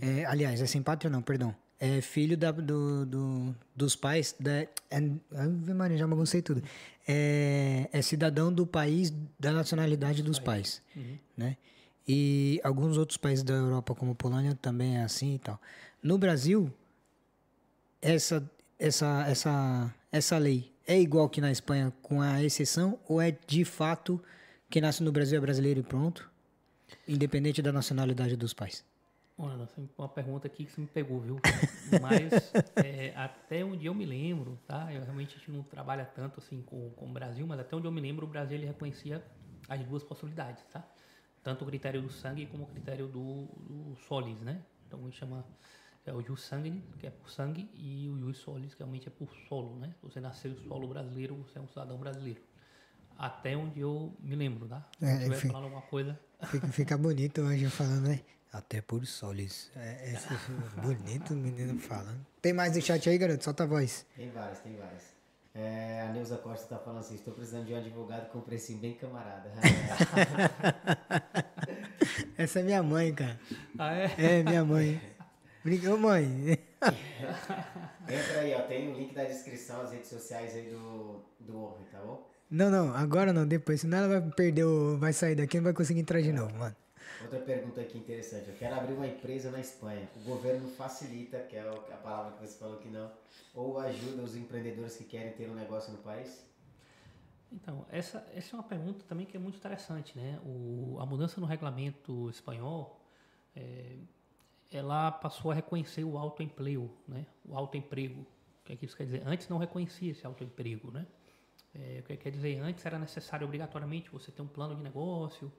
[0.00, 1.54] É, aliás, é sem pátria não, perdão.
[1.82, 4.52] É filho da, do, do, dos pais da.
[4.52, 4.68] É,
[5.34, 6.62] Ave Maria, já baguncei tudo.
[7.08, 11.16] É, é cidadão do país da nacionalidade dos pais, uhum.
[11.36, 11.56] né?
[12.06, 15.58] E alguns outros países da Europa, como Polônia, também é assim e tal.
[16.02, 16.70] No Brasil,
[18.02, 23.34] essa, essa, essa, essa lei é igual que na Espanha, com a exceção, ou é
[23.46, 24.20] de fato
[24.68, 26.30] quem nasce no Brasil é brasileiro e pronto,
[27.08, 28.84] independente da nacionalidade dos pais?
[29.42, 29.66] Olha,
[29.96, 31.40] uma pergunta aqui que você me pegou, viu?
[32.02, 32.52] Mas
[32.84, 34.92] é, até onde eu me lembro, tá?
[34.92, 37.86] Eu realmente a gente não trabalha tanto assim com, com o Brasil, mas até onde
[37.86, 39.24] eu me lembro, o Brasil ele reconhecia
[39.68, 40.84] as duas possibilidades, tá?
[41.42, 44.62] tanto o critério do sangue como o critério do, do solis, né?
[44.86, 45.44] Então a gente chama
[46.04, 49.10] é o jus sanguine, que é por sangue, e o jus solis, que realmente é
[49.10, 49.94] por solo, né?
[50.02, 52.40] Você nasceu solo brasileiro, você é um cidadão brasileiro.
[53.18, 54.88] Até onde eu me lembro, tá?
[54.98, 56.18] Se é, tiver falando alguma coisa...
[56.46, 58.20] Fica, fica bonito hoje falando, né?
[58.52, 59.70] Até por solis.
[59.76, 60.18] É, é
[60.82, 62.26] bonito o menino falando.
[62.42, 63.44] Tem mais do chat aí, garoto?
[63.44, 64.04] Solta a voz.
[64.16, 65.04] Tem vários, tem vários.
[65.54, 68.94] É, a Neuza Costa está falando assim: estou precisando de um advogado com precinho bem
[68.94, 69.50] camarada.
[72.38, 73.38] Essa é minha mãe, cara.
[73.78, 74.14] Ah, é?
[74.16, 75.00] É, minha mãe.
[75.64, 76.58] Brincou, mãe.
[78.08, 78.62] Entra aí, ó.
[78.62, 82.26] Tem o link da descrição, as redes sociais aí do, do Orre, tá bom?
[82.50, 83.82] Não, não, agora não, depois.
[83.82, 84.96] Senão ela vai perder o.
[84.98, 86.74] Vai sair daqui e não vai conseguir entrar de novo, mano.
[87.22, 88.48] Outra pergunta aqui interessante.
[88.48, 90.08] Eu quero abrir uma empresa na Espanha.
[90.16, 93.10] O governo facilita, que é a palavra que você falou que não,
[93.54, 96.44] ou ajuda os empreendedores que querem ter um negócio no país?
[97.52, 100.40] Então, essa, essa é uma pergunta também que é muito interessante, né?
[100.44, 103.00] O, a mudança no regulamento espanhol,
[103.54, 103.96] é,
[104.72, 107.26] ela passou a reconhecer o autoemprego, né?
[107.44, 108.20] O autoemprego.
[108.22, 109.22] O que, é que isso quer dizer?
[109.26, 111.06] Antes não reconhecia esse autoemprego, né?
[111.74, 112.58] É, o que quer dizer?
[112.60, 115.52] Antes era necessário obrigatoriamente você ter um plano de negócio,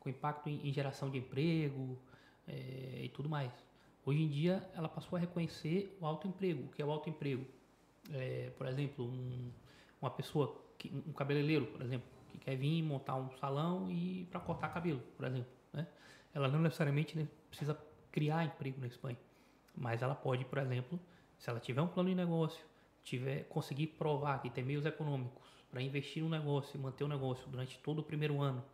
[0.00, 1.98] com impacto em, em geração de emprego
[2.46, 3.52] é, e tudo mais.
[4.04, 6.64] Hoje em dia, ela passou a reconhecer o autoemprego.
[6.64, 7.44] O que é o autoemprego?
[8.12, 9.50] É, por exemplo, um,
[10.00, 14.40] uma pessoa, que, um cabeleireiro, por exemplo, que quer vir montar um salão e para
[14.40, 15.50] cortar cabelo, por exemplo.
[15.72, 15.86] Né?
[16.32, 17.78] Ela não necessariamente precisa
[18.10, 19.18] criar emprego na Espanha,
[19.76, 20.98] mas ela pode, por exemplo,
[21.38, 22.64] se ela tiver um plano de negócio,
[23.04, 27.78] tiver conseguir provar que tem meios econômicos para investir no negócio manter o negócio durante
[27.78, 28.64] todo o primeiro ano,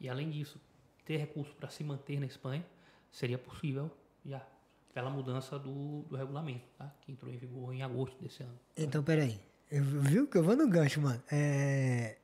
[0.00, 0.60] e além disso
[1.04, 2.64] ter recursos para se manter na Espanha,
[3.10, 3.90] seria possível
[4.24, 4.44] já
[4.92, 6.92] pela mudança do, do regulamento, tá?
[7.00, 8.58] que entrou em vigor em agosto desse ano.
[8.76, 9.40] Então, peraí.
[9.70, 11.22] Eu, viu que eu vou no gancho, mano.
[11.30, 12.18] É,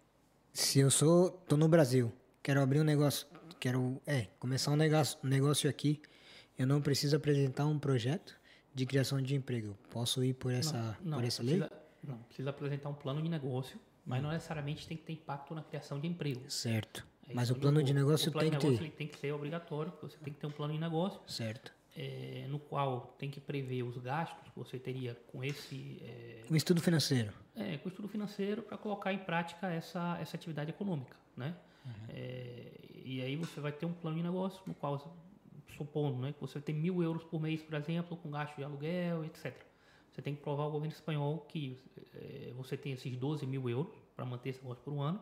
[0.52, 2.12] se eu sou, tô no Brasil,
[2.42, 3.26] quero abrir um negócio,
[3.60, 6.00] quero é, começar um negócio, um negócio aqui,
[6.58, 8.36] eu não preciso apresentar um projeto
[8.74, 9.76] de criação de emprego.
[9.90, 11.78] Posso ir por essa, não, não, por essa precisa, lei?
[12.02, 15.62] Não, precisa apresentar um plano de negócio, mas não necessariamente tem que ter impacto na
[15.62, 16.50] criação de emprego.
[16.50, 17.06] Certo.
[17.28, 18.90] É Mas isso, o plano de negócio o plano tem de que ter.
[18.92, 21.72] tem que ser obrigatório, porque você tem que ter um plano de negócio Certo.
[21.96, 26.54] é, no qual tem que prever os gastos que você teria com esse é, Um
[26.56, 27.32] estudo financeiro.
[27.56, 31.54] é, com estudo financeiro para colocar em prática essa, essa atividade econômica, né?
[31.84, 31.92] Uhum.
[32.10, 32.72] É,
[33.04, 34.98] e aí você vai ter um plano de negócio no qual,
[35.76, 39.24] supondo né, que você tem mil euros por mês, por exemplo, com gasto de aluguel,
[39.24, 39.54] etc.
[40.12, 41.78] Você tem que provar ao governo espanhol que
[42.14, 45.20] é, você tem esses 12 mil euros para manter esse negócio por um ano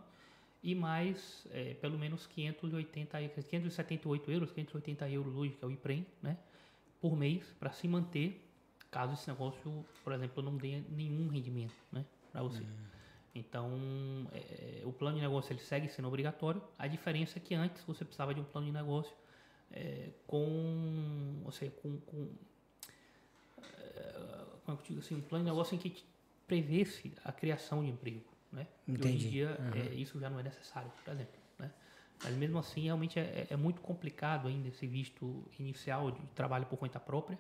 [0.65, 5.71] e mais é, pelo menos 580, e- 578 euros, 580 euros hoje, que é o
[5.71, 6.39] IPREM, né,
[7.01, 8.41] por mês para se manter
[8.91, 12.63] caso esse negócio, por exemplo, não dê nenhum rendimento né, para você.
[13.35, 13.73] Então,
[14.33, 16.63] é, o plano de negócio ele segue sendo obrigatório.
[16.79, 19.13] A diferença é que antes você precisava de um plano de negócio
[19.73, 22.29] é, com, ou seja, com, com
[23.59, 26.05] é, como é que eu digo assim, um plano de negócio em que
[26.47, 28.25] prevesse a criação de emprego,
[28.55, 28.67] né?
[28.87, 29.27] E hoje Entendi.
[29.27, 31.71] em dia é, isso já não é necessário, por exemplo, né?
[32.23, 36.79] Mas mesmo assim, realmente é, é muito complicado ainda esse visto inicial de trabalho por
[36.79, 37.39] conta própria,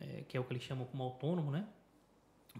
[0.00, 1.66] é, que é o que eles chamam como autônomo, né?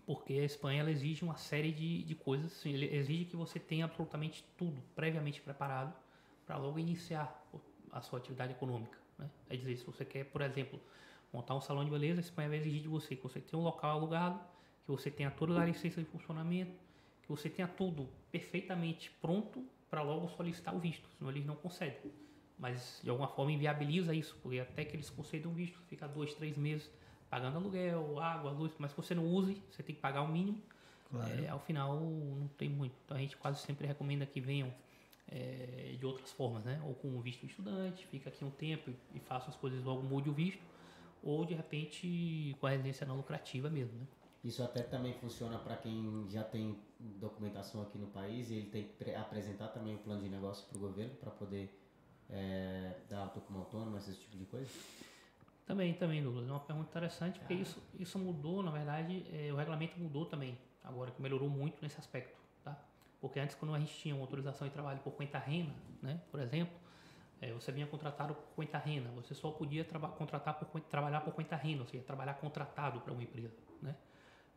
[0.06, 3.58] Porque a Espanha ela exige uma série de, de coisas, assim, ele exige que você
[3.58, 5.92] tenha absolutamente tudo previamente preparado
[6.46, 7.44] para logo iniciar
[7.90, 8.96] a sua atividade econômica.
[9.18, 9.28] Né?
[9.48, 10.80] É dizer, se você quer, por exemplo,
[11.32, 13.64] montar um salão de beleza, a Espanha vai exigir de você que você tenha um
[13.64, 14.38] local alugado,
[14.84, 16.72] que você tenha toda a licença de funcionamento,
[17.30, 22.12] você tenha tudo perfeitamente pronto para logo solicitar o visto, senão eles não concedem.
[22.58, 26.34] Mas de alguma forma inviabiliza isso, porque até que eles concedam o visto, fica dois,
[26.34, 26.90] três meses
[27.30, 30.60] pagando aluguel, água, luz, mas que você não use, você tem que pagar o mínimo.
[31.44, 32.94] É, ao final não tem muito.
[33.04, 34.72] Então a gente quase sempre recomenda que venham
[35.28, 36.80] é, de outras formas, né?
[36.84, 39.82] Ou com o visto de estudante, fica aqui um tempo e, e faça as coisas
[39.82, 40.62] logo mude o visto,
[41.22, 44.06] ou de repente com a residência não lucrativa mesmo, né?
[44.42, 48.84] Isso até também funciona para quem já tem documentação aqui no país e ele tem
[48.84, 51.78] que pre- apresentar também o plano de negócio para o governo para poder
[52.30, 54.70] é, dar auto como autônomo, esse tipo de coisa.
[55.66, 56.48] Também, também, Douglas.
[56.48, 60.58] É uma pergunta interessante, porque isso, isso mudou, na verdade, é, o regulamento mudou também,
[60.82, 62.76] agora que melhorou muito nesse aspecto, tá?
[63.20, 65.72] Porque antes, quando a gente tinha uma autorização de trabalho por conta renda,
[66.02, 66.74] né, por exemplo,
[67.42, 71.56] é, você vinha contratado por conta renda, você só podia contratar por, trabalhar por conta
[71.56, 73.94] renda, ou seja, trabalhar contratado para uma empresa, né?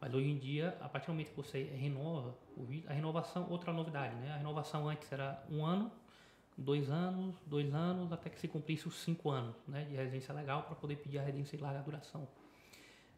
[0.04, 3.72] Mas hoje em dia, a partir do momento que você renova o a renovação, outra
[3.72, 4.34] novidade, né?
[4.34, 5.90] A renovação antes era um ano,
[6.58, 10.64] dois anos, dois anos, até que se cumprisse os cinco anos né, de residência legal
[10.64, 12.28] para poder pedir a residência de larga duração.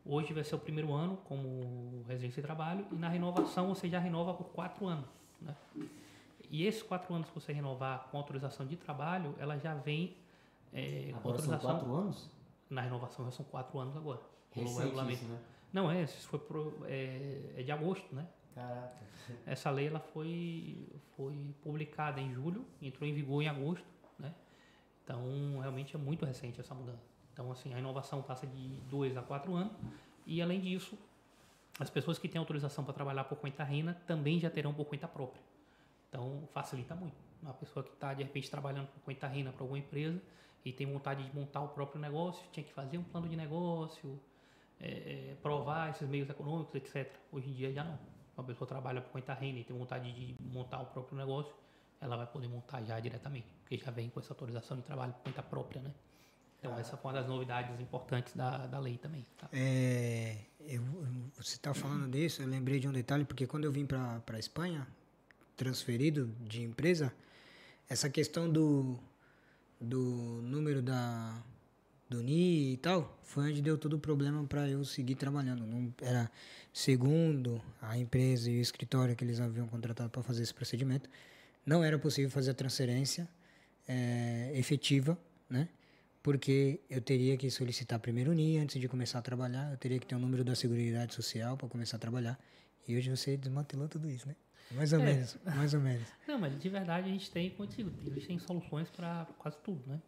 [0.05, 3.97] Hoje vai ser o primeiro ano como residência de trabalho e na renovação você já
[3.97, 5.09] renova por quatro anos.
[5.41, 5.55] Né?
[6.51, 10.15] E esses quatro anos que você renovar com autorização de trabalho, ela já vem
[10.71, 11.79] é, com Agora são autorização.
[11.79, 12.29] quatro anos?
[12.69, 14.21] Na renovação já são quatro anos agora.
[14.51, 15.23] Recente regulamento.
[15.23, 15.39] isso, né?
[15.75, 18.25] Não, é, isso foi pro, é, é de agosto, né?
[18.53, 18.95] Caraca.
[19.45, 23.85] Essa lei ela foi, foi publicada em julho, entrou em vigor em agosto,
[24.17, 24.33] né?
[25.03, 27.03] Então, realmente é muito recente essa mudança.
[27.33, 29.73] Então, assim, a inovação passa de dois a quatro anos
[30.25, 30.97] e, além disso,
[31.77, 35.09] as pessoas que têm autorização para trabalhar por conta renda também já terão por conta
[35.09, 35.43] própria.
[36.07, 37.17] Então, facilita muito.
[37.41, 40.21] Uma pessoa que está, de repente, trabalhando por conta renda para alguma empresa
[40.63, 44.17] e tem vontade de montar o próprio negócio, tinha que fazer um plano de negócio,
[44.79, 47.11] é, é, provar esses meios econômicos, etc.
[47.31, 47.97] Hoje em dia já não.
[48.37, 51.53] Uma pessoa trabalha por conta renda e tem vontade de montar o próprio negócio,
[52.01, 55.23] ela vai poder montar já diretamente, porque já vem com essa autorização de trabalho por
[55.23, 55.91] conta própria, né?
[56.59, 59.25] Então essa foi uma das novidades importantes da, da lei também.
[59.37, 59.47] Tá?
[59.53, 60.81] É, eu-
[61.37, 64.39] você está falando disso, eu lembrei de um detalhe, porque quando eu vim para a
[64.39, 64.85] Espanha,
[65.55, 67.13] transferido de empresa,
[67.87, 68.99] essa questão do,
[69.79, 70.01] do
[70.43, 71.41] número da,
[72.09, 75.65] do NI e tal, foi onde deu todo o problema para eu seguir trabalhando.
[75.65, 76.29] Não era
[76.71, 81.09] segundo a empresa e o escritório que eles haviam contratado para fazer esse procedimento,
[81.65, 83.27] não era possível fazer a transferência
[83.87, 85.17] eh, efetiva,
[85.49, 85.67] né?
[86.21, 89.99] Porque eu teria que solicitar primeiro o NIE antes de começar a trabalhar, eu teria
[89.99, 92.39] que ter o número da Seguridade Social para começar a trabalhar.
[92.87, 94.35] E hoje você desmantelou tudo isso, né?
[94.71, 95.05] Mais ou É.
[95.05, 96.07] menos, mais ou menos.
[96.27, 99.81] Não, mas de verdade a gente tem, como eu digo, existem soluções para quase tudo,
[99.87, 100.01] né?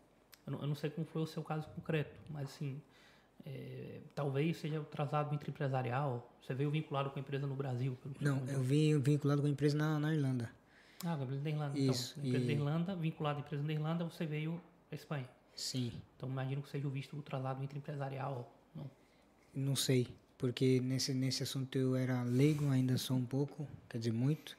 [0.48, 2.82] Eu não, eu não sei como foi o seu caso concreto, mas assim,
[3.46, 6.34] é, talvez seja o traslado intraempresarial.
[6.42, 7.98] Você veio vinculado com a empresa no Brasil?
[8.22, 10.50] Não, eu vim vinculado com a empresa na, na Irlanda.
[11.06, 11.78] Ah, com a empresa da Irlanda.
[11.80, 15.30] Isso, Então, empresa e- da Irlanda, vinculado à empresa da Irlanda, você veio para Espanha.
[15.54, 18.52] Sim, Então imagino que seja o visto do traslado intraempresarial.
[18.74, 18.90] Não.
[19.54, 20.08] não sei.
[20.38, 24.56] Porque nesse, nesse assunto eu era leigo, ainda sou um pouco, quer dizer, muito.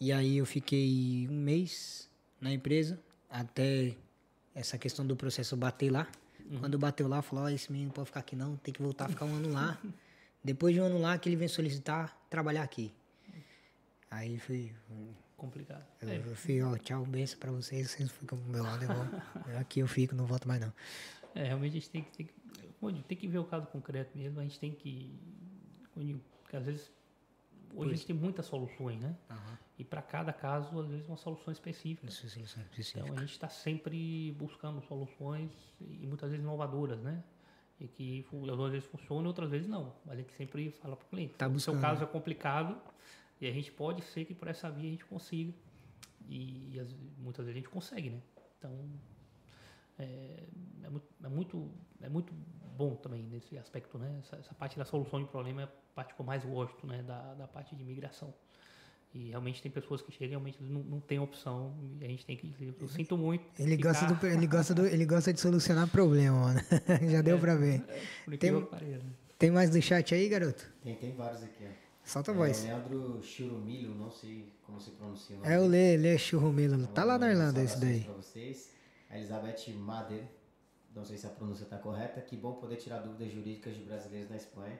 [0.00, 2.08] E aí eu fiquei um mês
[2.40, 3.96] na empresa, até
[4.58, 6.08] essa questão do processo bater lá.
[6.60, 9.04] Quando bateu lá, falou, ó, esse menino não pode ficar aqui não, tem que voltar
[9.04, 9.78] a ficar um ano lá.
[10.42, 12.92] Depois de um ano lá que ele vem solicitar trabalhar aqui.
[14.10, 14.72] Aí fui,
[15.36, 15.84] Complicado.
[16.00, 18.88] eu, É, eu fui, ó, tchau, benção pra vocês, vocês ficam pro meu lado, eu
[18.88, 19.58] vou.
[19.60, 20.72] aqui eu fico, não volto mais não.
[21.34, 24.40] É, realmente a gente tem que, tem que, tem que ver o caso concreto mesmo,
[24.40, 25.14] a gente tem que.
[26.52, 26.90] às vezes.
[27.74, 29.16] Hoje a gente tem muitas soluções, né?
[29.30, 29.58] Aham.
[29.78, 32.08] E para cada caso, às vezes, uma solução específica.
[32.08, 32.98] Isso, isso, isso.
[32.98, 35.50] Então a gente está sempre buscando soluções
[35.80, 37.22] e muitas vezes inovadoras, né?
[37.80, 38.26] E que
[38.66, 39.94] às vezes funcionam e outras vezes não.
[40.04, 41.34] Mas a gente sempre fala para o cliente.
[41.34, 41.74] Tá o buscando.
[41.76, 42.76] seu caso é complicado
[43.40, 45.52] e a gente pode ser que por essa via a gente consiga.
[46.28, 48.20] E, e às- muitas vezes a gente consegue, né?
[48.58, 48.76] Então
[49.98, 50.44] é,
[50.82, 51.70] é muito, é, muito,
[52.02, 52.32] é muito
[52.78, 54.08] bom também nesse aspecto, né?
[54.20, 57.02] Essa, essa parte da solução de problema é a parte que eu mais gosto, né?
[57.02, 58.32] Da, da parte de imigração.
[59.14, 62.24] E realmente tem pessoas que chegam e realmente não, não tem opção e a gente
[62.26, 63.42] tem que dizer, eu sinto muito.
[63.58, 66.60] Ele gosta, ficar- do, ele, gosta do, ele gosta de solucionar problema, mano.
[67.10, 67.82] Já deu pra ver.
[68.24, 69.06] Por Tem- pareça.
[69.38, 70.62] Tem mais do chat aí, garoto?
[70.82, 71.88] Tem, tem vários aqui, ó.
[72.04, 72.60] Solta a É, voz.
[72.60, 75.36] o Leandro Churumilo, não sei como se pronuncia.
[75.42, 76.86] É o Lê, Lê Churrumelo.
[76.88, 78.00] Tá lá na Irlanda esse daí.
[78.00, 78.70] Pra vocês.
[79.10, 80.24] A Elizabeth Mader,
[80.98, 82.20] não sei se a pronúncia está correta.
[82.20, 84.78] Que bom poder tirar dúvidas jurídicas de brasileiros na Espanha.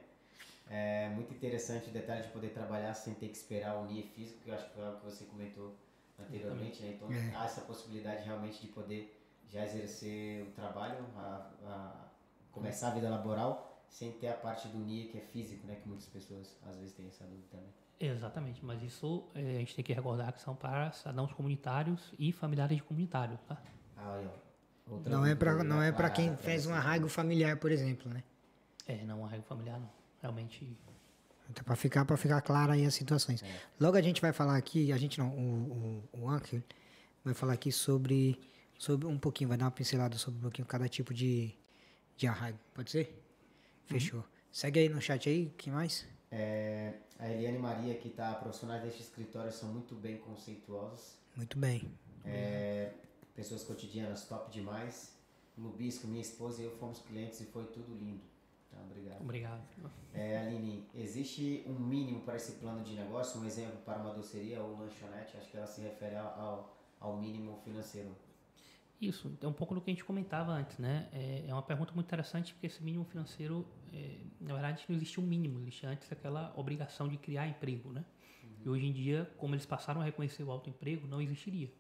[0.71, 4.41] É muito interessante o detalhe de poder trabalhar sem ter que esperar o NIE físico,
[4.43, 5.75] que eu acho que foi algo que você comentou
[6.19, 6.83] anteriormente.
[6.83, 6.95] Né?
[6.97, 7.35] Então É.
[7.35, 9.15] há essa possibilidade realmente de poder
[9.49, 12.09] já exercer o trabalho, a, a
[12.53, 15.77] começar a vida laboral, sem ter a parte do NIE que é físico, né?
[15.77, 17.73] que muitas pessoas às vezes têm essa dúvida também.
[18.01, 22.31] Exatamente, mas isso eh, a gente tem que recordar que são para cidadãos comunitários e
[22.31, 23.61] familiares de comunitários, tá?
[23.97, 24.48] Ah, ó.
[24.91, 28.13] Outra Não é pra, não é pra clara quem fez um arraigo familiar, por exemplo,
[28.13, 28.23] né?
[28.87, 29.91] É, não arraigo familiar não.
[30.21, 30.77] Realmente,
[31.51, 33.43] Então, pra ficar, pra ficar clara aí as situações.
[33.79, 36.63] Logo a gente vai falar aqui, a gente não, o, o, o Anker
[37.25, 38.41] vai falar aqui sobre,
[38.79, 41.55] sobre um pouquinho, vai dar uma pincelada sobre um pouquinho cada tipo de,
[42.17, 42.59] de arraigo.
[42.75, 43.23] Pode ser?
[43.87, 44.25] Fechou.
[44.51, 46.07] Segue aí no chat aí, que mais?
[46.31, 51.19] É, a Eliane Maria, que tá, profissionais deste escritório são muito bem conceituosos.
[51.37, 51.91] Muito bem.
[52.25, 52.93] É,
[53.39, 55.17] pessoas cotidianas top demais.
[55.57, 58.21] Lubisco, minha esposa e eu fomos clientes e foi tudo lindo.
[58.69, 59.21] Tá, obrigado.
[59.21, 59.63] obrigado.
[60.13, 63.41] É, Aline, existe um mínimo para esse plano de negócio?
[63.41, 65.37] Um exemplo para uma doceria ou lanchonete?
[65.37, 68.15] Acho que ela se refere ao, ao mínimo financeiro.
[69.01, 71.09] Isso, é um pouco do que a gente comentava antes, né?
[71.13, 75.23] É, é uma pergunta muito interessante porque esse mínimo financeiro, é, na verdade, não existia
[75.23, 78.05] um mínimo, existia antes aquela obrigação de criar emprego, né?
[78.65, 81.71] E hoje em dia, como eles passaram a reconhecer o autoemprego, não existiria.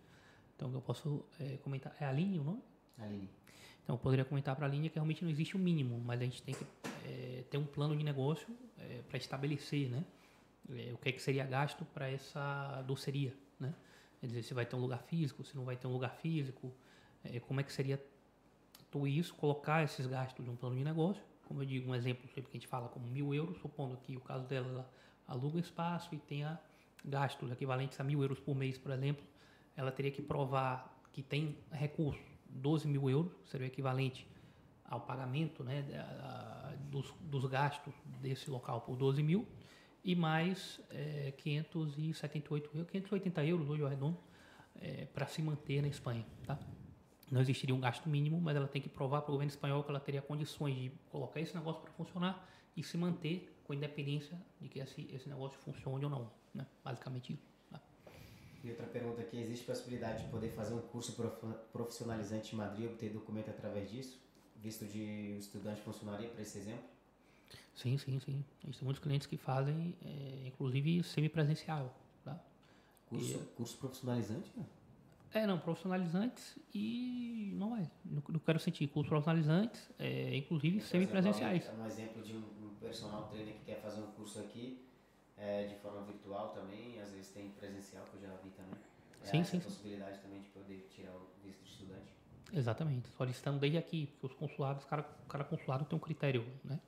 [0.59, 1.95] Então, eu posso é, comentar.
[2.01, 2.61] É a linha o nome?
[2.99, 3.31] Aline.
[3.85, 6.25] Então, eu poderia comentar para a linha que realmente não existe um mínimo, mas a
[6.25, 6.67] gente tem que
[7.07, 8.49] é, ter um plano de negócio
[9.09, 10.05] para estabelecer, né?
[10.71, 13.73] É, o que, é que seria gasto para essa doceria, né?
[14.21, 16.73] Quer dizer, se vai ter um lugar físico, se não vai ter um lugar físico,
[17.25, 18.03] é, como é que seria
[18.91, 21.23] tudo isso, colocar esses gastos de um plano de negócio.
[21.47, 24.17] Como eu digo, um exemplo sempre que a gente fala como mil euros, supondo que
[24.17, 24.91] o caso dela, ela
[25.27, 26.61] aluga espaço e tenha
[27.05, 29.25] gastos equivalentes a mil euros por mês, por exemplo,
[29.79, 32.21] ela teria que provar que tem recurso
[32.51, 34.27] 12 mil euros, seria o equivalente
[34.85, 35.85] ao pagamento né,
[36.91, 39.47] dos, dos gastos desse local por 12 mil,
[40.03, 44.19] e mais é, 578 euros, 580 euros, hoje eu arredondo,
[45.13, 46.25] para se manter na Espanha.
[46.45, 46.59] Tá?
[47.31, 49.91] Não existiria um gasto mínimo, mas ela tem que provar para o governo espanhol que
[49.91, 54.69] ela teria condições de colocar esse negócio para funcionar e se manter com independência de
[54.69, 56.31] que esse, esse negócio funcione ou não.
[56.55, 56.67] Né?
[56.83, 57.48] Basicamente isso.
[58.63, 62.85] E outra pergunta aqui, existe possibilidade de poder fazer um curso prof- profissionalizante em Madrid
[62.85, 64.19] e obter documento através disso?
[64.57, 66.85] Visto de estudante funcionaria, para esse exemplo?
[67.75, 68.45] Sim, sim, sim.
[68.63, 71.97] A gente tem muitos clientes que fazem, é, inclusive, semipresencial.
[72.25, 72.37] Tá?
[73.07, 74.51] Curso, curso profissionalizante?
[74.57, 74.67] né?
[75.33, 77.89] É, não, profissionalizantes e não é.
[78.05, 81.71] Não, não quero sentir cursos profissionalizantes, é, inclusive semipresenciais.
[81.79, 84.88] Um exemplo de um, um personal trainer que quer fazer um curso aqui
[85.41, 88.75] é, de forma virtual também, às vezes tem presencial, que eu já vi também.
[89.23, 89.67] É, Sim, sim, sim.
[89.67, 92.13] possibilidade também de poder tirar o visto de estudante.
[92.53, 96.81] Exatamente, solicitando desde aqui, porque os consulados, cada, cada consulado tem um critério, né?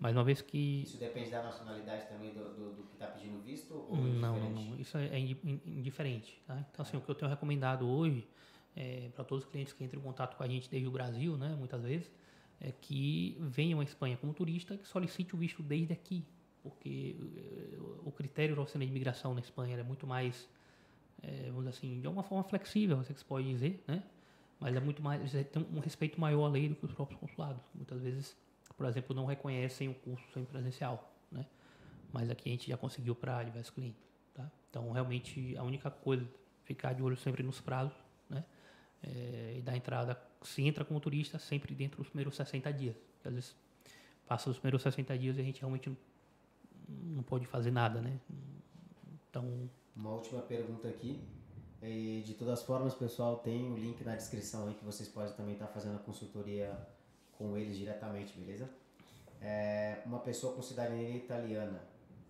[0.00, 0.82] Mas uma vez que.
[0.82, 3.74] Isso depende da nacionalidade também do, do, do que está pedindo visto?
[3.74, 4.70] Ou é Não, não, diferente?
[4.70, 4.80] não.
[4.80, 6.40] Isso é, é indi- indiferente.
[6.46, 6.64] Tá?
[6.70, 8.28] Então, assim, o que eu tenho recomendado hoje,
[8.76, 11.36] é, para todos os clientes que entram em contato com a gente desde o Brasil,
[11.36, 12.10] né, muitas vezes,
[12.60, 16.24] é que venham à Espanha como turista e que solicite o visto desde aqui.
[16.68, 20.48] Porque eh, o critério da oficina de imigração na Espanha é muito mais,
[21.22, 24.02] eh, vamos dizer assim, de uma forma flexível, se pode dizer, né?
[24.60, 27.62] Mas é muito mais, tem um respeito maior à lei do que os próprios consulados.
[27.74, 28.36] Muitas vezes,
[28.76, 31.46] por exemplo, não reconhecem o curso semipresencial, né?
[32.12, 34.02] Mas aqui a gente já conseguiu para diversos clientes,
[34.34, 34.50] tá?
[34.68, 36.28] Então, realmente, a única coisa,
[36.64, 37.96] ficar de olho sempre nos prazos,
[38.28, 38.44] né?
[39.02, 42.96] É, e dar entrada, se entra como turista, sempre dentro dos primeiros 60 dias.
[43.24, 43.56] Às vezes
[44.28, 45.90] passa os primeiros 60 dias e a gente realmente
[46.88, 48.18] não, pode fazer nada, né?
[49.28, 51.22] Então, Uma última pergunta aqui.
[51.82, 55.52] E, de todas formas, pessoal, tem o link na descrição aí que vocês podem também
[55.52, 56.76] estar fazendo a consultoria
[57.32, 58.68] com eles diretamente, beleza?
[59.40, 61.80] É, uma pessoa com cidadania italiana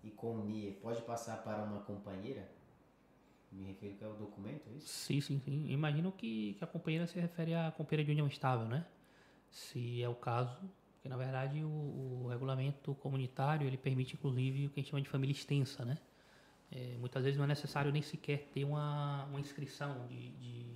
[0.05, 2.47] e com NIE pode passar para uma companheira?
[3.51, 4.87] Me refiro que é o documento, é isso?
[4.87, 5.71] sim, sim, sim.
[5.71, 8.85] Imagino que, que a companheira se refere à companheira de união estável, né?
[9.51, 10.61] Se é o caso,
[11.09, 15.03] porque na verdade o, o regulamento comunitário ele permite inclusive o que a gente chama
[15.03, 15.97] de família extensa, né?
[16.71, 20.67] É, muitas vezes não é necessário nem sequer ter uma, uma inscrição de, de,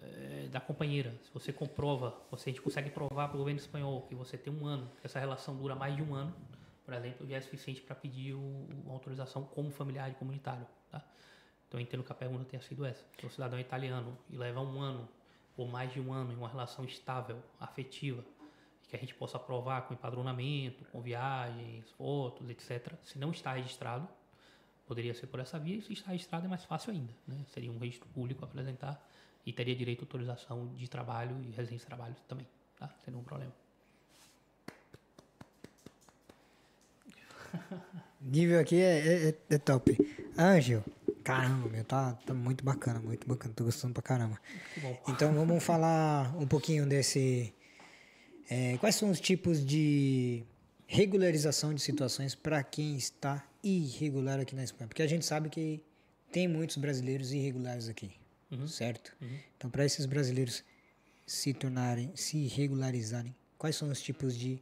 [0.00, 1.12] é, da companheira.
[1.24, 4.52] Se você comprova, você, a gente consegue provar para o governo espanhol que você tem
[4.52, 6.32] um ano, que essa relação dura mais de um ano,
[6.84, 10.64] por exemplo, já é suficiente para pedir o, a autorização como familiar e comunitário.
[10.92, 11.04] Tá?
[11.66, 13.04] Então eu entendo que a pergunta tenha sido essa.
[13.18, 15.08] Se o cidadão é italiano e leva um ano
[15.56, 18.24] ou mais de um ano em uma relação estável, afetiva,
[18.90, 22.92] que a gente possa provar com empadronamento, com viagens, fotos, etc.
[23.04, 24.08] Se não está registrado,
[24.86, 27.12] poderia ser por essa via, e se está registrado é mais fácil ainda.
[27.26, 27.36] Né?
[27.54, 29.00] Seria um registro público a apresentar
[29.46, 32.46] e teria direito à autorização de trabalho e residência de trabalho também.
[32.78, 32.88] Tá?
[33.04, 33.52] Sem nenhum problema.
[38.20, 39.96] Nível aqui é, é- é- é top.
[40.36, 40.82] Ângel,
[41.24, 43.54] caramba, meu, tá, tá muito bacana, muito bacana.
[43.54, 44.38] Tô gostando pra caramba.
[45.08, 47.54] Então vamos falar um pouquinho desse.
[48.50, 50.42] É, quais são os tipos de
[50.86, 54.88] regularização de situações para quem está irregular aqui na Espanha?
[54.88, 55.80] Porque a gente sabe que
[56.32, 58.10] tem muitos brasileiros irregulares aqui,
[58.66, 59.16] certo?
[59.56, 60.64] Então, para esses brasileiros
[61.24, 64.60] se tornarem, se regularizarem, quais são os tipos de.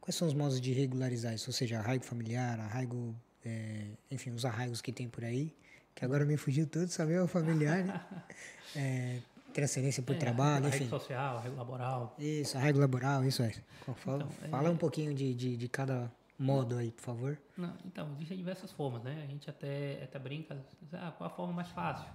[0.00, 1.48] Quais são os modos de regularizar isso?
[1.48, 3.14] Ou seja, arraigo familiar, arraigo.
[3.44, 5.54] é, enfim, os arraigos que tem por aí.
[5.94, 7.16] Que agora me fugiu tudo, sabe?
[7.18, 8.04] O familiar, né?
[8.74, 9.18] É,
[9.52, 10.88] transferência por É, trabalho, a enfim.
[10.88, 12.16] social, a rede laboral.
[12.18, 13.52] Isso, arraigo laboral, isso é.
[13.96, 17.38] Fala, Então, é- fala um pouquinho de, de, de cada modo aí, por favor.
[17.56, 19.22] Não, então, existem diversas formas, né?
[19.22, 22.06] A gente até, até brinca, diz, ah, qual a forma mais fácil?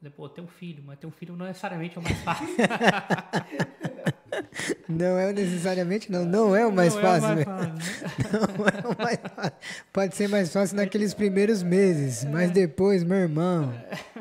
[0.00, 2.46] Dizer, Pô, ter um filho, mas ter um filho não necessariamente é o mais fácil.
[4.88, 6.24] Não é necessariamente, não.
[6.24, 7.28] Não é o mais Não fácil.
[7.28, 7.44] É o né?
[7.44, 8.38] mais fácil, né?
[8.58, 9.52] Não é o mais fácil.
[9.92, 13.72] Pode ser mais fácil naqueles primeiros meses, mas depois, meu irmão,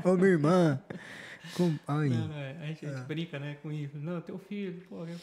[0.04, 0.82] ou minha irmã.
[1.56, 1.78] Com...
[1.88, 3.98] Ai, Não, não, é, a gente, a gente brinca, né, com isso.
[3.98, 5.18] Não, teu filho, pô, eu-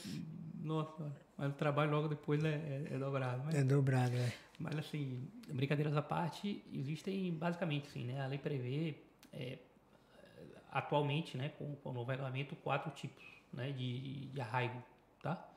[0.63, 3.43] nossa, mas o trabalho logo depois é, é, é dobrado.
[3.45, 4.33] Mas, é dobrado, né?
[4.59, 8.21] mas, assim, brincadeiras à parte, existem basicamente, sim, né?
[8.23, 8.95] A lei prevê,
[9.33, 9.59] é,
[10.73, 13.23] atualmente, né, com, com o novo regulamento, quatro tipos
[13.53, 14.83] né, de, de arraigo,
[15.23, 15.49] tá?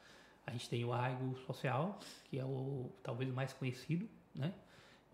[0.46, 2.00] A gente tem o arraigo social,
[2.30, 4.54] que é o talvez o mais conhecido, né?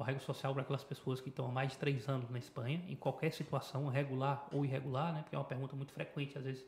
[0.04, 2.84] O arraigo social para aquelas pessoas que estão há mais de três anos na Espanha,
[2.90, 5.22] em qualquer situação, regular ou irregular, né?
[5.22, 6.66] Porque é uma pergunta muito frequente, às vezes.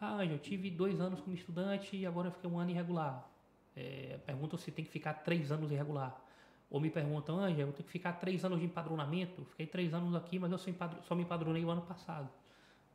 [0.00, 3.28] Ah, eu tive dois anos como estudante e agora eu fiquei um ano irregular.
[3.74, 6.16] É, perguntam se tem que ficar três anos irregular.
[6.70, 9.44] Ou me perguntam, Ângela, eu tenho que ficar três anos de empadronamento?
[9.46, 10.70] Fiquei três anos aqui, mas eu só,
[11.08, 12.30] só me empadronei o ano passado.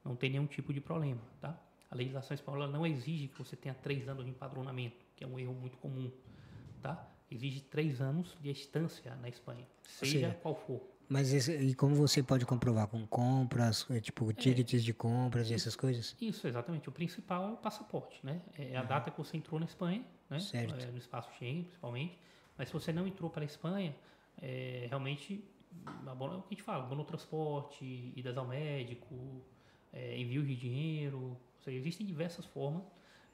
[0.06, 1.54] Não tem nenhum tipo de problema, tá?
[1.90, 5.38] A legislação espanhola não exige que você tenha três anos de empadronamento, que é um
[5.38, 6.10] erro muito comum,
[6.82, 7.11] tá?
[7.32, 10.82] Exige três anos de estância na Espanha, seja seja, qual for.
[11.08, 12.88] Mas esse- e como você pode comprovar?
[12.88, 16.16] Com compras, é, tipo, tickets de compras e essas coisas?
[16.22, 16.88] Isso, exatamente.
[16.90, 18.42] O principal é o passaporte, né?
[18.58, 20.40] É a data que você entrou na Espanha, né?
[20.40, 20.76] Certo.
[20.76, 22.18] É, no espaço Schengen, principalmente.
[22.58, 23.96] Mas se você não entrou para a Espanha,
[24.42, 25.44] é, realmente,
[26.06, 29.42] abono, é o que a gente fala, abono transporte, idas ao médico,
[29.92, 31.18] é, envio de dinheiro.
[31.20, 32.84] Ou seja, existem diversas formas.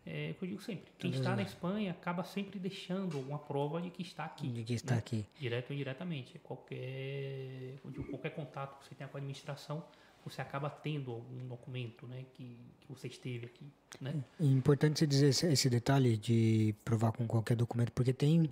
[0.10, 1.51] É, que eu digo sempre, quem Todas está na elas.
[1.51, 4.47] Espanha acaba sempre deixando alguma prova de que está aqui.
[4.47, 4.99] De que está né?
[4.99, 5.26] aqui.
[5.38, 6.39] direto ou indiretamente.
[6.39, 9.84] Qualquer, eu digo, qualquer contato que você tenha com a administração,
[10.26, 13.66] você acaba tendo algum documento né, que, que você esteve aqui.
[13.99, 14.14] Né?
[14.39, 18.49] É importante você dizer esse, esse detalhe de provar com qualquer documento, porque tem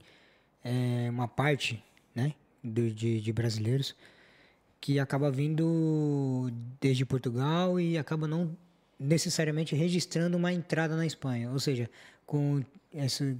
[0.63, 1.81] é, uma parte
[2.13, 2.33] né,
[2.63, 3.95] do- de, de brasileiros
[4.81, 6.49] que acaba vindo
[6.79, 8.55] desde Portugal e acaba não
[8.99, 11.89] necessariamente registrando uma entrada na Espanha, ou seja,
[12.25, 12.63] com,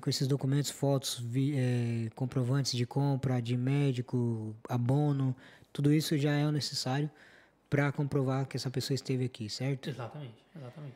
[0.01, 5.35] com esses documentos, fotos, vi, é, comprovantes de compra, de médico, abono,
[5.71, 7.09] tudo isso já é o necessário
[7.69, 9.89] para comprovar que essa pessoa esteve aqui, certo?
[9.89, 10.95] Exatamente, exatamente.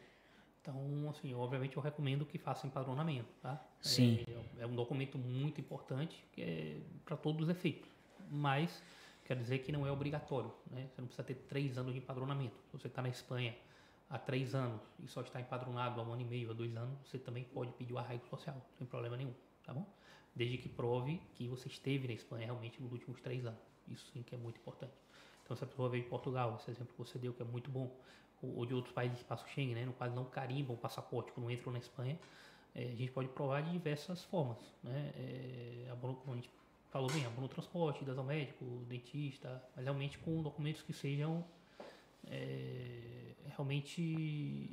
[0.61, 3.61] Então, assim, obviamente eu recomendo que faça empadronamento, tá?
[3.81, 4.25] Sim.
[4.57, 7.89] É, é um documento muito importante que é para todos os efeitos,
[8.29, 8.83] mas
[9.25, 10.87] quer dizer que não é obrigatório, né?
[10.93, 12.55] Você não precisa ter três anos de empadronamento.
[12.69, 13.55] Se você está na Espanha
[14.09, 16.97] há três anos e só está empadronado há um ano e meio, há dois anos,
[17.05, 19.33] você também pode pedir o arraigo social, sem problema nenhum,
[19.63, 19.85] tá bom?
[20.35, 23.59] Desde que prove que você esteve na Espanha realmente nos últimos três anos.
[23.87, 24.93] Isso sim que é muito importante.
[25.43, 27.69] Então, se a pessoa veio de Portugal, esse exemplo que você deu, que é muito
[27.71, 27.91] bom,
[28.41, 31.49] ou de outros países de espaço Schengen, né, no qual não carimbam o passaporte quando
[31.51, 32.17] entram na Espanha,
[32.75, 34.59] é, a gente pode provar de diversas formas.
[34.83, 35.11] Né?
[35.15, 36.49] É, como a gente
[36.89, 41.43] falou bem, abono transporte, idas ao médico, dentista, mas realmente com documentos que sejam
[42.27, 43.28] é,
[43.59, 44.69] realmente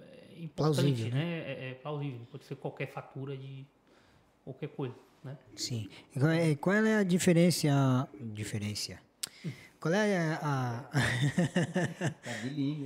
[0.00, 1.40] é, plausível, né?
[1.40, 3.66] É, é, plausível, pode ser qualquer fatura de
[4.42, 5.36] qualquer coisa, né?
[5.54, 5.88] Sim.
[6.16, 8.08] E qual é a diferença?
[8.32, 8.98] Diferença.
[9.78, 10.38] Qual é a.
[10.42, 10.82] a...
[12.22, 12.30] tá.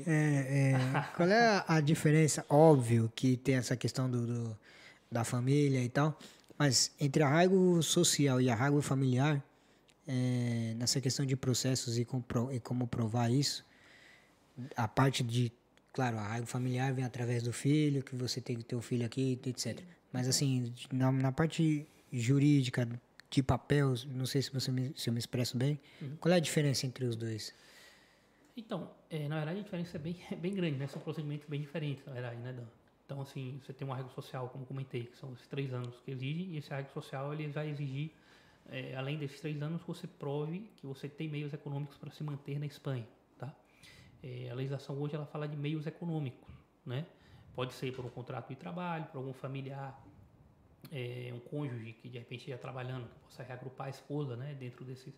[0.06, 2.44] É, é, qual é a, diferença?
[2.48, 4.58] Óbvio que tem essa questão do, do,
[5.10, 6.16] da família e tal,
[6.58, 9.42] mas entre arraigo social e arraigo familiar,
[10.06, 13.64] é, nessa questão de processos e, compro, e como provar isso,
[14.76, 15.52] a parte de.
[15.92, 19.38] Claro, arraigo familiar vem através do filho, que você tem que ter o filho aqui,
[19.46, 19.80] etc.
[20.12, 22.88] Mas, assim, na, na parte jurídica,
[23.34, 25.80] de papel, não sei se, você me, se eu me expresso bem.
[26.00, 26.16] Uhum.
[26.20, 27.52] Qual é a diferença entre os dois?
[28.56, 30.86] Então, é, na verdade a diferença é bem, é bem grande, né?
[30.86, 32.66] São procedimentos bem diferentes, na verdade, né, Dan?
[33.04, 36.12] Então, assim, você tem um arrego social, como comentei, que são os três anos que
[36.12, 38.12] exige, e esse arrego social ele vai exigir,
[38.70, 42.22] é, além desses três anos, que você prove que você tem meios econômicos para se
[42.22, 43.06] manter na Espanha?
[44.24, 46.50] É, a legislação hoje ela fala de meios econômicos,
[46.86, 47.04] né?
[47.54, 50.02] Pode ser por um contrato de trabalho, por algum familiar
[50.90, 54.82] é, um cônjuge que de repente esteja trabalhando, que possa reagrupar a esposa né, dentro
[54.82, 55.14] desse,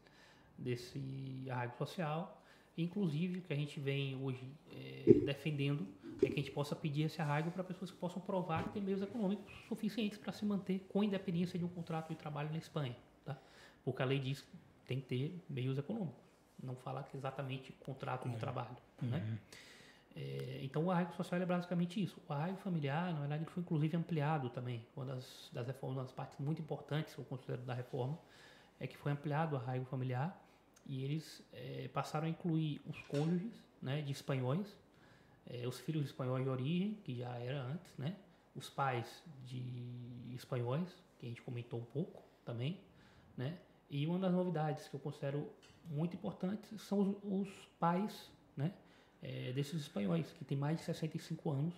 [0.58, 2.42] desse arraigo social.
[2.76, 4.42] Inclusive, o que a gente vem hoje
[4.72, 5.86] é, defendendo
[6.22, 8.82] é que a gente possa pedir esse arraigo para pessoas que possam provar que têm
[8.82, 12.96] meios econômicos suficientes para se manter com independência de um contrato de trabalho na Espanha.
[13.24, 13.38] Tá?
[13.84, 16.25] Porque a lei diz que tem que ter meios econômicos,
[16.62, 18.40] não fala que exatamente contrato de uhum.
[18.40, 18.76] trabalho.
[19.02, 19.18] Né?
[19.18, 19.30] Uhum.
[19.30, 19.38] Né?
[20.16, 22.18] É, então o arraigo social é basicamente isso.
[22.26, 24.84] O arraigo familiar, na verdade, foi inclusive ampliado também.
[24.96, 28.18] Uma das, das reformas, uma das partes muito importantes eu considero da reforma,
[28.80, 30.42] é que foi ampliado o arraigo familiar
[30.86, 33.52] e eles é, passaram a incluir os cônjuges
[33.82, 34.66] né, de espanhóis,
[35.46, 38.16] é, os filhos de espanhóis de origem, que já era antes, né,
[38.54, 40.88] os pais de espanhóis,
[41.18, 42.80] que a gente comentou um pouco também,
[43.36, 43.58] né,
[43.90, 45.48] e uma das novidades que eu considero
[45.88, 48.72] muito importantes são os, os pais né,
[49.22, 51.74] é, desses espanhóis, que têm mais de 65 anos,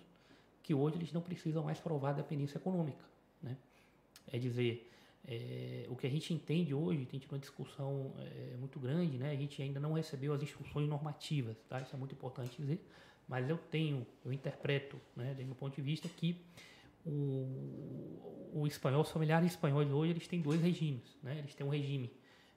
[0.63, 3.03] que hoje eles não precisam mais provar dependência econômica.
[3.41, 3.55] Né?
[4.31, 4.89] É dizer,
[5.27, 9.31] é, o que a gente entende hoje, tem tido uma discussão é, muito grande, né?
[9.31, 11.79] a gente ainda não recebeu as instruções normativas, tá?
[11.81, 12.83] isso é muito importante dizer,
[13.27, 16.35] mas eu tenho, eu interpreto, né, do meu ponto de vista, que
[17.09, 21.17] o, o espanhol, os familiares espanhóis hoje, eles têm dois regimes.
[21.23, 21.39] Né?
[21.39, 22.11] Eles têm um regime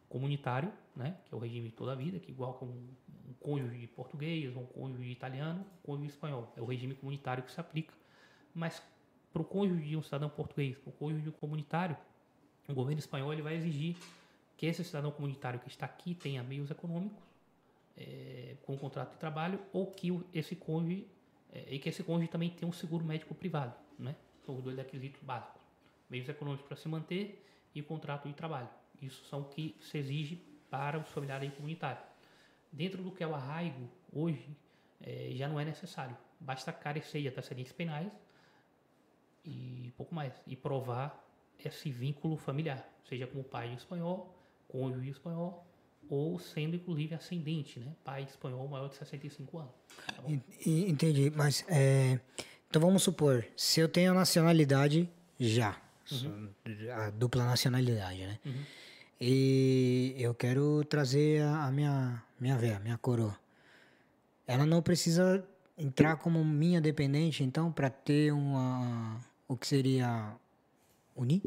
[0.09, 2.89] comunitário, né, que é o regime de toda a vida, que é igual com um,
[3.41, 6.53] cônjuge português, um cônjuge italiano, um cônjuge espanhol.
[6.55, 7.95] É o regime comunitário que se aplica.
[8.55, 8.83] Mas
[9.33, 11.97] para o cônjuge de um cidadão português, para o cônjuge comunitário,
[12.69, 13.97] o governo espanhol ele vai exigir
[14.57, 17.19] que esse cidadão comunitário que está aqui tenha meios econômicos,
[17.97, 21.07] é, com um contrato de trabalho, ou que esse cônjuge,
[21.53, 23.75] é, e que esse cônjuge também tenha um seguro médico privado.
[23.99, 24.15] Né?
[24.45, 25.61] São os dois requisitos básicos.
[26.11, 27.45] Meios econômicos para se manter
[27.75, 28.69] e contrato de trabalho.
[29.01, 32.05] Isso são o que se exige para os familiares comunitários.
[32.71, 34.49] Dentro do que é o arraigo, hoje,
[35.01, 36.17] é, já não é necessário.
[36.41, 38.11] Basta carecer de antecedentes penais
[39.45, 40.33] e pouco mais.
[40.47, 41.23] E provar
[41.65, 44.35] esse vínculo familiar, seja como pai espanhol,
[44.69, 45.67] cônjuge espanhol,
[46.09, 47.95] ou sendo inclusive ascendente, né?
[48.05, 49.73] Pai espanhol maior de 65 anos.
[50.07, 50.23] Tá
[50.67, 52.21] Entendi, mas é,
[52.73, 55.07] então vamos supor, se eu tenho a nacionalidade
[55.39, 55.77] já,
[56.11, 56.49] uhum.
[56.91, 58.39] a dupla nacionalidade, né?
[58.47, 58.65] Uhum.
[59.21, 63.39] E eu quero trazer a, a minha, minha véia, minha coroa.
[64.47, 65.47] Ela não precisa
[65.77, 69.21] entrar como minha dependente, então, para ter uma.
[69.47, 70.35] O que seria.
[71.15, 71.43] Unir?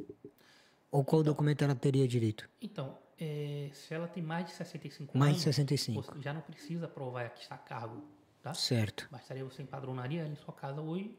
[0.92, 2.48] Ou qual então, documento ela teria direito?
[2.62, 5.46] Então, é, se ela tem mais de 65 mais anos.
[5.46, 6.02] Mais de 65.
[6.04, 8.04] Você já não precisa provar que está a cargo,
[8.46, 8.54] tá?
[8.54, 9.08] Certo.
[9.12, 11.18] Bastaria você empadronaria ela em sua casa hoje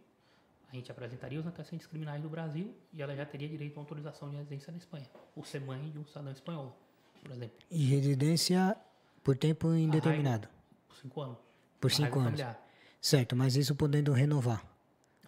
[0.70, 4.28] a gente apresentaria os antecedentes criminais do Brasil e ela já teria direito a autorização
[4.31, 6.77] de residência na Espanha, por ser mãe de um cidadão espanhol,
[7.23, 7.57] por exemplo.
[7.70, 8.77] E residência
[9.23, 10.48] por tempo indeterminado?
[10.89, 11.39] por cinco anos.
[11.81, 12.31] Por cinco anos.
[12.40, 12.61] Familiar.
[13.01, 14.65] Certo, mas isso podendo renovar.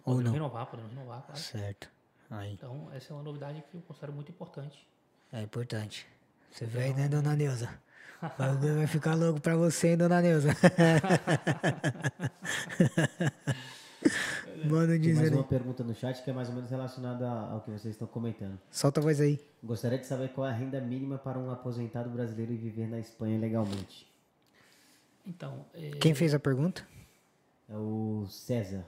[0.03, 0.33] Ou Podemos não?
[0.33, 1.39] renovar, podemos renovar, claro.
[1.39, 1.89] Certo.
[2.29, 4.87] Aí, Então, essa é uma novidade que eu considero muito importante.
[5.31, 6.05] é importante.
[6.51, 7.69] Você vê aí, né, dona Neuza?
[8.21, 10.49] O bagulho vai ficar louco pra você, hein, dona Neuza?
[14.65, 17.71] Mano Tem mais uma pergunta no chat que é mais ou menos relacionada ao que
[17.71, 18.59] vocês estão comentando.
[18.69, 19.39] Solta a voz aí.
[19.63, 22.99] Gostaria de saber qual é a renda mínima para um aposentado brasileiro e viver na
[22.99, 24.05] Espanha legalmente.
[25.25, 26.85] Então, é, Quem fez a pergunta?
[27.69, 28.85] É o César.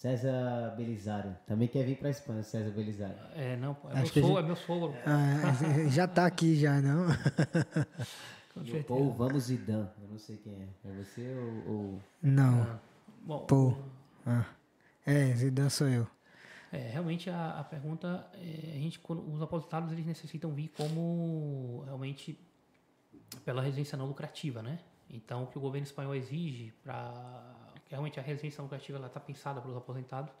[0.00, 1.36] César Belisário.
[1.46, 3.18] Também quer vir para a Espanha, César Belisário.
[3.36, 4.94] é, não, é, Acho meu sogro, gente- é meu sogro.
[5.04, 7.06] Ah, já tá aqui já, não?
[8.54, 8.84] com E o.
[8.84, 9.90] Paul Vamos Zidane.
[10.02, 10.88] Eu não sei quem é.
[10.88, 11.36] É você
[11.66, 11.74] ou...
[11.74, 12.00] ou...
[12.22, 12.62] Não.
[12.62, 12.78] Ah,
[13.20, 13.76] Bom, Pô.
[14.24, 14.46] Ah.
[15.04, 16.06] É, Zidane sou eu.
[16.72, 21.82] É, realmente a, a pergunta, é, a gente, quando, os aposentados eles necessitam vir como
[21.84, 22.40] realmente
[23.44, 24.78] pela residência não lucrativa, né?
[25.10, 27.54] Então, o que o governo espanhol exige para
[27.90, 30.32] realmente a residência lucrativa está pensada para os aposentados,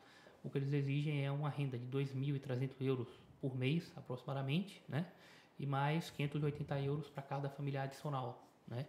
[0.42, 3.08] o que eles exigem é uma renda de 2.300 euros
[3.40, 5.06] por mês, aproximadamente, né?
[5.58, 8.86] E mais 580 euros para cada familiar adicional, né?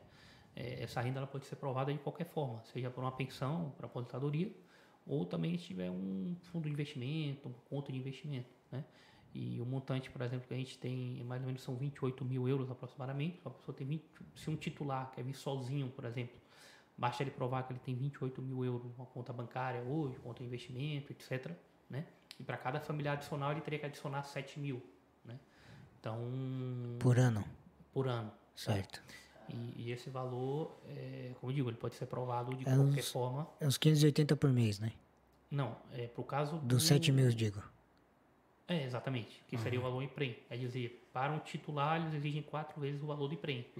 [0.55, 3.88] É, essa renda ela pode ser provada de qualquer forma, seja por uma pensão, para
[3.88, 4.51] aposentadoria,
[5.05, 8.85] ou também se tiver um fundo de investimento, uma conta de investimento, né?
[9.33, 12.49] E o montante, por exemplo, que a gente tem, mais ou menos são 28 mil
[12.49, 13.38] euros aproximadamente.
[13.38, 14.03] Pessoa tem 20,
[14.35, 16.40] se um titular quer vir sozinho, por exemplo,
[16.97, 20.45] basta ele provar que ele tem 28 mil euros numa conta bancária hoje, conta de
[20.45, 21.51] investimento, etc.
[21.89, 22.05] Né?
[22.39, 24.81] E para cada familiar adicional ele teria que adicionar 7 mil,
[25.26, 25.39] né?
[25.99, 26.19] Então,
[26.99, 27.43] Por ano.
[27.93, 28.31] por ano.
[28.55, 29.01] Certo.
[29.49, 33.01] E, e esse valor, é, como eu digo, ele pode ser provado de É qualquer
[33.01, 33.47] os- forma.
[33.59, 34.93] É uns 580 por mês, né?
[35.49, 37.61] Não, é pro caso Dos 7 mil, eu digo.
[38.72, 39.43] É, exatamente.
[39.48, 40.38] Que seria o valor em prêmio.
[40.49, 43.30] É dizer, para um titular, eles exigem quatro vezes o valor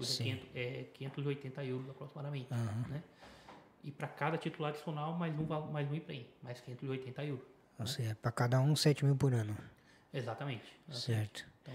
[0.02, 0.32] Sim.
[0.32, 2.52] É, 500, é 580 euros aproximadamente.
[2.52, 2.84] Aham.
[2.88, 3.02] Né?
[3.82, 6.26] E para cada titular adicional, mais um, mais um em prêmio.
[6.42, 7.44] Mais 580 euros.
[7.78, 9.56] Ou seja, para cada um, 7 mil por ano.
[10.12, 10.70] Exatamente.
[10.86, 10.94] né?
[10.94, 11.46] Certo.
[11.62, 11.74] Então,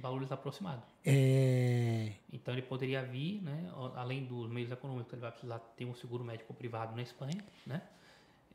[0.00, 0.84] valores aproximados.
[1.04, 2.12] É...
[2.32, 6.24] Então, ele poderia vir, né, além dos meios econômicos, ele vai precisar ter um seguro
[6.24, 7.82] médico privado na Espanha, né?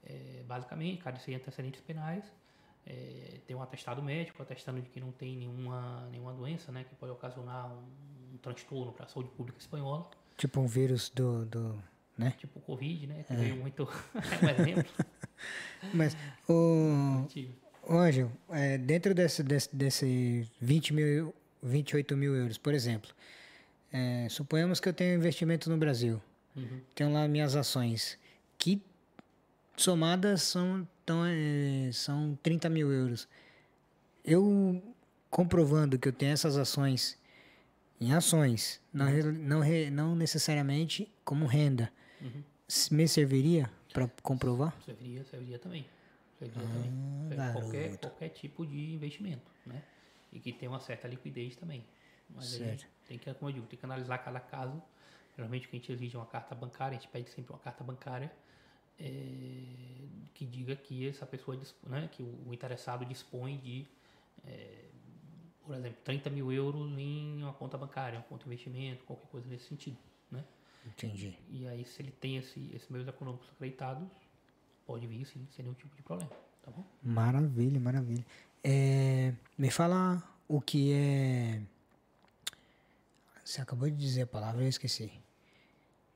[0.08, 2.24] É, basicamente, sem antecedentes penais,
[2.86, 6.94] é, tem um atestado médico atestando de que não tem nenhuma, nenhuma doença, né, que
[6.96, 7.84] pode ocasionar um,
[8.34, 11.46] um transtorno para a saúde pública espanhola, Tipo um vírus do.
[11.46, 11.82] do
[12.18, 12.34] né?
[12.38, 13.84] tipo o Covid, né, que veio muito,
[14.16, 14.92] é um exemplo.
[15.94, 16.16] Mas,
[16.48, 17.26] o.
[17.88, 23.12] Ô, Ângelo, é, dentro desse, desse, desse 20 mil, 28 mil euros, por exemplo,
[23.94, 26.22] é, suponhamos que eu tenho investimento no Brasil,
[26.56, 26.82] Uhum.
[26.96, 28.18] tenho lá minhas ações,
[28.58, 28.82] que
[29.78, 33.28] somadas são, tão, é, são 30 mil euros.
[34.24, 34.82] Eu
[35.30, 37.18] comprovando que eu tenho essas ações
[38.00, 39.62] em ações, não, não,
[39.92, 41.92] não necessariamente como renda,
[42.22, 42.44] Uhum.
[42.92, 44.76] me serviria para comprovar?
[44.84, 45.86] Serviria, serviria também.
[46.40, 47.40] Serviria também.
[47.48, 49.82] É, qualquer, qualquer tipo de investimento, né?
[50.34, 51.86] E que tenha uma certa liquidez também.
[52.30, 52.86] Mas Certo.
[53.08, 54.82] tem que, como eu digo, tem que analisar cada caso.
[55.36, 57.60] Geralmente o que a gente exige é uma carta bancária, a gente pede sempre uma
[57.60, 58.32] carta bancária
[59.00, 59.76] é,
[60.34, 63.86] que diga que essa pessoa, né, que o, o interessado dispõe de,
[64.46, 64.86] é,
[65.66, 69.48] por exemplo, 30 mil euros em uma conta bancária, uma conta de investimento, qualquer coisa
[69.48, 69.98] nesse sentido,
[70.32, 70.44] né?
[70.86, 71.38] Entendi.
[71.50, 74.08] E aí, se ele tem esse, esses meios econômicos acreditados,
[74.86, 76.32] pode vir sim, sem nenhum tipo de problema,
[76.62, 76.86] tá bom?
[77.02, 78.26] Maravilha, maravilha.
[78.64, 81.62] É, me fala o que é.
[83.44, 85.12] Você acabou de dizer a palavra, eu esqueci.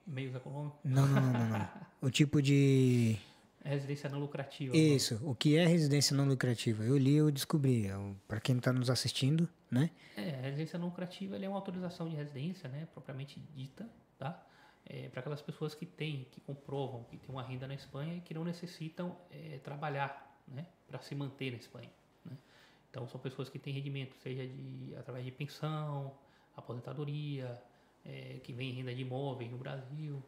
[0.09, 1.69] Meios econômicos, Não, não, não, não, não.
[2.01, 3.17] O tipo de.
[3.63, 4.75] residência não lucrativa.
[4.75, 6.83] Isso, o que é residência não lucrativa?
[6.83, 7.87] Eu li, eu descobri.
[8.27, 9.91] Para quem está nos assistindo, né?
[10.17, 13.87] É, a residência não lucrativa é uma autorização de residência, né, propriamente dita,
[14.17, 14.43] tá?
[14.85, 18.21] É, para aquelas pessoas que têm, que comprovam que têm uma renda na Espanha e
[18.21, 21.89] que não necessitam é, trabalhar, né, para se manter na Espanha.
[22.25, 22.35] Né?
[22.89, 26.17] Então são pessoas que têm rendimento, seja de através de pensão,
[26.57, 27.61] aposentadoria,
[28.05, 30.21] é, que vem renda de imóveis no Brasil,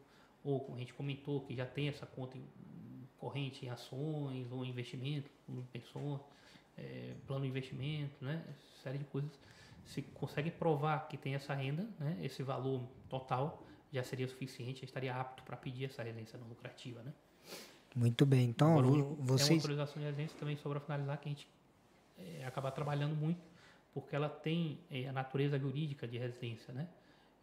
[0.44, 2.44] ou como a gente comentou, que já tem essa conta em-
[3.18, 6.20] corrente em ações ou investimento, fundo de pensões,
[6.76, 8.44] é, plano de investimento, né?
[8.82, 9.30] Série de coisas.
[9.84, 12.18] Se consegue provar que tem essa renda, né?
[12.22, 17.00] Esse valor total já seria suficiente, já estaria apto para pedir essa residência não lucrativa,
[17.02, 17.12] né?
[17.94, 18.48] Muito bem.
[18.48, 19.50] Então, Agora, vo- o- Tem uma vocês.
[19.62, 21.48] autorização de residência também sobre finalizar que a gente
[22.18, 23.40] é, acaba trabalhando muito
[23.92, 26.88] porque ela tem é, a natureza jurídica de residência, né?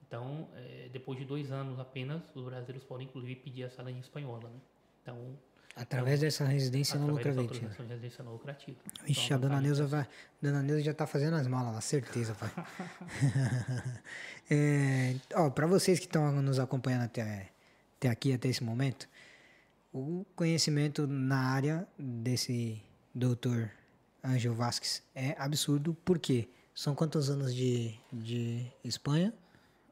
[0.09, 4.49] Então, é, depois de dois anos apenas, os brasileiros podem inclusive pedir essa lei espanhola,
[4.49, 4.59] né?
[5.03, 5.37] Então,
[5.75, 7.83] Através dessa residência não através lucrativa.
[7.83, 8.77] de residência não lucrativa.
[9.07, 10.07] Ixi, Então, a dona vantagem Neuza vai.
[10.41, 12.49] Dona Neuza já tá fazendo as malas lá, certeza, pai.
[14.49, 17.51] é, ó, para vocês que estão nos acompanhando até,
[17.97, 19.07] até aqui, até esse momento,
[19.93, 22.81] o conhecimento na área desse
[23.13, 23.69] doutor
[24.25, 25.93] Ângelo Vasques é absurdo.
[26.03, 26.49] Por quê?
[26.73, 29.31] São quantos anos de, de Espanha?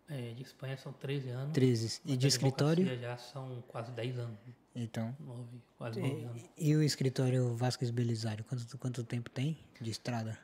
[0.10, 1.54] É, de Espanha são 13 anos.
[1.54, 2.02] 13.
[2.06, 2.86] E de escritório?
[3.00, 4.38] já são quase 10 anos.
[4.74, 5.16] Então.
[5.20, 6.44] Nove, quase 9 anos.
[6.58, 8.46] E, o escritório Vasques Belisário?
[8.46, 10.38] Quanto, quanto tempo tem de estrada?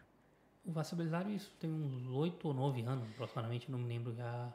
[0.65, 4.53] O Vassa Belisário, isso tem uns 8 ou 9 anos, aproximadamente, não me lembro já.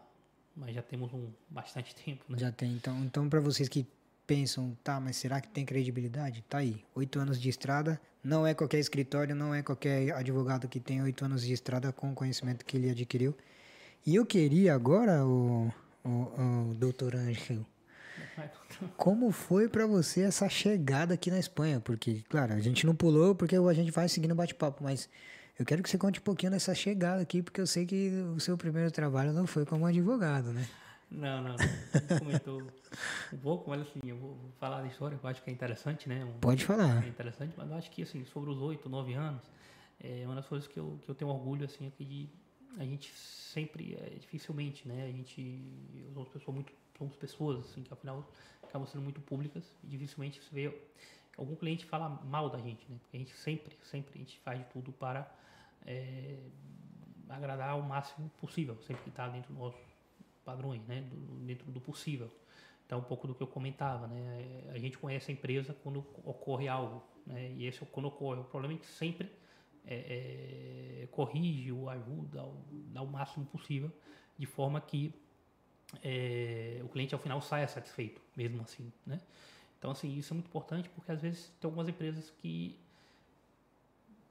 [0.56, 2.39] Mas já temos um bastante tempo, né?
[2.39, 2.72] Já tem.
[2.72, 3.86] Então, então para vocês que
[4.26, 6.43] pensam, tá, mas será que tem credibilidade?
[6.48, 6.85] Tá aí.
[6.94, 8.01] Oito anos de estrada.
[8.22, 12.10] Não é qualquer escritório, não é qualquer advogado que tem oito anos de estrada com
[12.10, 13.35] o conhecimento que ele adquiriu.
[14.09, 15.70] E eu queria agora, o,
[16.02, 16.09] o,
[16.70, 17.66] o doutor Ângelo,
[18.97, 21.78] como foi para você essa chegada aqui na Espanha?
[21.78, 25.10] Porque, claro, a gente não pulou porque a gente vai seguindo o bate-papo, mas
[25.59, 28.40] eu quero que você conte um pouquinho dessa chegada aqui, porque eu sei que o
[28.40, 30.66] seu primeiro trabalho não foi como advogado, né?
[31.10, 32.18] Não, não, não.
[32.18, 32.62] Comentou
[33.30, 36.09] um pouco, mas assim, eu vou falar da história, que eu acho que é interessante,
[36.09, 36.24] né?
[36.24, 37.05] Um- Pode falar.
[37.05, 39.43] É interessante, mas eu acho que, assim, sobre os 8, 9 anos,
[40.02, 42.30] é uma das coisas que eu, que eu tenho orgulho, assim, é que de,
[42.79, 45.05] a gente sempre, é, dificilmente, né?
[45.05, 45.61] A gente,
[46.15, 48.27] somos pessoas muito, somos pessoas, assim, que afinal
[48.63, 50.73] acabam sendo muito públicas e dificilmente se vê
[51.37, 52.97] algum cliente fala mal da gente, né?
[53.01, 55.31] Porque a gente sempre, sempre, a gente faz de tudo para
[55.87, 56.39] é,
[57.29, 59.81] agradar o máximo possível, sempre que está dentro dos nossos
[60.45, 61.03] padrões, né?
[61.03, 62.31] Do- dentro do possível.
[62.87, 64.63] Então, um pouco do que eu comentava, né?
[64.71, 67.53] A gente conhece a empresa quando ocorre algo, né?
[67.53, 68.41] E esse é quando ocorre.
[68.41, 69.31] O problema é que sempre
[69.89, 72.62] é, é, corrige ou ajuda, ou
[72.93, 73.90] dá o máximo possível,
[74.39, 75.12] de forma que
[76.02, 79.19] é, o cliente ao final saia satisfeito, mesmo assim, né?
[79.78, 82.77] Então, assim, isso é muito importante porque às vezes tem algumas empresas que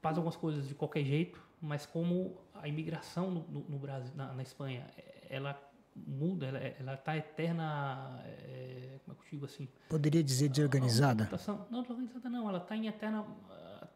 [0.01, 4.34] fazem algumas coisas de qualquer jeito, mas como a imigração no, no- no Brasil, na,
[4.34, 4.85] na Espanha,
[5.29, 5.59] ela
[5.95, 9.67] muda, ela, ela tá eterna, é, como é que eu digo assim?
[9.89, 11.27] Poderia dizer desorganizada?
[11.71, 13.25] Não, desorganizada não, ela está em eterna,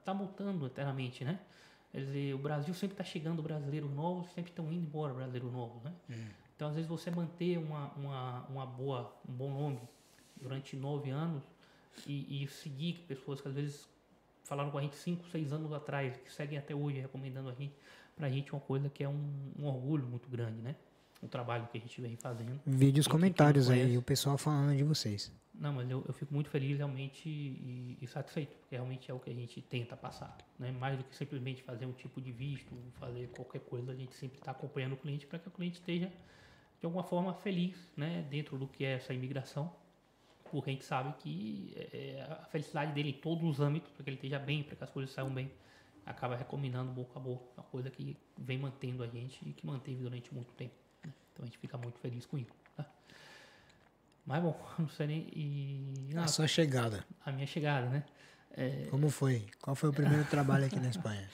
[0.02, 1.40] está mutando eternamente, né?
[1.92, 5.84] Quer dizer, o Brasil sempre está chegando brasileiros novos, sempre estão indo embora brasileiros novos,
[5.84, 5.94] né?
[6.56, 9.80] Então, às vezes, você manter uma, uma, uma boa, um bom nome
[10.40, 11.44] durante nove anos
[12.06, 13.90] e, e seguir pessoas que às vezes
[14.44, 17.74] falaram com a gente cinco, seis anos atrás, que seguem até hoje recomendando a gente,
[18.16, 20.76] pra gente é uma coisa que é um, um orgulho muito grande, né?
[21.22, 22.60] O trabalho que a gente vem fazendo.
[22.66, 25.32] Vídeos, comentários aí, o pessoal falando de vocês.
[25.62, 29.20] Não, mas eu, eu fico muito feliz realmente e, e satisfeito, porque realmente é o
[29.20, 30.36] que a gente tenta passar.
[30.58, 30.72] Né?
[30.72, 34.40] Mais do que simplesmente fazer um tipo de visto, fazer qualquer coisa, a gente sempre
[34.40, 36.12] está acompanhando o cliente para que o cliente esteja,
[36.80, 38.26] de alguma forma, feliz né?
[38.28, 39.72] dentro do que é essa imigração,
[40.50, 44.10] porque a gente sabe que é, a felicidade dele em todos os âmbitos, para que
[44.10, 45.52] ele esteja bem, para que as coisas saiam bem,
[46.04, 50.02] acaba recomendando boca a boca, uma coisa que vem mantendo a gente e que manteve
[50.02, 50.74] durante muito tempo.
[51.32, 51.34] Né?
[51.34, 52.52] Então a gente fica muito feliz com isso.
[52.76, 52.86] Tá?
[54.26, 55.28] Mas bom, não sei nem.
[55.34, 58.04] E, A ah, sua chegada, a minha chegada, né?
[58.54, 59.48] É, como foi?
[59.62, 61.28] Qual foi o primeiro trabalho aqui na Espanha?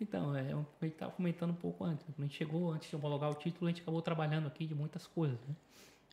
[0.00, 2.04] então, é, a gente estava comentando um pouco antes.
[2.04, 4.74] Quando a gente chegou, antes de homologar o título, a gente acabou trabalhando aqui de
[4.74, 5.38] muitas coisas.
[5.46, 5.54] Né?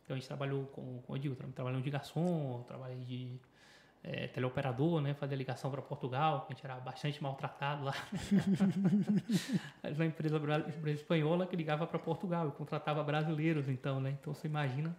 [0.04, 3.40] Então, a gente trabalhou, com, como eu digo, tra- trabalhamos de garçom, trabalhei de
[4.02, 5.14] é, teleoperador, né?
[5.14, 7.94] Fazer ligação para Portugal, que a gente era bastante maltratado lá.
[9.94, 14.16] Uma empresa, empresa espanhola que ligava para Portugal e contratava brasileiros, então, né?
[14.20, 14.96] Então, você imagina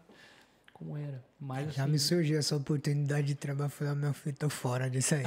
[0.73, 1.23] como era.
[1.39, 5.15] Mas, Já assim, me surgiu essa oportunidade de trabalhar, falei, meu filho, tô fora disso
[5.15, 5.23] aí.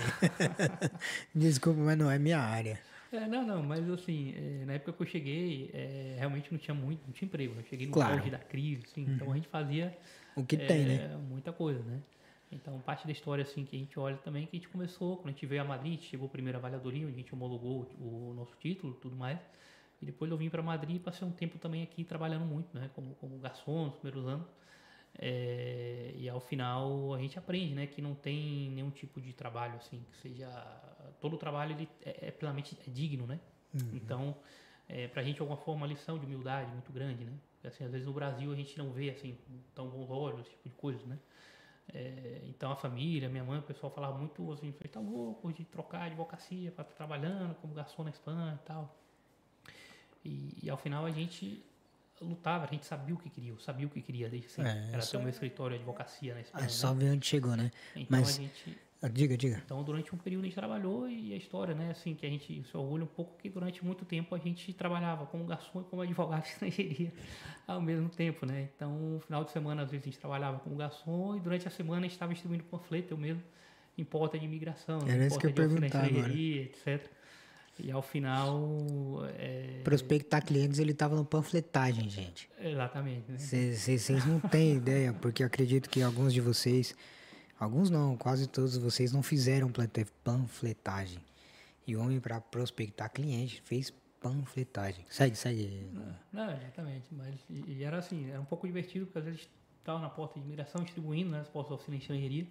[1.35, 2.81] Desculpa, mas não é minha área.
[3.13, 6.75] É, não, não, mas assim, é, na época que eu cheguei, é, realmente não tinha
[6.75, 7.55] muito, não tinha emprego.
[7.57, 8.15] Eu cheguei no Claro.
[8.15, 9.97] auge da crise, assim, então a gente fazia
[10.35, 11.17] O que é, tem, né?
[11.29, 12.01] muita coisa, né?
[12.55, 15.29] Então, parte da história assim que a gente olha também, que a gente começou, quando
[15.29, 17.91] a gente veio a Madrid, a gente chegou primeiro a Valhadoria, onde a gente homologou
[17.99, 19.41] o, nosso título tudo mais.
[20.01, 22.91] E depois eu vim para Madrid e passei um tempo também aqui trabalhando muito, né?
[22.95, 24.47] Como, como garçom nos primeiros anos.
[25.19, 29.77] É, e ao final a gente aprende, né, que não tem nenhum tipo de trabalho
[29.77, 30.49] assim que seja
[31.21, 33.39] todo o trabalho ele é, é plenamente é digno, né?
[33.95, 34.37] Então,
[34.89, 37.33] é, para a gente é alguma forma uma lição de humildade muito grande, né?
[37.53, 39.37] Porque, assim, às vezes no Brasil a gente não vê assim
[39.75, 41.19] tão bons olhos esse tipo de coisa, né?
[41.93, 45.65] É, então a família, minha mãe, o pessoal falava muito assim, falei, tá louco de
[45.65, 48.97] trocar de advocacia para estar trabalhando como garçom na Espanha e tal.
[50.25, 51.63] E, e ao final a gente
[52.21, 54.73] lutava, a gente sabia o que queria, eu sabia o que queria desde sempre.
[54.73, 56.63] É, Era ter um escritório de advocacia na Espanha.
[56.63, 56.73] É né?
[56.73, 57.71] só ver onde chegou, né?
[57.95, 58.79] Então mas- a gente
[59.13, 59.61] Diga, diga.
[59.65, 62.65] então, durante um período a gente trabalhou e a história, né, assim, que a gente
[62.65, 66.01] se orgulha um pouco que durante muito tempo a gente trabalhava como garçom e como
[66.01, 67.13] advogado de estrangeiria
[67.67, 68.69] ao mesmo tempo, né?
[68.75, 71.71] Então, no final de semana, às vezes, a gente trabalhava como garçom e durante a
[71.71, 73.43] semana a gente estava distribuindo panfleto, eu mesmo,
[73.99, 75.87] em porta de imigração, Era em porta de agora.
[75.87, 77.11] estrangeiria, etc.
[77.79, 82.49] E ao final, é, Prospectar clientes, ele tava no panfletagem, gente.
[82.59, 83.37] exatamente, né?
[83.39, 86.95] Vocês não têm ideia, porque acredito que alguns de vocês,
[87.65, 89.71] Alguns não, quase todos vocês não fizeram
[90.23, 91.21] panfletagem.
[91.87, 95.05] E o homem, para prospectar cliente, fez panfletagem.
[95.11, 95.91] Segue, segue.
[96.33, 97.07] Não, exatamente.
[97.11, 100.39] Mas e, e era assim, era um pouco divertido, porque às vezes estava na porta
[100.39, 101.41] de imigração distribuindo, né?
[101.41, 102.47] As portas da oficina de estrangeiria,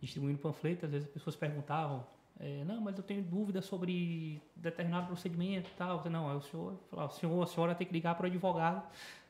[0.00, 2.06] distribuindo panfletos, às vezes as pessoas perguntavam,
[2.38, 5.98] é, não, mas eu tenho dúvida sobre determinado procedimento e tal.
[5.98, 8.26] Falei, Não, aí o senhor falava, o senhor, a senhora tem que ligar para o
[8.26, 8.82] advogado,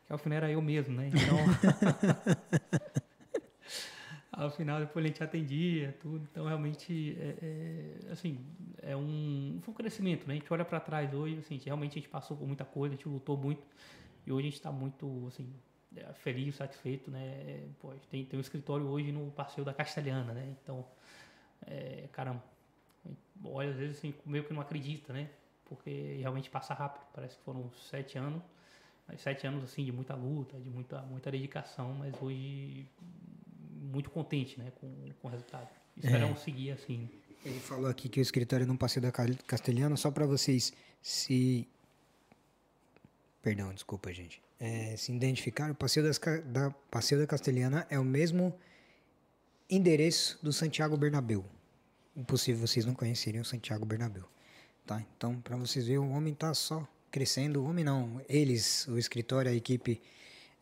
[0.07, 1.09] que ao final era eu mesmo, né?
[1.09, 1.37] Então.
[4.37, 6.29] ao final depois a gente atendia tudo.
[6.31, 8.39] Então realmente é, é, assim
[8.83, 10.35] é um foi um crescimento né?
[10.35, 12.97] A gente olha para trás hoje assim realmente a gente passou por muita coisa a
[12.97, 13.63] gente lutou muito.
[14.27, 15.49] E hoje a gente está muito assim
[15.97, 17.67] é, feliz satisfeito né?
[17.81, 20.55] Pô, a gente tem tem um escritório hoje no passeio da Castelhana né?
[20.63, 20.85] Então
[21.67, 22.45] é, caramba.
[23.43, 25.31] Olha às vezes assim meio que não acredita né?
[25.65, 27.05] Porque realmente passa rápido.
[27.15, 28.43] Parece que foram sete anos
[29.09, 32.87] mas sete anos assim de muita luta de muita muita dedicação mas hoje
[33.87, 34.89] muito contente né, com,
[35.21, 35.69] com o resultado.
[35.97, 37.09] Esperamos seguir assim.
[37.45, 41.67] Ele falou aqui que o escritório é num passeio da Castelhana, só para vocês se.
[43.41, 44.43] Perdão, desculpa, gente.
[44.59, 48.53] É, se identificar, o passeio, das, da, passeio da Castelhana é o mesmo
[49.71, 51.45] endereço do Santiago Bernabéu.
[52.17, 54.25] Impossível vocês não conhecerem o Santiago Bernabéu.
[54.85, 55.05] Tá?
[55.17, 57.63] Então, para vocês verem, o homem tá só crescendo.
[57.63, 60.01] O homem não, eles, o escritório, a equipe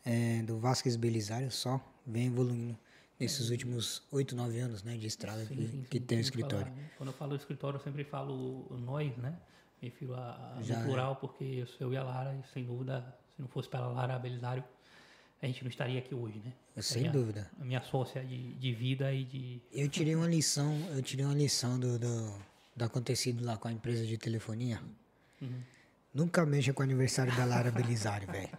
[0.05, 2.78] é, do Vasquez Belisário só vem evoluindo
[3.19, 5.47] nesses últimos 8, 9 anos né, de estrada É.
[5.47, 6.66] Sim, que, sim, que sim, tem o escritório.
[6.66, 6.91] falar, né?
[6.97, 9.36] Quando eu falo escritório, eu sempre falo nós, né?
[9.81, 10.78] Me refiro a, a Já é.
[10.78, 13.05] no plural, porque eu sou eu e a Lara, e sem dúvida,
[13.35, 14.65] se não fosse pela Lara Belisário,
[15.43, 16.53] a gente não estaria aqui hoje, né?
[16.77, 17.51] Sem Seria dúvida.
[17.61, 19.61] A minha sócia de, de vida e de.
[19.73, 22.35] Eu tirei uma lição, eu tirei uma lição do, do,
[22.74, 24.81] do acontecido lá com a empresa de telefonia.
[25.41, 25.61] Uhum.
[26.15, 28.57] Nunca mexa com o aniversário da Lara Belisário, velho.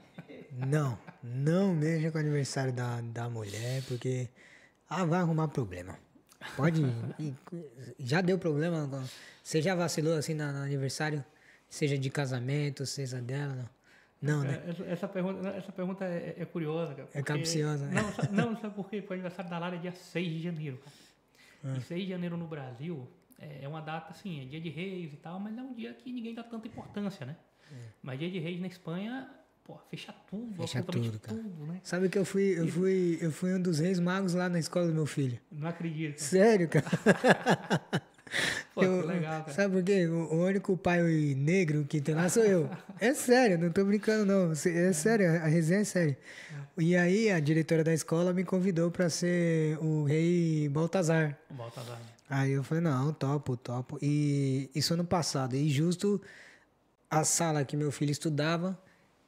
[0.58, 4.30] Não, não mexa com o aniversário da, da mulher, porque
[4.90, 5.98] ah, vai arrumar problema.
[6.56, 6.82] Pode.
[8.00, 8.88] já deu problema?
[9.44, 11.24] Você já vacilou assim no, no aniversário?
[11.68, 13.70] Seja de casamento, seja dela?
[14.22, 14.64] Não, não né?
[14.88, 17.10] É, Essa, pergunta, essa pergunta é, é curiosa, cara.
[17.14, 18.02] É porque- capciosa, né?
[18.32, 19.02] Não, não, sabe por quê?
[19.02, 20.96] Porque o aniversário da Lara é dia 6 de janeiro, cara.
[21.64, 21.78] Ah.
[21.78, 23.08] E 6 de janeiro no Brasil
[23.40, 25.94] é é uma data assim, é dia de reis e tal, mas é um dia
[25.94, 27.36] que ninguém dá tanta importância, né?
[28.02, 29.30] Mas dia de reis na Espanha,
[29.66, 30.62] pô, fecha tudo, É.
[30.68, 31.38] Fecha tudo, cara.
[31.38, 31.82] tudo, né?
[31.84, 34.88] Sabe que eu fui, eu fui, eu fui um dos reis magos lá na escola
[34.88, 35.38] do meu filho.
[35.52, 36.20] Não acredito.
[36.20, 36.86] Sério, cara.
[38.74, 39.54] Pô, Eu- legal, cara.
[39.54, 40.08] Sabe por quê?
[40.08, 41.02] O, único pai
[41.38, 42.70] negro que tem lá sou eu.
[43.00, 44.54] É sério, não tô brincando, não.
[44.56, 46.18] Se- É sério, a resenha é séria.
[46.78, 51.38] E aí a diretora da escola me convidou pra ser o rei Baltazar.
[51.50, 51.98] O Baltazar.
[51.98, 52.06] né?
[52.30, 53.98] Aí eu falei, não, topo, topo.
[54.02, 55.56] E isso ano passado.
[55.56, 56.22] E justo
[57.10, 58.78] a sala que meu filho estudava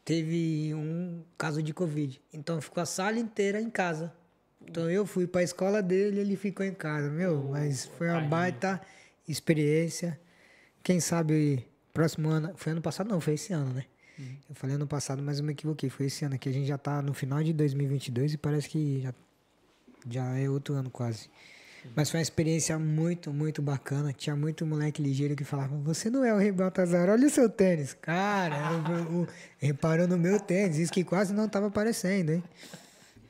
[0.07, 2.21] teve um caso de Covid.
[2.31, 4.13] Então ficou a sala inteira em casa.
[4.61, 7.09] Então eu fui pra escola dele ele ficou em casa.
[7.09, 8.81] Meu, mas foi uma baita
[9.27, 10.17] experiência.
[10.81, 12.53] Quem sabe próximo ano.
[12.55, 13.09] Foi ano passado?
[13.09, 13.83] Não, foi esse ano, né?
[14.49, 15.89] Eu falei ano passado, mas eu me equivoquei.
[15.89, 19.01] Foi esse ano que a gente já tá no final de 2022 e parece que
[19.01, 19.13] já,
[20.09, 21.29] já é outro ano quase.
[21.95, 24.13] Mas foi uma experiência muito, muito bacana.
[24.13, 27.49] Tinha muito moleque ligeiro que falava: Você não é o Rei Baltazar, olha o seu
[27.49, 27.93] tênis.
[27.93, 29.27] Cara, o- o-
[29.57, 32.43] reparou no meu tênis, isso que quase não estava aparecendo, hein?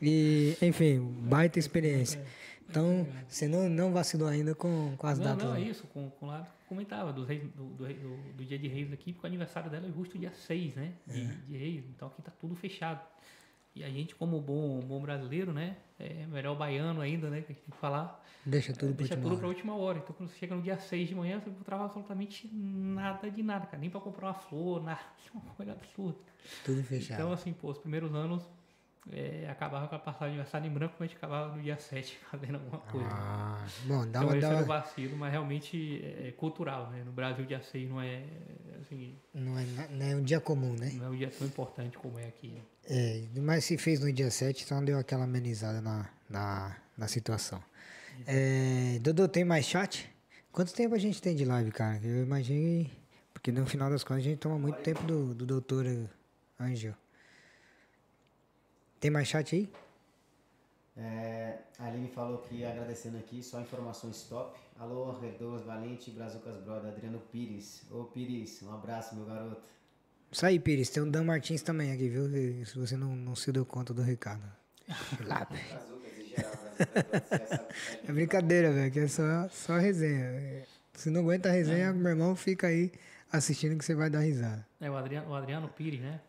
[0.02, 2.22] E, enfim, baita experiência.
[2.70, 5.44] Então, você não, não vacilou ainda com, com as Não, datas.
[5.46, 5.86] não, é isso.
[5.94, 9.30] Com, com lá comentava do, reis, do, do- do dia de reis aqui, porque o
[9.30, 10.92] aniversário dela é justo dia 6, né?
[11.08, 11.30] De, É.
[11.48, 11.84] de reis.
[11.96, 13.00] Então aqui tá tudo fechado.
[13.78, 15.78] E a gente, como bom, bom brasileiro, né?
[16.00, 17.42] É melhor baiano ainda, né?
[17.42, 18.24] Que a gente tem que falar.
[18.46, 19.48] Deixa tudo Deixa última hora.
[19.48, 19.98] última hora.
[20.00, 23.44] Então quando você chega no dia 6 de manhã, você não trava absolutamente nada de
[23.44, 23.78] nada, cara.
[23.78, 25.00] Nem pra comprar uma flor, nada.
[25.34, 26.18] Uma coisa absurda.
[26.64, 27.20] Tudo fechado.
[27.20, 28.50] Então, assim, pô, os primeiros anos
[29.12, 31.78] é, acabava com a passagem de aniversário em branco, mas a gente acabava no dia
[31.78, 33.10] 7 fazendo alguma coisa.
[33.12, 37.04] Ah, bom, dá Então uma, esse dá era uma, vacilo, mas realmente é cultural, né?
[37.06, 38.24] No Brasil, dia 6 não é,
[38.82, 40.92] assim, não, é, não é um dia comum, né?
[40.96, 42.50] não é um dia tão importante como é aqui.
[42.50, 42.62] né?
[42.90, 47.62] É, mas se fez no dia 7, então deu aquela amenizada na, na, na situação.
[48.26, 50.10] É, Dodô, tem mais chat?
[50.52, 52.00] Quanto tempo a gente tem de live, cara?
[52.04, 52.92] Eu imaginei.
[53.32, 55.86] Porque no final das contas a gente toma muito tempo do, do doutor
[56.60, 56.96] Angel.
[59.00, 59.70] Tem mais chat aí?
[60.98, 64.60] É, a Aline falou que agradecendo aqui, só informações top.
[64.80, 67.84] Alô, Redoas Valente, Brazucas Brother, Adriano Pires.
[67.92, 69.62] Ô Pires, um abraço, meu garoto.
[70.32, 70.90] Isso aí, Pires.
[70.90, 72.28] Tem o Dan Martins também aqui, viu?
[72.66, 74.44] Se você não, não se deu conta do recado.
[75.26, 75.56] Lá, que
[78.08, 80.26] É brincadeira, velho, que é só, só resenha.
[80.26, 82.92] É, Se não aguenta a resenha, meu irmão fica aí
[83.32, 84.66] assistindo que você vai dar risada.
[84.80, 86.20] É, o Adriano, o Adriano Pires, né?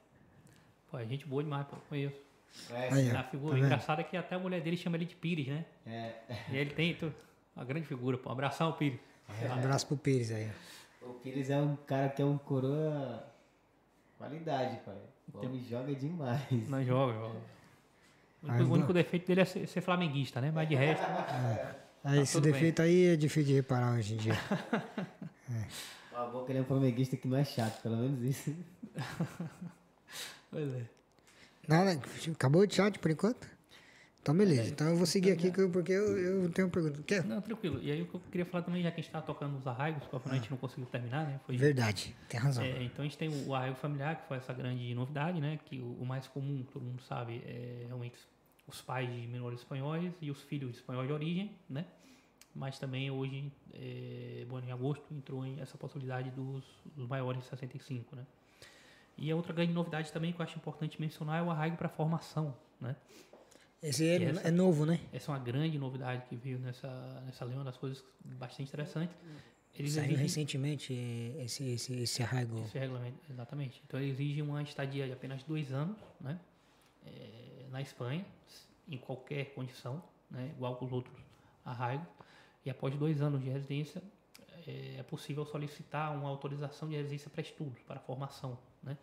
[0.90, 2.27] Pô, é gente boa demais, pô, conheço.
[2.70, 3.10] É, Aí.
[3.10, 5.64] A figura Tá engraçada é que até a mulher dele chama ele de Pires, né?
[5.86, 6.12] é,
[6.51, 7.12] E ele tem tu,
[7.56, 8.28] uma grande figura, pô.
[8.28, 8.98] Um abração, Pires.
[9.48, 10.51] Um abraço pro Pires aí.
[11.02, 13.24] o Pires é um cara que é um coroa
[14.16, 14.97] qualidade, pai.
[15.32, 16.40] O homem joga demais.
[16.68, 17.39] Não joga, joga.
[18.43, 20.51] O Ah, único, o defeito dele é ser, ser flamenguista, né?
[20.55, 21.05] Mas de resto.
[22.05, 22.52] Aí, esse tudo bem.
[22.52, 24.32] defeito aí é difícil de reparar hoje em dia.
[26.14, 28.55] Ó, bom que ele é um flamenguista que não é chato, pelo menos isso.
[30.51, 30.82] Pois é.
[31.69, 32.01] Nada,
[32.32, 33.47] acabou o chat por enquanto?
[34.20, 34.70] Então, beleza.
[34.70, 37.03] Então, eu vou seguir aqui eu- porque eu, eu tenho uma pergunta.
[37.03, 37.24] Quer?
[37.24, 37.81] Não, tranquilo.
[37.82, 39.66] E aí o que eu queria falar também, já que a gente tá tocando nos
[39.66, 41.40] arraigos, que a gente não conseguiu terminar, né?
[41.47, 42.65] Foi Verdade, tem razão.
[42.65, 45.59] É, então a gente tem o arraigo familiar, que foi essa grande novidade, né?
[45.65, 48.16] Que o, o mais comum, todo mundo sabe, é realmente
[48.66, 51.86] os pais de menores espanhóis e os filhos espanhóis de origem, né?
[52.55, 56.65] Mas também hoje, é, bom, em agosto, entrou em essa possibilidade dos,
[56.97, 58.27] dos maiores de 65, né?
[59.19, 61.89] E a outra grande novidade também que eu acho importante mencionar é o arraigo para
[61.89, 62.95] formação, né?
[63.82, 64.99] Esse é, essa- é novo, né?
[65.12, 66.89] Essa é uma grande novidade que veio nessa,
[67.27, 69.15] nessa lei, uma das coisas bastante interessantes.
[69.74, 70.93] Eles Saiu exigem- recentemente
[71.39, 72.59] esse, esse, esse arraigo.
[72.61, 73.81] Esse regulamento, exatamente.
[73.86, 76.39] Então ele exige uma estadia de apenas dois anos, né?
[77.07, 78.24] É, na Espanha,
[78.89, 80.51] em qualquer condição, né?
[80.57, 81.15] Igual com os outros
[81.65, 82.07] arraigos.
[82.65, 84.03] E após dois anos de residência,
[84.99, 88.97] é, possível solicitar uma autorização de residência para estudos, para formação, né?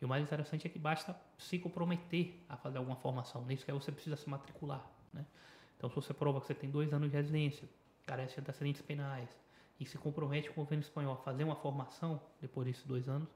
[0.00, 3.44] E o mais interessante é que basta se comprometer a fazer alguma formação.
[3.44, 5.24] Nisso que aí você precisa se matricular, né?
[5.76, 7.68] Então se você prova que você tem dois anos de residência,
[8.06, 9.28] carece de antecedentes penais,
[9.80, 13.28] e se compromete com o governo espanhol a fazer uma formação depois desses dois anos,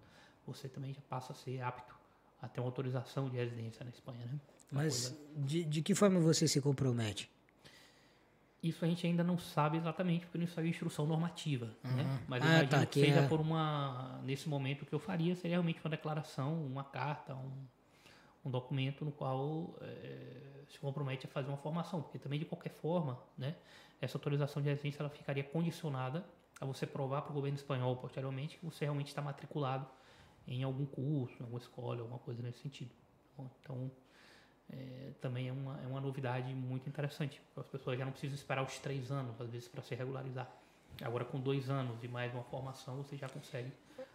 [0.47, 1.95] você também já passa a ser apto
[2.41, 4.41] a ter uma autorização de residência na Espanha, né?
[4.73, 7.31] Uma Mas coisa- de, de que forma você se compromete?
[8.63, 12.05] Isso a gente ainda não sabe exatamente, porque não saiu instrução normativa, né?
[12.29, 14.21] Mas eu Ah, imagino tá, que seja é- por uma...
[14.23, 17.67] Nesse momento o que eu faria seria realmente uma declaração, uma carta, um,
[18.45, 22.71] um documento no qual eh, se compromete a fazer uma formação, porque também de qualquer
[22.71, 23.57] forma, né?
[24.01, 26.25] Essa autorização de residência ela ficaria condicionada
[26.61, 29.87] a você provar para o governo espanhol posteriormente que você realmente está matriculado
[30.47, 32.91] em algum curso, em alguma escola, alguma coisa nesse sentido.
[33.61, 33.91] Então,
[34.73, 37.41] é, também é uma, é uma novidade muito interessante.
[37.57, 40.51] As pessoas já não precisam esperar os três anos, às vezes, para se regularizar.
[41.01, 43.71] Agora, com dois anos e mais uma formação, você já consegue.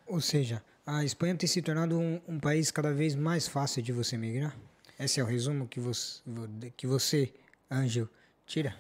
[0.06, 3.92] Ou seja, a Espanha tem se tornado um, um país cada vez mais fácil de
[3.92, 4.56] você migrar?
[5.00, 6.22] Esse é o resumo que você,
[6.76, 7.34] que você
[7.70, 8.10] Ângelo,
[8.46, 8.76] tira?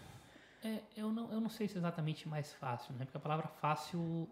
[0.63, 3.05] É, eu, não, eu não sei se é exatamente mais fácil, né?
[3.05, 4.27] Porque a palavra fácil,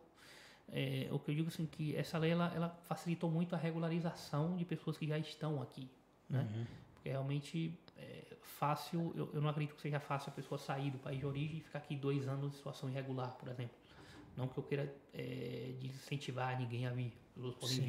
[0.71, 4.55] é, o que eu digo assim, que essa lei ela, ela facilitou muito a regularização
[4.55, 5.87] de pessoas que já estão aqui,
[6.29, 6.47] né?
[7.05, 10.97] Porque realmente é, fácil, eu, eu não acredito que seja fácil a pessoa sair do
[10.97, 13.75] país de origem e ficar aqui dois anos em situação irregular, por exemplo.
[14.35, 17.83] Não que eu queira é, incentivar ninguém a vir, os outros podem Sim.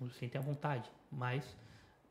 [0.00, 1.56] vir, se sentem à vontade, mas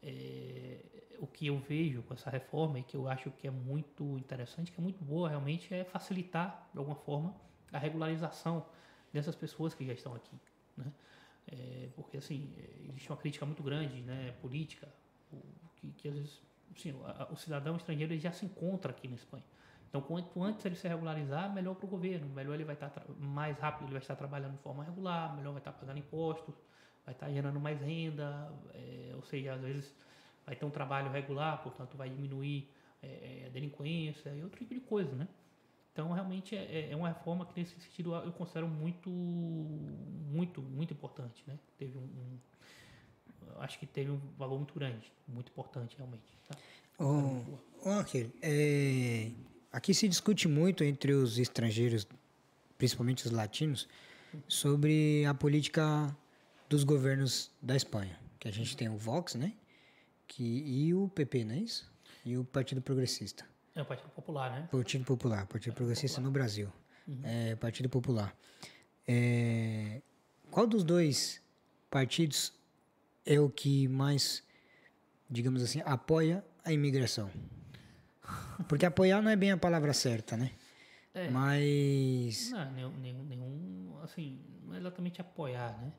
[0.01, 0.77] é,
[1.19, 4.72] o que eu vejo com essa reforma e que eu acho que é muito interessante,
[4.72, 7.35] que é muito boa realmente, é facilitar, de alguma forma,
[7.69, 8.65] a regularização
[9.11, 10.39] dessas pessoas que já estão aqui.
[10.77, 10.89] Né?
[11.47, 14.88] É, porque, assim, é, existe uma crítica muito grande, né, política,
[15.81, 16.41] que, que às vezes,
[16.75, 16.93] assim,
[17.31, 19.43] o, cidadão estrangeiro já se encontra aqui na Espanha.
[19.89, 23.03] Então, quanto antes ele se regularizar, melhor para o governo, melhor ele vai estar, tra-
[23.19, 26.55] mais rápido ele vai estar trabalhando de forma regular, melhor vai estar pagando impostos,
[27.05, 29.93] vai estar gerando mais renda, é, ou seja, às vezes
[30.45, 32.69] vai ter um trabalho regular, portanto vai diminuir
[33.03, 35.27] é, a delinquência e outro tipo de coisa, né?
[35.91, 41.43] Então realmente é, é uma reforma que nesse sentido eu considero muito, muito, muito importante,
[41.47, 41.59] né?
[41.77, 42.39] Teve um, um-
[43.59, 46.23] acho que teve um valor muito grande, muito importante realmente.
[46.47, 46.57] Tá?
[47.85, 49.31] Ángel, é,
[49.71, 52.07] aqui se discute muito entre os estrangeiros,
[52.77, 53.87] principalmente os latinos,
[54.47, 56.15] sobre a política
[56.69, 58.19] dos governos da Espanha.
[58.39, 59.53] Que a gente tem o Vox, né?
[60.27, 61.91] Que, e o PP, não é isso?
[62.25, 63.45] E o Partido Progressista.
[63.75, 64.67] É o Partido Popular, né?
[64.71, 66.71] Partido Popular, Partido Progressista no Brasil.
[67.23, 68.35] É, Partido Popular.
[69.07, 70.01] É,
[70.49, 71.41] qual dos dois
[71.89, 72.53] partidos
[73.26, 74.43] é o que mais,
[75.30, 77.30] digamos assim, apoia a imigração?
[78.68, 80.52] Porque apoiar não é bem a palavra certa, né?
[81.14, 81.30] É.
[81.30, 82.52] Mas.
[82.52, 85.91] Não, nenhum, nenhum, assim, não é exatamente apoiar, né?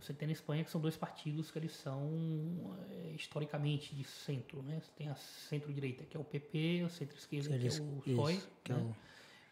[0.00, 4.60] Você tem na Espanha que são dois partidos que eles são é, historicamente de centro,
[4.62, 4.80] né?
[4.80, 8.48] Você tem a centro-direita, que é o PP, a centro-esquerda, que é o PSOE, isso,
[8.68, 8.80] é né?
[8.80, 8.96] o-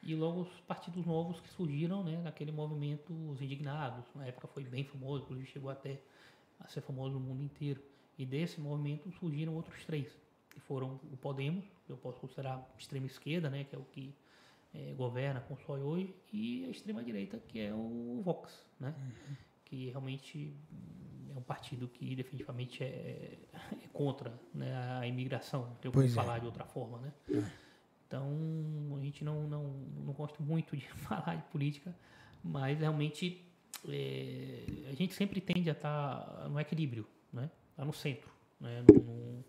[0.03, 2.21] E logo os partidos novos que surgiram, né?
[2.23, 4.05] Naquele movimento, os indignados.
[4.15, 6.01] Na época foi bem famoso, inclusive chegou até
[6.65, 7.81] a ser famoso no mundo inteiro.
[8.19, 10.09] E desse movimento surgiram outros três,
[10.51, 13.65] que foram o Podemos, que eu posso considerar extrema esquerda, né?
[13.65, 14.15] Que é o que
[14.73, 18.95] eh, governa, constrói hoje, e a extrema direita, que é o Vox, né?
[19.65, 20.55] Que realmente
[21.35, 23.39] é um partido que definitivamente é,
[23.83, 26.09] é contra né, a imigração, não tem como é.
[26.09, 27.13] falar de outra forma, né?
[28.07, 28.29] Então,
[28.97, 29.65] a gente não, não,
[30.05, 31.95] não gosta muito de falar de política,
[32.43, 33.45] mas realmente
[33.93, 37.51] é, a gente sempre tende a estar no equilíbrio, né?
[37.77, 38.31] Tá no centro,
[38.61, 38.85] né?
[38.89, 39.45] No- no-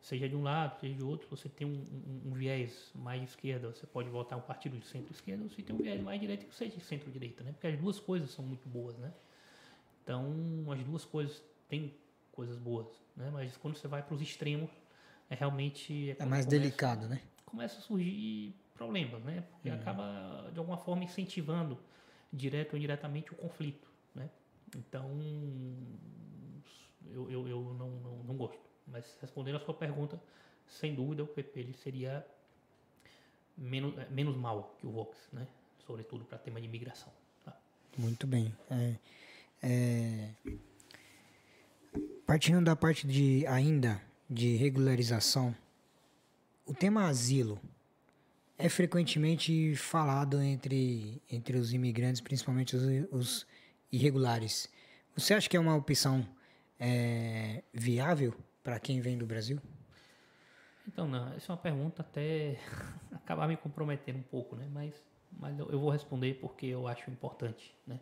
[0.00, 3.26] seja de um lado, seja de outro, você tem um, um- um viés mais de
[3.28, 6.46] esquerda, você pode votar um partido de centro-esquerda, ou você tem um viés mais direito
[6.46, 7.52] que seja de centro-direita, né?
[7.52, 9.12] Porque as duas coisas são muito boas, né?
[10.02, 10.32] Então,
[10.72, 11.94] as duas coisas têm
[12.32, 12.86] coisas boas,
[13.16, 13.28] né?
[13.32, 14.70] Mas quando você vai para os extremos,
[15.28, 16.10] é realmente...
[16.10, 17.20] É quando mais começa- delicado, né?
[17.44, 19.42] começa a surgir problemas, né?
[19.50, 21.78] Porque acaba, de alguma forma, incentivando
[22.32, 24.28] direto ou indiretamente o conflito, né?
[24.76, 25.08] Então,
[27.10, 28.60] eu, eu, eu não, não, não gosto.
[28.86, 30.20] Mas respondendo a sua pergunta,
[30.66, 32.26] sem dúvida o PP ele seria
[33.56, 35.46] menos, é, menos mal que o Vox, né?
[35.86, 37.12] Sobretudo para tema de imigração.
[37.44, 37.56] Tá?
[37.96, 38.54] Muito bem.
[38.70, 38.94] É,
[39.62, 40.30] é,
[42.26, 45.56] partindo da parte de ainda de regularização,
[46.66, 47.58] o tema asilo
[48.58, 52.82] é frequentemente falado entre, entre os imigrantes, principalmente os,
[53.12, 53.46] os
[53.90, 54.68] irregulares.
[55.16, 56.26] Você acha que é uma opção
[56.78, 59.60] é, viável para quem vem do Brasil?
[60.86, 62.58] Então, não, essa é uma pergunta até
[63.12, 64.68] acabar me comprometendo um pouco, né?
[64.72, 64.94] Mas,
[65.30, 68.00] mas eu vou responder porque eu acho importante, né?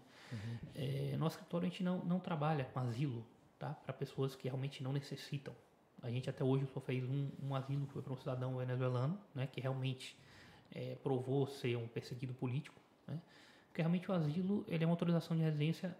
[0.75, 3.25] É, nosso escritório a gente não, não trabalha com asilo,
[3.59, 3.71] tá?
[3.71, 5.55] Para pessoas que realmente não necessitam.
[6.03, 9.21] A gente até hoje só fez um, um asilo que foi para um cidadão venezuelano,
[9.35, 9.47] né?
[9.47, 10.17] Que realmente
[10.77, 12.79] é, provou ser um perseguido político,
[13.09, 13.19] né?
[13.69, 15.97] Porque realmente o asilo ele é uma autorização de residência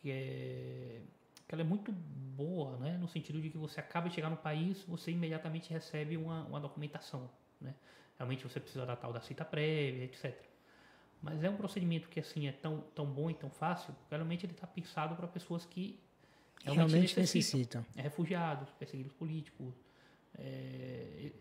[0.00, 1.00] que é
[1.46, 2.96] que ela é muito boa, né?
[2.96, 6.60] No sentido de que você acaba de chegar no país, você imediatamente recebe uma, uma
[6.60, 7.28] documentação,
[7.60, 7.74] né?
[8.16, 10.34] Realmente você precisa da tal da cita prévia, etc.
[11.20, 14.46] Mas é um procedimento que assim é tão, tão bom e tão fácil, porque realmente
[14.46, 15.98] ele está pensado para pessoas que
[16.62, 17.80] realmente, Realmente necessitam.
[17.80, 17.86] necessitam.
[17.96, 19.74] É, refugiados, perseguidos políticos,
[20.38, 21.32] é,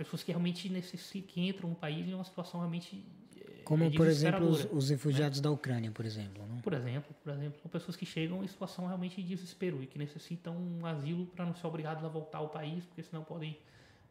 [0.00, 3.04] pessoas que realmente necessitam, que entram no país em uma situação realmente
[3.36, 4.78] é, Como, é por exemplo, os, desesperadora.
[4.78, 6.42] os refugiados da Ucrânia, por exemplo.
[6.46, 6.58] Né?
[6.62, 9.98] Por exemplo, por exemplo, são pessoas que chegam em situação realmente de desespero e que
[9.98, 13.58] necessitam um asilo para não ser obrigados a voltar ao país, porque senão podem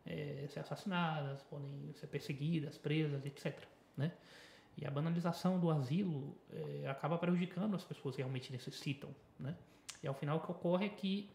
[0.05, 3.57] eh, ser assassinadas, podem ser perseguidas, presas, etc.
[3.97, 4.11] Né?
[4.77, 9.09] E a banalização do asilo eh, acaba prejudicando as pessoas que realmente necessitam.
[9.39, 9.55] Né?
[10.03, 11.31] E ao final o que ocorre é que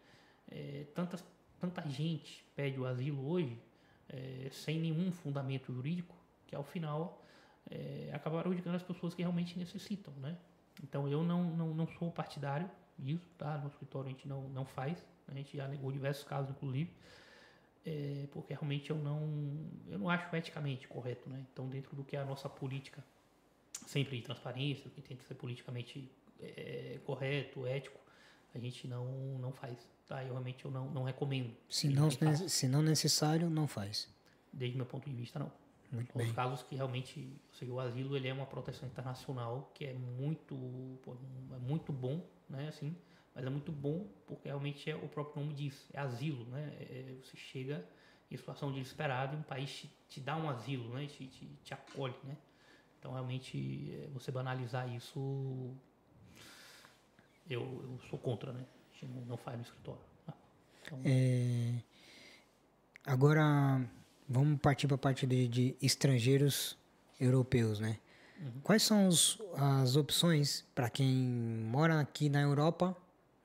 [0.49, 1.21] eh, tantas,
[1.59, 3.59] tanta gente pede o asilo hoje
[4.09, 6.15] eh, sem nenhum fundamento jurídico,
[6.47, 7.25] que ao final
[7.69, 10.37] é, acaba prejudicando as pessoas que realmente necessitam, né?
[10.83, 13.57] Então eu não, não, não sou partidário disso, tá?
[13.57, 16.91] No escritório a gente não, não faz, a gente já negou diversos casos, inclusive,
[17.85, 19.21] é, porque realmente eu não,
[19.87, 21.43] eu não acho eticamente correto, né?
[21.51, 23.03] Então dentro do que é a nossa política,
[23.87, 27.99] sempre de transparência, que tem que ser politicamente é, correto, ético,
[28.53, 29.05] a gente não,
[29.39, 30.23] não faz, tá?
[30.23, 31.55] Eu realmente eu não, não recomendo.
[31.69, 34.07] Se não, se não necessário, não faz.
[34.51, 35.51] Desde meu ponto de vista, não.
[35.91, 37.19] Muito Os casos que realmente,
[37.49, 40.55] ou seja, o asilo ele é uma proteção internacional que é muito,
[41.53, 42.95] é muito bom, né, assim,
[43.33, 47.15] mas é muito bom porque realmente é o próprio nome diz, é asilo, né, é-
[47.23, 47.85] você chega
[48.31, 51.45] em situação de desesperado e um país te, te dá um asilo, né, te, te,
[51.63, 52.35] te acolhe, né,
[52.99, 55.71] então realmente é, você banalizar isso,
[57.47, 58.65] eu, eu sou contra, né,
[59.05, 60.01] gente não, não faz no escritório.
[60.25, 60.33] tá?
[60.85, 61.73] Então, É,
[63.05, 63.81] agora,
[64.27, 66.77] vamos partir para a parte de, de estrangeiros
[67.19, 67.97] europeus, né?
[68.63, 72.95] Quais são os- as opções para quem mora aqui na Europa,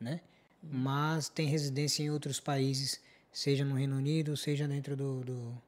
[0.01, 0.21] né?
[0.63, 3.01] Mas tem residência em outros países,
[3.33, 5.63] seja no Reino Unido, seja dentro do, do-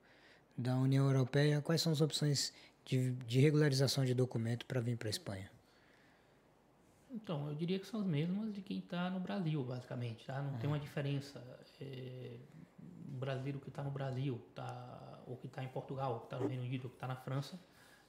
[0.58, 1.60] da União Europeia.
[1.62, 2.52] Quais são as opções
[2.84, 5.50] de, de regularização de documento para vir para a Espanha?
[7.12, 10.40] Então, eu diria que são as mesmas de quem está no Brasil, basicamente, tá?
[10.40, 11.44] Não tem uma diferença.
[11.78, 12.38] É,
[13.12, 16.38] o brasileiro que está no Brasil, tá, ou que está em Portugal, ou que está
[16.38, 17.60] no Reino Unido, ou que está na França,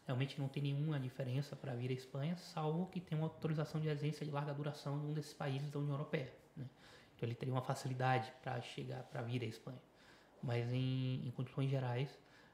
[0.06, 3.88] realmente não tem nenhuma diferença para vir à Espanha, salvo que tenha uma autorização de
[3.88, 6.34] residência de larga duração em um desses países da União Europeia.
[6.56, 6.66] né?
[7.16, 9.82] Então, ele teria uma facilidade para chegar, para vir à Espanha.
[10.42, 12.10] Mas, em, em condições gerais,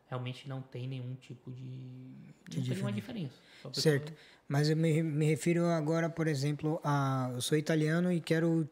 [0.10, 2.12] realmente não tem nenhum tipo de.
[2.50, 3.36] Tem nenhuma diferença.
[3.62, 4.14] Só a pessoa- Certo.
[4.48, 8.68] Mas eu me, me refiro agora, por exemplo, a eu sou italiano e quero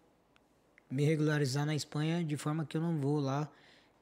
[0.90, 3.48] me regularizar na Espanha de forma que eu não vou lá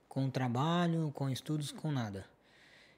[0.08, 2.26] com trabalho, com estudos, com nada.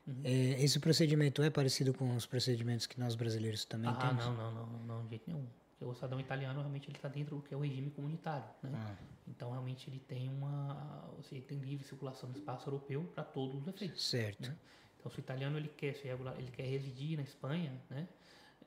[0.05, 0.21] Uhum.
[0.23, 4.25] É, esse procedimento é parecido com os procedimentos que nós brasileiros também Ah, temos?
[4.25, 5.45] não, não, não, não, não, de jeito nenhum.
[5.77, 8.71] Porque o cidadão italiano realmente ele está dentro do que é o regime comunitário, né?
[8.73, 8.95] Ah,
[9.27, 13.23] Então realmente ele tem uma, ou seja, ele tem livre circulação no espaço europeu para
[13.23, 14.03] todos os efeitos.
[14.03, 14.41] certo.
[14.41, 14.55] né?
[14.99, 18.07] Então se o italiano ele quer se regular, ele quer residir na Espanha, né?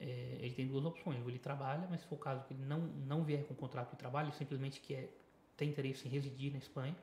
[0.01, 1.21] é, ele tem duas opções.
[1.23, 3.91] Ou ele trabalha, mas se for o caso que ele não, não vier com contrato
[3.91, 5.13] de trabalho, simplesmente quer,
[5.57, 6.97] tem interesse em residir na Espanha,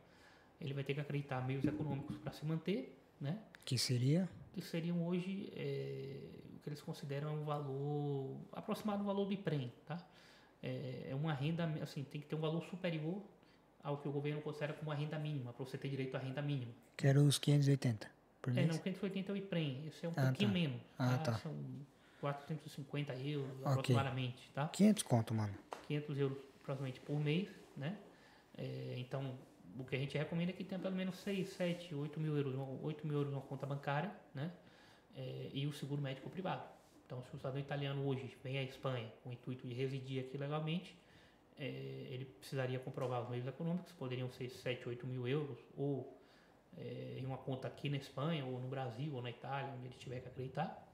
[0.59, 3.39] ele vai ter que acreditar meios econômicos para se manter, né?
[3.63, 4.27] Que seria?
[4.53, 6.17] Que seriam hoje é,
[6.67, 10.05] que eles consideram um valor aproximado do valor do IPREM, tá?
[10.61, 13.21] É, é uma renda, assim, tem que ter um valor superior
[13.81, 16.41] ao que o governo considera como a renda mínima, para você ter direito à renda
[16.41, 16.73] mínima.
[16.97, 18.11] Que era os 580
[18.41, 18.67] por É, mês?
[18.67, 20.53] não, 580 é o IPREM, esse é um Ah, pouquinho tá.
[20.53, 20.81] menos.
[20.99, 21.33] Ah, tá.
[21.35, 21.55] São
[22.19, 24.67] 450 euros aproximadamente, tá?
[24.67, 25.53] 500 conto, mano.
[25.87, 27.97] 500 euros aproximadamente por mês, né?
[28.57, 29.35] É, então,
[29.79, 32.55] o que a gente recomenda é que tenha pelo menos 6, 7, 8 mil euros,
[32.83, 34.51] 8 mil euros numa conta bancária, né?
[35.17, 36.63] É, e o seguro médico privado.
[37.05, 40.37] Então, se o cidadão italiano hoje vem à Espanha com o intuito de residir aqui
[40.37, 40.95] legalmente,
[41.57, 41.65] é,
[42.11, 46.15] ele precisaria comprovar os meios econômicos, poderiam ser 7, 8 mil euros, ou
[46.77, 49.95] é, em uma conta aqui na Espanha, ou no Brasil, ou na Itália, onde ele
[49.97, 50.87] tiver que acreditar,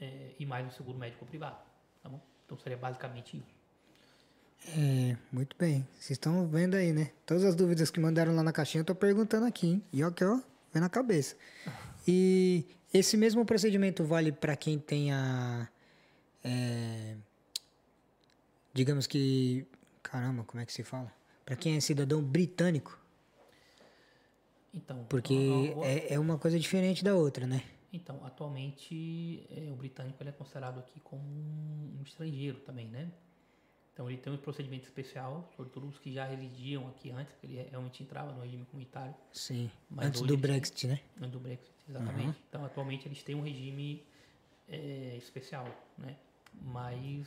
[0.00, 1.58] é, e mais o seguro médico privado,
[2.02, 2.20] tá bom?
[2.46, 3.56] Então, seria basicamente isso.
[4.68, 5.86] É, muito bem.
[5.94, 7.10] Vocês estão vendo aí, né?
[7.26, 9.82] Todas as dúvidas que mandaram lá na caixinha, eu tô perguntando aqui, hein?
[9.92, 10.40] E ó, que ó,
[10.72, 11.36] vem na cabeça.
[12.06, 15.68] E esse mesmo procedimento vale para quem tenha.
[16.44, 17.16] é,
[18.72, 19.66] digamos que.
[20.02, 21.12] Caramba, como é que se fala?
[21.44, 22.98] Para quem é cidadão britânico.
[24.72, 27.62] Então, Porque a- a- é, é uma coisa diferente da outra, né?
[27.92, 33.10] então atualmente é, o britânico ele é considerado aqui como um, estrangeiro também, né?
[33.94, 37.62] Então ele tem um procedimento especial, sobretudo os que já residiam aqui antes, que ele
[37.70, 39.70] realmente entrava no regime comunitário Sim.
[39.96, 41.00] Antes do Brexit, né?
[41.16, 42.38] antes do Brexit, exatamente.
[42.48, 44.04] Então atualmente eles têm um regime
[44.68, 45.66] é, especial,
[45.98, 46.16] né?
[46.62, 47.26] Mas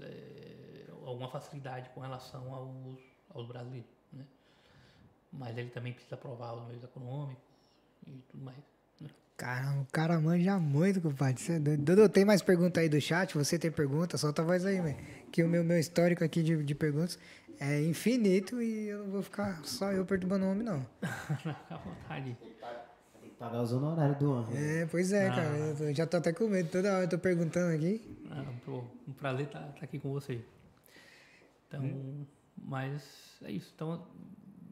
[0.00, 2.98] é, alguma facilidade com relação aos,
[3.34, 4.24] aos brasileiros, né?
[5.32, 7.42] Mas ele também precisa provar os meios econômicos
[8.06, 8.58] e tudo mais.
[9.00, 9.08] né?
[9.36, 11.40] Caramba, o cara manja muito, compadre.
[11.40, 11.58] Você é.
[11.58, 13.34] Dudu, tem mais pergunta aí do chat?
[13.34, 14.18] Você tem pergunta?
[14.18, 14.96] Solta a voz aí, velho.
[15.32, 17.18] Que o meu, meu histórico aqui de, de perguntas
[17.58, 20.86] é infinito e eu não vou ficar só eu perturbando o homem, não.
[21.38, 22.36] Fica à vontade.
[23.40, 24.50] Pagar os honorários do ano.
[24.50, 24.82] né?
[24.82, 25.34] É, pois é, Ah.
[25.34, 25.56] cara.
[25.56, 26.68] Eu tô- já tô até com medo.
[26.70, 28.00] Toda hora eu tô perguntando aqui.
[28.30, 30.42] Ah, pô, um prazer estar aqui com você.
[31.66, 32.26] Então,
[32.62, 33.02] mas
[33.42, 33.72] é isso.
[33.74, 34.06] Então,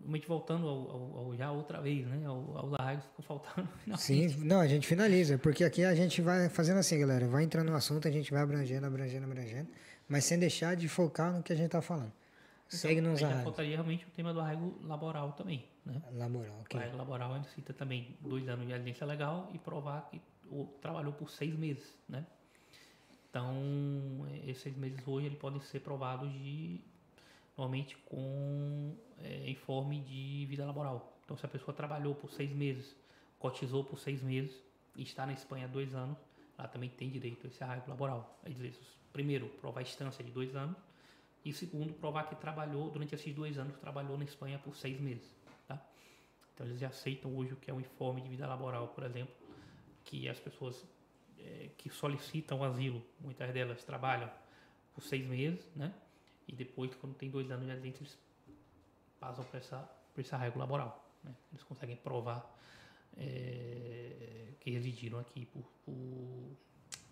[0.01, 2.27] realmente voltando ao, ao- ao- já outra vez, né?
[2.27, 3.69] Ao, aos arraigos que ficou faltando.
[3.97, 7.27] Sim, não, a gente finaliza, porque aqui a gente vai fazendo assim, galera.
[7.27, 9.69] Vai entrando no assunto, a gente vai abrangendo, abrangendo, abrangendo.
[10.07, 12.13] Mas sem deixar de focar no que a gente tá falando.
[12.69, 13.45] Segue nos arraigos.
[13.45, 16.03] faltaria realmente o tema do arraigo laboral também, né?
[16.13, 16.79] Laboral, O ok.
[16.79, 20.21] arraigo laboral ele cita também dois anos de residência legal e provar que
[20.51, 22.27] o, trabalhou por seis meses, né?
[23.31, 26.81] Então, esses seis meses hoje eles podem ser provados de
[27.57, 31.19] normalmente com eh, informe de vida laboral.
[31.25, 32.95] Então, se a pessoa trabalhou por seis meses,
[33.39, 34.55] cotizou por seis meses
[34.97, 36.19] e está na Espanha há dois anos,
[36.57, 38.39] ela também tem direito a esse arraigo laboral.
[38.45, 38.79] Aí, dizer,
[39.13, 40.77] primeiro, provar a instância de dois anos
[41.49, 45.27] e segundo, provar que trabalhou durante esses dois anos, trabalhou na Espanha por seis meses.
[45.67, 45.81] Tá?
[46.55, 49.35] Então, eles já aceitam hoje o que é o informe de vida laboral, por exemplo,
[50.05, 50.85] que as pessoas
[51.39, 54.31] eh, que solicitam asilo, muitas delas trabalham
[54.95, 55.95] por seis meses, né?
[56.47, 58.19] E depois, quando tem dois anos de residência, eles
[59.21, 59.79] passam para essa,
[60.15, 61.09] por esse arraigo laboral.
[61.23, 61.33] Né?
[61.53, 62.45] Eles conseguem provar
[63.17, 66.57] eh, que residiram aqui por, por-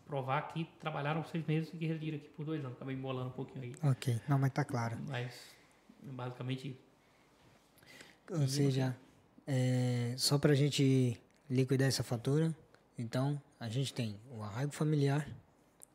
[0.06, 2.76] provar que trabalharam seis meses e que residiram aqui por dois anos.
[2.76, 4.96] Acabei embolando um pouquinho aí, Ok, não, mas tá claro.
[5.08, 5.34] mas
[6.02, 6.78] basicamente
[8.30, 8.96] Ou seja,
[9.46, 11.20] é, só pra gente
[11.50, 12.54] liquidar essa fatura,
[12.98, 15.28] então a gente tem o arraigo familiar,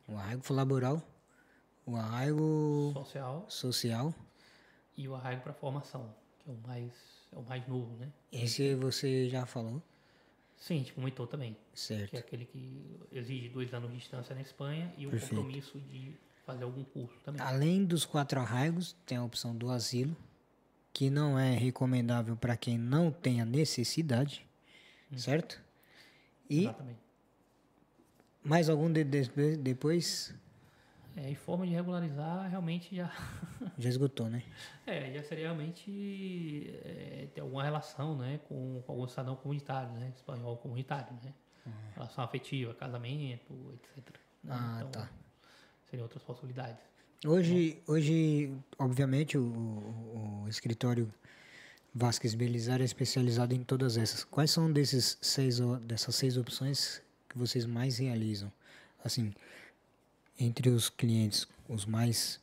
[0.08, 1.02] o arraigo laboral,
[1.86, 4.14] o arraigo social social.
[4.96, 6.92] e o arraigo para formação, que é o mais
[7.32, 8.12] é o mais novo, né?
[8.30, 9.82] Esse você já falou,
[10.62, 12.14] Sim, gente comentou também, que certo?
[12.14, 15.34] é aquele que exige dois anos de distância na Espanha e o Perfeito.
[15.34, 16.14] compromisso de
[16.46, 17.42] fazer algum curso também.
[17.42, 20.16] Além dos quatro arraigos, tem a opção do asilo,
[20.92, 24.46] que não é recomendável para quem não tenha necessidade,
[25.16, 25.60] certo?
[26.48, 27.00] E Exatamente.
[28.44, 30.32] mais algum de, de- depois
[31.16, 33.10] É, e forma de regularizar realmente já
[33.78, 34.42] já esgotou, né?
[34.86, 40.12] é, já seria realmente é, ter alguma relação, né, com, com algum cidadão comunitário, né,
[40.16, 41.32] espanhol comunitário, né,
[41.94, 44.16] relação afetiva, casamento, etc.
[44.42, 44.54] né?
[44.54, 45.10] Ah, então, tá.
[45.90, 46.80] Seriam outras possibilidades.
[47.26, 51.12] Hoje, hoje obviamente, o, o- o escritório
[51.94, 54.24] Vasquez Belizar é especializado em todas essas.
[54.24, 58.50] Quais são desses seis, dessas seis opções que vocês mais realizam?
[59.04, 59.32] Assim,
[60.38, 62.40] entre os clientes, os mais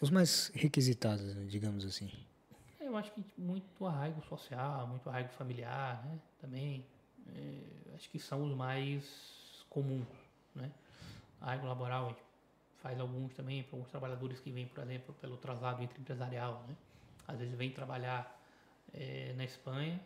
[0.00, 2.10] os mais requisitados, digamos assim.
[2.80, 6.18] Eu acho que muito arraigo social, muito arraigo familiar, né?
[6.40, 6.84] Também.
[7.34, 9.04] é, acho que são os mais
[9.68, 10.06] comuns,
[10.54, 10.70] né?
[11.40, 12.22] arraigo laboral, a gente
[12.78, 16.76] faz alguns também para alguns trabalhadores que vêm, por exemplo, pelo traslado empresarial, né?
[17.26, 18.40] Às vezes vem trabalhar
[18.94, 20.00] é, na Espanha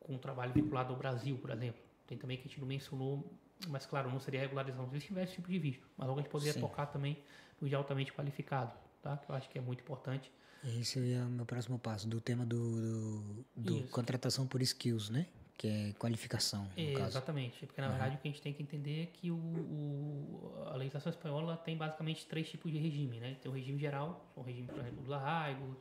[0.00, 1.80] com um trabalho vinculado ao Brasil, por exemplo.
[2.06, 3.24] Tem também que a gente não mencionou,
[3.66, 5.86] mas claro, não seria regularização se tivesse esse tipo de visto.
[5.96, 6.60] Mas logo a gente poderia Sim.
[6.60, 7.18] tocar também
[7.60, 8.72] no de altamente qualificado,
[9.02, 9.16] tá?
[9.16, 10.30] Que eu acho que é muito importante.
[10.64, 15.26] Esse é o meu próximo passo, do tema do, do, do contratação por skills, né?
[15.58, 16.68] que é qualificação.
[16.76, 17.94] É, exatamente, porque na uhum.
[17.94, 21.56] verdade o que a gente tem que entender é que o, o, a legislação espanhola
[21.56, 23.36] tem basicamente três tipos de regime, né?
[23.42, 25.76] Tem o regime geral, o regime, por exemplo, dos arraigos,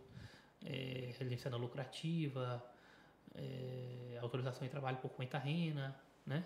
[0.65, 2.63] é, residência não lucrativa,
[3.35, 5.95] é, autorização de trabalho por conta rena,
[6.25, 6.43] né?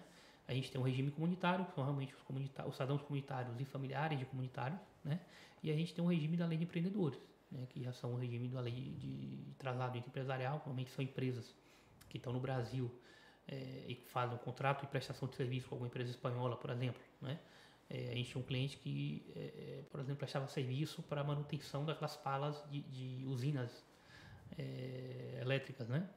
[0.51, 3.63] A gente tem um regime comunitário, que são realmente os, comunita os cidadãos comunitários e
[3.63, 5.21] familiares de comunitários, né?
[5.63, 7.17] E a gente tem um regime da lei de empreendedores,
[7.49, 7.65] né?
[7.69, 11.55] que já são o regime da lei de, de traslado empresarial, normalmente são empresas
[12.09, 12.91] que estão no Brasil
[13.47, 17.01] é, e fazem um contrato de prestação de serviço com alguma empresa espanhola, por exemplo,
[17.21, 17.39] né?
[17.89, 21.23] É, a gente tinha um cliente que, é, é por exemplo, prestava serviço para a
[21.23, 23.85] manutenção daquelas palas de, de usinas
[24.57, 26.09] é, elétricas, né?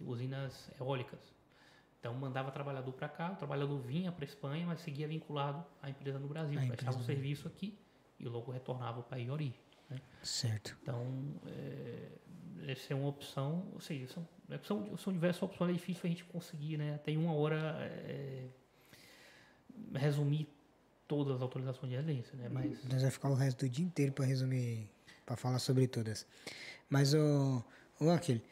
[0.00, 1.39] Usinas eólicas.
[2.00, 5.90] Então mandava trabalhador para cá, o trabalhador vinha para a Espanha, mas seguia vinculado à
[5.90, 7.78] empresa no Brasil, a prestava o um serviço aqui
[8.18, 9.60] e logo retornava de origem.
[9.88, 10.00] Né?
[10.22, 10.76] Certo.
[10.82, 11.04] Então,
[11.46, 12.08] é,
[12.68, 14.28] essa é uma opção, ou seja, são,
[14.62, 16.98] são, são diversas opções, é difícil a gente conseguir, né?
[17.04, 18.48] Tem uma hora é,
[19.94, 20.48] resumir
[21.06, 22.48] todas as autorizações de residência, né?
[22.48, 22.82] Mas...
[22.84, 24.88] Nós vamos ficar o resto do dia inteiro para resumir,
[25.26, 26.26] para falar sobre todas.
[26.88, 27.64] Mas, o,
[28.00, 28.42] o aquele,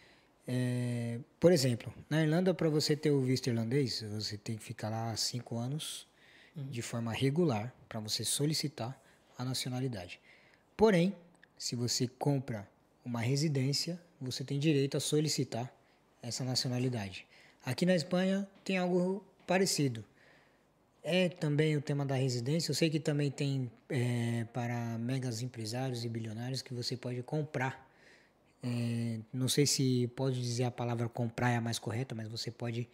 [0.51, 4.89] é, por exemplo, na Irlanda, para você ter o visto irlandês, você tem que ficar
[4.89, 6.07] lá cinco anos
[6.57, 6.65] uhum.
[6.71, 8.99] de forma regular para você solicitar
[9.37, 10.19] a nacionalidade.
[10.75, 11.15] Porém,
[11.59, 12.67] se você compra
[13.05, 15.71] uma residência, você tem direito a solicitar
[16.23, 17.27] essa nacionalidade.
[17.63, 20.03] Aqui na Espanha tem algo parecido.
[21.03, 22.71] É também o tema da residência.
[22.71, 27.87] Eu sei que também tem é, para megas empresários e bilionários que você pode comprar.
[28.63, 32.51] É, não sei se pode dizer a palavra comprar é a mais correta, mas você
[32.51, 32.89] pode,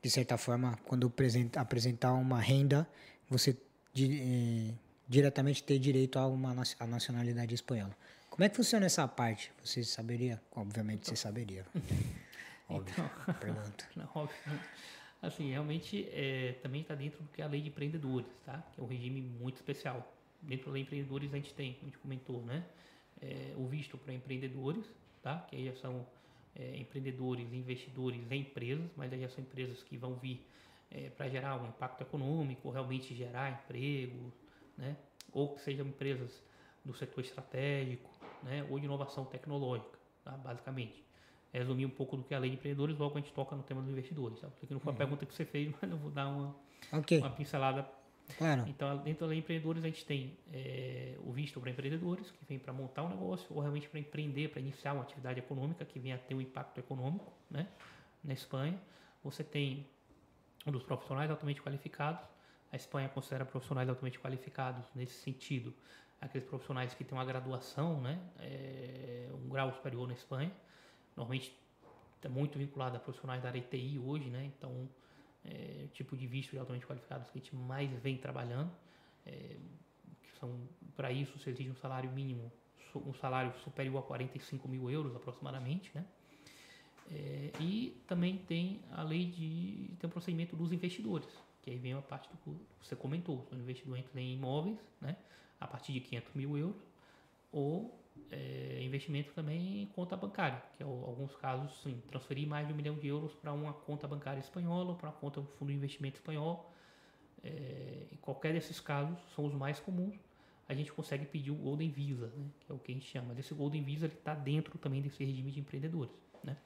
[0.00, 1.12] de certa forma, quando
[1.56, 2.88] apresentar uma renda,
[3.28, 3.56] você
[3.98, 4.74] é,
[5.08, 7.96] diretamente ter direito a uma a nacionalidade espanhola.
[8.30, 9.52] Como é que funciona essa parte?
[9.62, 10.40] Você saberia?
[10.56, 11.66] Obviamente você saberia.
[12.66, 12.94] óbvio.
[12.94, 13.84] Então, pergunta.
[13.94, 14.60] Não, óbvio.
[15.20, 18.64] Assim, realmente é, também está dentro do que é a lei de empreendedores, tá?
[18.72, 20.16] Que é um regime muito especial.
[20.40, 22.64] Dentro da lei de empreendedores a gente tem, a gente comentou, né?
[23.20, 24.84] É, o visto para empreendedores,
[25.22, 25.38] tá?
[25.48, 26.06] Que aí já são
[26.54, 30.46] é, empreendedores, investidores em empresas, mas aí já são empresas que vão vir
[30.90, 34.32] é, para gerar um impacto econômico, realmente gerar emprego,
[34.76, 34.96] né?
[35.32, 36.42] Ou que sejam empresas
[36.84, 38.10] do setor estratégico,
[38.42, 40.32] né, ou de inovação tecnológica, tá?
[40.32, 41.02] basicamente.
[41.52, 43.62] Resumir um pouco do que é a lei de empreendedores, logo a gente toca no
[43.62, 44.40] tema dos investidores.
[44.40, 44.48] Tá?
[44.58, 44.98] Porque não foi a uhum.
[44.98, 46.56] pergunta que você fez, mas eu vou dar uma,
[46.92, 47.18] okay.
[47.18, 47.86] uma pincelada.
[48.38, 48.64] Claro.
[48.66, 52.44] Então, dentro da lei de empreendedores, a gente tem é, o visto para empreendedores, que
[52.44, 55.98] vem para montar um negócio, ou realmente para empreender, para iniciar uma atividade econômica que
[55.98, 57.68] venha a ter um impacto econômico né,
[58.24, 58.80] na Espanha.
[59.22, 59.86] Você tem
[60.66, 62.24] um dos profissionais altamente qualificados.
[62.72, 65.74] A Espanha considera profissionais altamente qualificados nesse sentido
[66.22, 70.52] aqueles profissionais que têm uma graduação, né, é, um grau superior na Espanha,
[71.16, 71.52] normalmente
[72.16, 74.88] está muito vinculado a profissionais da área TI hoje, né, então
[75.44, 78.70] é, tipo de visto de altamente qualificados que a gente mais vem trabalhando,
[79.26, 79.56] é,
[80.22, 80.58] que são
[80.96, 82.52] para isso se exige um salário mínimo,
[82.94, 86.04] um salário superior a 45 mil euros aproximadamente, né,
[87.10, 91.28] é, e também tem a lei de tem o procedimento dos investidores,
[91.62, 95.16] que aí vem a parte do que você comentou, o investidor entra em imóveis, né,
[95.60, 96.82] a partir de 500 mil euros,
[97.50, 102.72] ou é, investimento também em conta bancária, que é alguns casos, sim, transferir mais de
[102.72, 105.76] um milhão de euros para uma conta bancária espanhola para uma conta do fundo de
[105.76, 106.72] investimento espanhol.
[107.44, 110.14] É, em qualquer desses casos, são os mais comuns,
[110.68, 113.34] a gente consegue pedir o Golden Visa, né, que é o que a gente chama.
[113.38, 116.14] Esse Golden Visa está dentro também desse regime de empreendedores.
[116.42, 116.56] Né?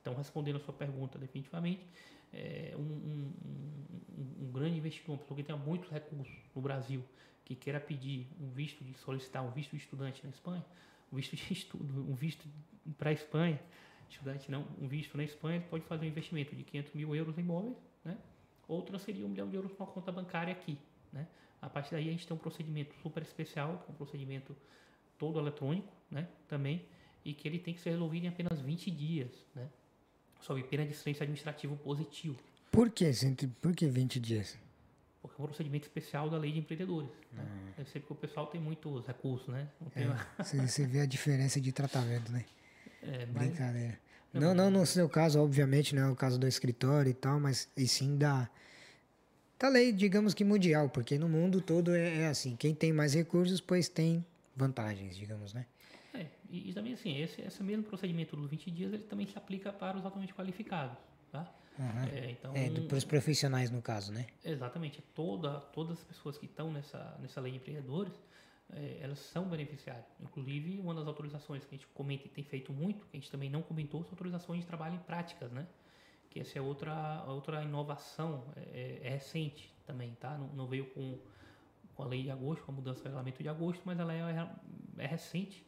[0.00, 1.86] Então, respondendo a sua pergunta definitivamente,
[2.32, 7.02] é, um, um, um, um, grande investidor, uma pessoa que tenha muitos recursos no Brasil,
[7.44, 10.64] que queira pedir um visto de solicitar um visto de estudante na Espanha,
[11.14, 12.44] um visto de estudo, um visto
[12.98, 13.60] para a Espanha,
[14.10, 17.38] estudante não, um visto na Espanha, ele pode fazer um investimento de 500 mil euros
[17.38, 18.18] em imóveis, né?
[18.66, 20.76] ou transferir um milhão de euros para uma conta bancária aqui.
[21.12, 21.26] Né?
[21.62, 24.56] A partir daí a gente tem um procedimento super especial, é um procedimento
[25.16, 26.28] todo eletrônico né?
[26.48, 26.84] também,
[27.24, 29.68] e que ele tem que ser resolvido em apenas 20 dias, né?
[30.40, 32.38] sob pena de silêncio administrativo positivo.
[32.70, 33.10] Por que,
[33.62, 34.58] por que 20 dias?
[35.28, 37.10] Porque é um procedimento especial da lei de empreendedores.
[37.32, 37.42] Né?
[37.42, 37.72] Uhum.
[37.76, 39.68] Deve ser porque o pessoal tem muitos recursos, né?
[39.94, 42.44] É, você, você, vê a diferença de tratamento, né?
[43.06, 43.48] É, mas...
[43.48, 43.98] Brincadeira.
[44.32, 47.70] Não, não no seu caso, obviamente, não é o caso do escritório e tal, mas
[47.76, 48.48] e sim da,
[49.58, 52.56] Tá lei, digamos que mundial, porque no mundo todo é, é assim.
[52.56, 54.24] Quem tem mais recursos, pois tem
[54.54, 55.66] vantagens, digamos, né?
[56.12, 59.38] É, e, e também assim, esse, esse mesmo procedimento dos 20 dias, ele também se
[59.38, 60.98] aplica para os altamente qualificados,
[61.30, 61.50] tá?
[61.78, 62.08] Aham.
[62.12, 64.26] É, então, É, para os profissionais, no caso, né?
[64.44, 65.02] Exatamente.
[65.14, 68.12] Toda, todas as pessoas que estão nessa, nessa lei de empreendedores,
[68.72, 70.06] eh, elas são beneficiárias.
[70.20, 73.30] Inclusive, uma das autorizações que a gente comenta e tem feito muito, que a gente
[73.30, 75.66] também não comentou, são autorizações de trabalho em práticas, né?
[76.30, 80.36] Que essa é outra, outra inovação, é, é recente também, tá?
[80.38, 81.18] Não, não veio com,
[81.94, 84.48] com a lei de agosto, com a mudança do regulamento de agosto, mas ela é,
[84.98, 85.64] é recente.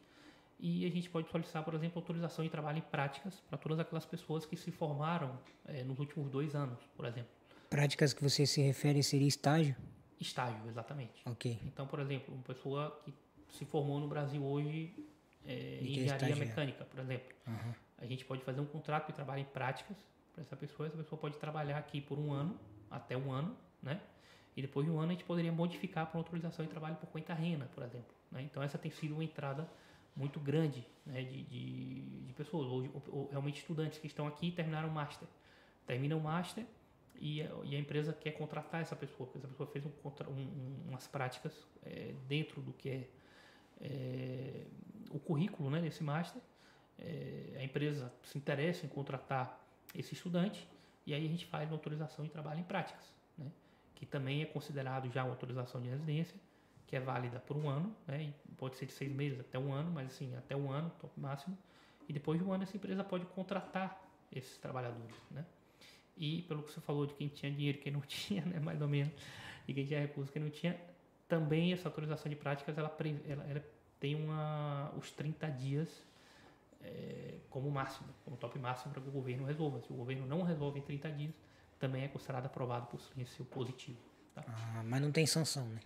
[0.59, 4.05] E a gente pode solicitar, por exemplo, autorização de trabalho em práticas para todas aquelas
[4.05, 7.29] pessoas que se formaram eh, nos últimos dois anos, por exemplo.
[7.69, 9.75] Práticas que você se refere seria estágio?
[10.19, 11.21] Estágio, exatamente.
[11.25, 11.59] Ok.
[11.63, 13.13] Então, por exemplo, uma pessoa que
[13.49, 14.93] se formou no Brasil hoje
[15.45, 17.35] é, em quer engenharia mecânica, por exemplo.
[17.47, 17.75] Aham.
[17.99, 19.97] A gente pode fazer um contrato de trabalho em práticas
[20.33, 20.87] para essa pessoa.
[20.87, 22.59] Essa pessoa pode trabalhar aqui por um ano,
[22.89, 23.99] até um ano, né?
[24.55, 27.07] E depois de um ano a gente poderia modificar para uma autorização de trabalho por
[27.09, 28.13] conta renda, por exemplo.
[28.31, 28.41] né?
[28.41, 29.69] Então essa tem sido uma entrada
[30.17, 34.51] muito grande né, de, de, de pessoas, ou, ou realmente estudantes que estão aqui e
[34.51, 35.27] terminaram o master.
[35.85, 36.65] Terminam o master
[37.19, 39.91] e a, e a empresa quer contratar essa pessoa, porque essa pessoa fez um-
[40.31, 41.53] um- umas práticas
[41.85, 43.07] é, dentro do que é,
[43.81, 44.65] é,
[45.11, 46.41] o currículo né, desse master.
[46.99, 49.63] É, a empresa se interessa em contratar
[49.93, 50.67] esse estudante
[51.05, 53.51] e aí a gente faz uma autorização de trabalho em práticas, né,
[53.95, 56.35] que também é considerado já uma autorização de residência,
[56.87, 59.91] que é válida por um ano, né, pode ser de seis meses até um ano,
[59.91, 61.57] mas assim, até um ano, top máximo,
[62.07, 64.01] e depois de um ano essa empresa pode contratar
[64.31, 65.45] esses trabalhadores, né.
[66.15, 68.81] E pelo que você falou de quem tinha dinheiro e quem não tinha, né, mais
[68.81, 69.13] ou menos,
[69.67, 70.79] e quem tinha recursos e quem não tinha,
[71.27, 72.95] também essa autorização de práticas, ela,
[73.27, 73.65] ela, ela
[73.99, 75.89] tem uma, os 30 dias
[76.81, 79.81] é, como máximo, como top máximo para que o governo resolva.
[79.81, 81.33] Se o governo não resolve em 30 dias,
[81.79, 83.99] também é considerado aprovado por silêncio positivo.
[84.33, 84.43] Tá?
[84.47, 85.81] Ah, mas não tem sanção, né?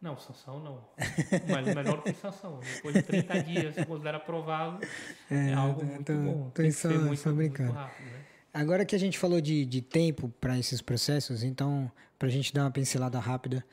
[0.00, 0.84] Não, sanção não.
[1.48, 2.60] Mas melhor que sanção.
[2.74, 4.86] Depois de 30 dias, se considera aprovado,
[5.30, 6.44] é, algo tô- muito tô- bom.
[6.50, 7.72] tô Tem que só- ser muito, brincando.
[7.72, 8.24] muito rápido, né?
[8.52, 12.52] Agora que a gente falou de, de tempo para esses processos, então, para a gente
[12.54, 13.64] dar uma pincelada rápida,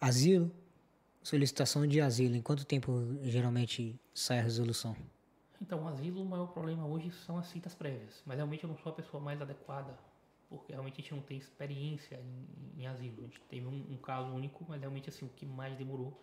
[0.00, 0.50] asilo,
[1.22, 4.94] solicitação de asilo, em quanto tempo geralmente sai a resolução?
[5.60, 8.22] Então, o asilo, o maior problema hoje são as citas prévias.
[8.24, 9.98] Mas realmente eu não sou a pessoa mais adequada,
[10.50, 13.20] porque realmente a gente não tem experiência em, em asilo.
[13.20, 16.20] A gente teve um, um caso único, mas realmente assim, o que mais demorou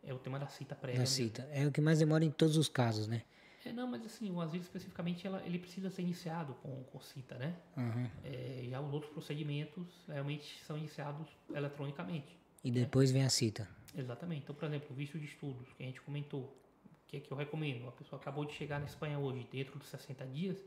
[0.00, 1.00] é o tema da cita prévia.
[1.00, 1.42] Da cita.
[1.52, 3.22] É o que mais demora em todos os casos, né?
[3.64, 7.36] É, não, mas assim, o asilo especificamente, ela, ele precisa ser iniciado com, com cita,
[7.36, 7.56] né?
[7.76, 8.08] Uhum.
[8.22, 12.38] É, já os outros procedimentos realmente são iniciados eletronicamente.
[12.62, 13.68] E depois vem a cita.
[13.96, 14.42] Exatamente.
[14.42, 17.32] Então, por exemplo, o visto de estudos, que a gente comentou, o que é que
[17.32, 17.88] eu recomendo?
[17.88, 20.58] A pessoa acabou de chegar na Espanha hoje, dentro de 60 dias,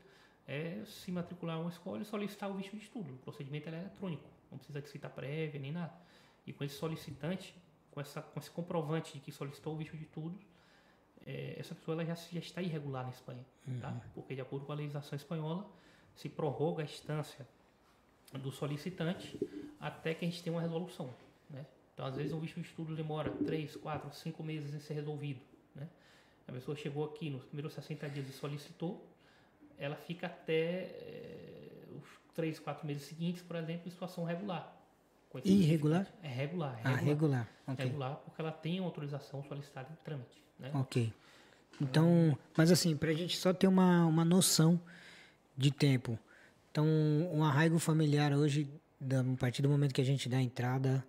[0.48, 3.12] é se matricular em uma escola e solicitar o visto de estudo.
[3.12, 5.92] O procedimento é eletrônico, não precisa de cita prévia nem nada.
[6.46, 7.54] E com esse solicitante,
[7.90, 10.40] com, essa, com esse comprovante de que solicitou o visto de estudos,
[11.26, 13.44] é, essa pessoa ela já, já está irregular na Espanha,
[13.80, 13.94] tá?
[14.14, 15.68] Porque de acordo com a legislação espanhola,
[16.14, 17.46] se prorroga a instância
[18.32, 19.38] do solicitante
[19.78, 21.14] até que a gente tenha uma resolução,
[21.50, 21.66] né?
[21.92, 25.40] Então, às vezes, um visto de estudo demora 3, 4, 5 meses em ser resolvido,
[25.74, 25.86] né?
[26.46, 29.06] A pessoa chegou aqui nos primeiros 60 dias e solicitou,
[29.78, 34.74] ela fica até eh, os 3, 4 meses seguintes, por exemplo, em situação regular.
[35.44, 36.04] Irregular?
[36.04, 36.26] solicitante.
[36.26, 37.04] É regular, é Ah, regular.
[37.06, 37.48] regular.
[37.66, 37.84] Ok.
[37.84, 40.70] Regular porque ela tem uma autorização solicitada em trâmite, né?
[40.74, 41.12] Ok.
[41.80, 44.80] Então, mas assim, pra gente só ter uma, uma noção
[45.56, 46.18] de tempo.
[46.70, 46.86] Então,
[47.32, 48.68] um arraigo familiar hoje,
[48.98, 51.04] da- a partir do momento que a gente dá a entrada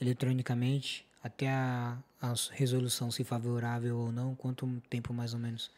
[0.00, 5.70] eletronicamente, até a, a resolução se favorável ou não, quanto tempo mais ou menos?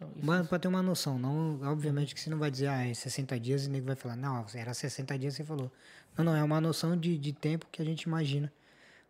[0.00, 2.94] Então, isso- pra ter uma noção, não, obviamente que você não vai dizer, ah, é
[2.94, 5.70] 60 dias e o nego vai falar, não, era 60 dias você falou.
[6.16, 8.52] Não, não, é uma noção de, de tempo que a gente imagina,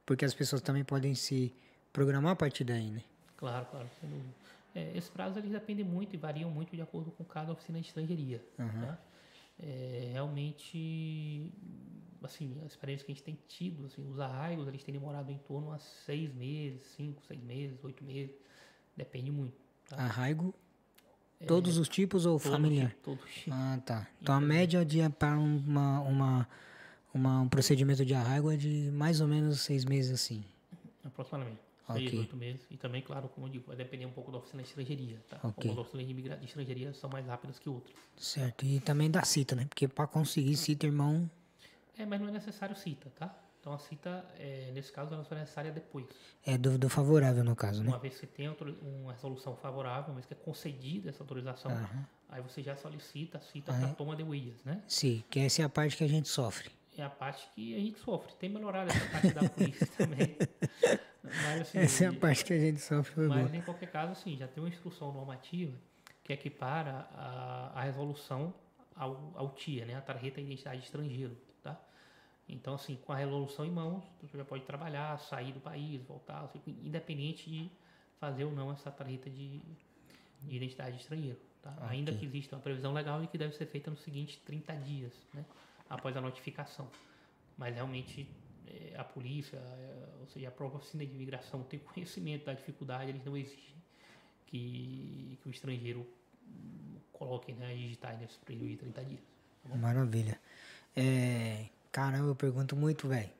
[0.04, 1.54] porque as pessoas também podem se
[1.92, 3.02] programar a partir daí, né?
[3.36, 4.34] Claro, claro, sem dúvida.
[4.74, 7.86] É, esse prazo eles dependem muito e variam muito de acordo com cada oficina de
[7.88, 8.44] estrangeiria.
[8.56, 8.98] tá?
[9.58, 11.52] É, realmente,
[12.22, 15.38] assim, a experiência que a gente tem tido, assim, os arraigos, eles têm demorado em
[15.38, 18.34] torno a seis meses, cinco, seis meses, oito meses,
[18.96, 19.56] depende muito.
[19.88, 19.96] Tá?
[19.96, 20.54] Arraigo,
[21.46, 22.88] todos os tipos ou Todo familiar?
[22.90, 23.50] tipo- todo tipo.
[23.52, 24.06] Ah, tá.
[24.20, 26.48] Então a média de para uma, uma,
[27.14, 30.44] uma- um procedimento de arraigo é de mais ou menos seis meses assim.
[31.04, 31.58] Aproximadamente.
[31.88, 32.08] Ok.
[32.08, 32.60] Seis, oito meses.
[32.70, 35.20] E também, claro, como eu digo, vai depender um pouco da oficina de estrangeiria.
[35.28, 35.38] Tá?
[35.42, 35.68] Ok.
[35.68, 37.96] Algumas oficinas de, de estrangeiria são mais rápidas que outras.
[38.16, 38.64] Certo.
[38.64, 39.64] E também da cita, né?
[39.68, 41.28] Porque para conseguir cita, irmão,
[41.98, 43.34] É, mas não é necessário cita, tá?
[43.60, 46.06] Então a cita, é, nesse caso, ela só é necessária depois.
[46.46, 47.90] é do favorável no caso, né?
[47.90, 48.48] Uma vez que tem
[48.80, 51.70] uma resolução favorável, uma vez que é concedida essa autorização,
[52.28, 54.82] aí você já solicita a cita para toma de huellas, né?
[54.88, 56.70] Sim, que essa é a parte que a gente sofre.
[56.96, 58.32] é a parte que a gente sofre.
[58.34, 60.36] Tem melhorado essa parte da polícia também.
[61.22, 63.26] Mas, assim, essa é a parte que a gente sofre.
[63.26, 65.76] Mas, em qualquer caso, assim, já tem uma instrução normativa
[66.24, 68.54] que equipara a, a resolução
[68.96, 69.94] ao, ao TIA, né?
[69.96, 71.49] A tarjeta de identidade estrangeiro, tá?
[72.54, 76.42] Então, assim, com a resolução em mãos, você já pode trabalhar, sair do país, voltar,
[76.42, 77.70] assim, independente de
[78.18, 79.60] fazer ou não essa tarjeta de,
[80.42, 81.38] de identidade estrangeiro.
[81.62, 81.70] Tá?
[81.72, 81.88] Okay.
[81.88, 85.12] Ainda que exista uma previsão legal e que deve ser feita nos seguintes 30 dias,
[85.32, 85.44] né?
[85.88, 86.88] após a notificação.
[87.56, 88.28] Mas realmente
[88.66, 93.10] é, a polícia, é, ou seja, a própria oficina de imigração tem conhecimento da dificuldade,
[93.10, 93.74] eles não exigem
[94.46, 96.06] que, que o estrangeiro
[97.12, 99.20] coloque né, digitais nesse período de 30 dias.
[99.62, 100.40] Tá Maravilha.
[100.96, 103.30] É, caramba, eu pergunto muito, velho.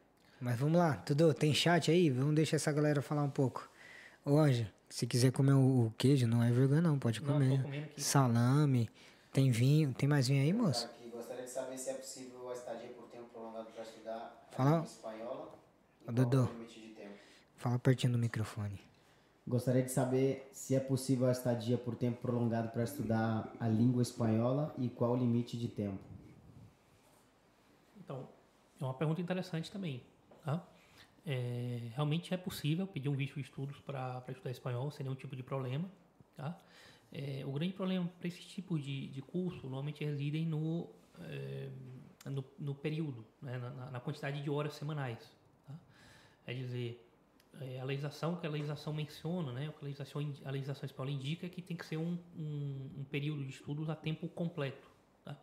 [0.40, 2.08] Mas vamos lá, tudo tem chat aí?
[2.08, 3.68] Vamos deixar essa galera falar um pouco.
[4.24, 7.58] Ô, Anja, se quiser comer o, o, queijo, não é vergonha não, pode comer.
[7.58, 8.88] Não, Salame,
[9.32, 10.86] tem vinho, tem mais vinho aí, moço?
[10.86, 14.82] Aqui, gostaria de saber se é possível a estadia por tempo prolongado para estudar Fala.
[14.82, 15.54] espanhola
[16.08, 16.48] e Dodô,
[17.56, 18.80] fala pertinho do microfone.
[19.46, 24.02] Gostaria de saber se é possível a estadia por tempo prolongado para estudar a língua
[24.02, 26.09] espanhola e qual o limite de tempo.
[28.80, 30.02] É uma pergunta interessante também.
[30.44, 30.66] Tá?
[31.26, 35.36] É, realmente é possível pedir um visto de estudos para estudar espanhol sem nenhum tipo
[35.36, 35.88] de problema.
[36.36, 36.58] Tá?
[37.12, 40.88] É, o grande problema para esse tipo de, de curso normalmente residem no,
[41.20, 41.68] é,
[42.24, 43.58] no, no, período, né?
[43.58, 45.18] na, na, quantidade de horas semanais.
[45.66, 45.74] Tá?
[46.46, 47.06] É dizer,
[47.80, 49.72] a legislação que a legislação menciona, né?
[49.78, 53.44] a legislação, a legislação espanhola indica é que tem que ser um, um, um período
[53.44, 54.88] de estudos a tempo completo.
[55.22, 55.36] Tá?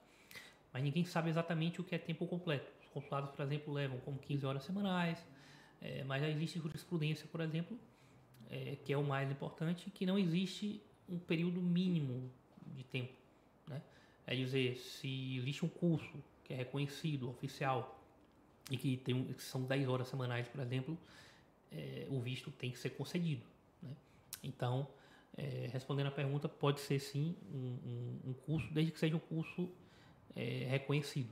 [0.73, 2.76] Mas ninguém sabe exatamente o que é tempo completo.
[2.87, 5.23] Os consulados, por exemplo, levam como 15 horas semanais,
[5.81, 7.77] é, mas já existe jurisprudência, por exemplo,
[8.49, 12.31] é, que é o mais importante, que não existe um período mínimo
[12.75, 13.13] de tempo.
[13.67, 13.81] Né?
[14.25, 18.01] É dizer, se existe um curso que é reconhecido, oficial,
[18.69, 20.97] e que, tem que são 10 horas semanais, por exemplo,
[21.71, 23.45] é, o visto tem que ser concedido.
[23.81, 23.91] Né?
[24.43, 24.87] Então,
[25.37, 29.19] é, respondendo a pergunta, pode ser sim um, um, um curso, desde que seja um
[29.19, 29.69] curso
[30.35, 31.29] é, reconhecido.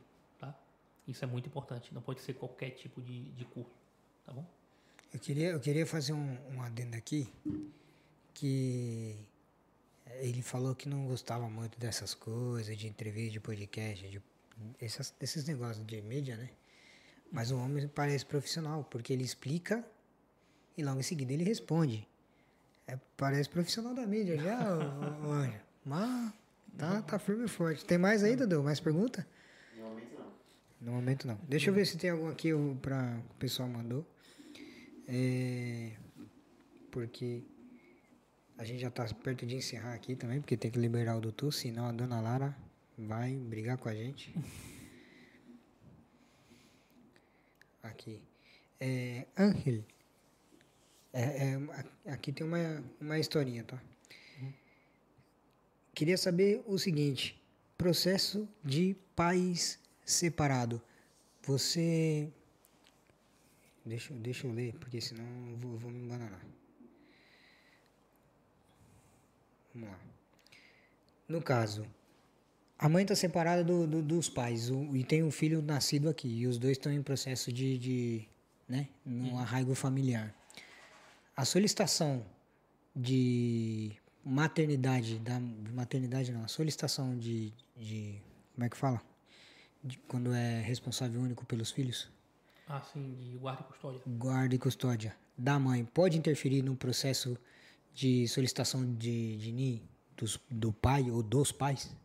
[1.07, 3.85] Isso é muito importante, não pode ser qualquer tipo de, de curso
[4.25, 4.45] tá bom?
[5.13, 7.31] Eu queria, eu queria fazer um, um adendo aqui,
[8.33, 9.15] que
[10.19, 14.21] ele falou que não gostava muito dessas coisas, de entrevista, de podcast, de
[14.79, 16.49] essas, esses negócios de mídia, né?
[17.31, 19.85] Mas o homem parece profissional, porque ele explica
[20.77, 22.07] e logo em seguida ele responde.
[22.87, 24.59] É, parece profissional da mídia já,
[25.23, 25.63] olha.
[25.83, 26.33] Mas
[26.77, 27.85] tá, tá firme e forte.
[27.85, 28.61] Tem mais aí, Dudu?
[28.63, 29.25] Mais pergunta?
[30.79, 31.39] No momento não.
[31.47, 32.49] Deixa eu ver se tem algum aqui
[32.81, 34.05] para o pessoal mandou.
[35.07, 35.91] É,
[36.91, 37.43] porque
[38.57, 41.51] a gente já está perto de encerrar aqui também, porque tem que liberar o doutor,
[41.53, 42.55] senão a dona Lara
[42.97, 44.33] vai brigar com a gente.
[47.83, 48.19] Aqui.
[48.79, 49.83] É, Angel.
[51.13, 53.81] É, é, aqui tem uma, uma historinha, tá?
[54.41, 54.53] Uhum.
[55.93, 57.41] Queria saber o seguinte:
[57.77, 60.81] processo de pais separado.
[61.43, 62.31] Você
[63.85, 66.41] Deixa, deixa eu ler, porque senão eu vou, vou me enganar.
[69.73, 69.99] Vamos lá.
[71.29, 71.85] No caso,
[72.79, 76.27] a mãe está separada do, do, dos pais o, e tem um filho nascido aqui.
[76.27, 78.27] E os dois estão em processo de, de
[78.67, 80.33] né, no arraigo familiar.
[81.37, 82.25] A solicitação
[82.95, 83.91] de
[84.23, 88.19] maternidade, da maternidade não, a solicitação de, de
[88.55, 88.99] como é que fala?
[89.85, 92.09] De, quando é responsável único pelos filhos?
[92.67, 94.01] Ah, sim, de guarda e custódia.
[94.07, 97.37] Guarda e custódia da mãe pode interferir no processo
[97.93, 99.81] de solicitação de, de NI
[100.15, 101.95] dos, do pai ou dos pais?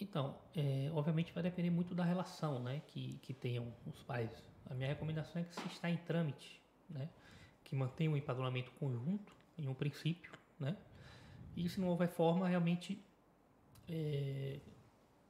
[0.00, 4.30] Então, é, obviamente vai depender muito da relação né, que, que tenham os pais.
[4.68, 7.08] A minha recomendação é que se está em trâmite, né,
[7.64, 10.76] que mantenha um empadronamento conjunto, em um princípio, né,
[11.56, 13.00] e se não houver forma, realmente
[13.88, 14.58] é,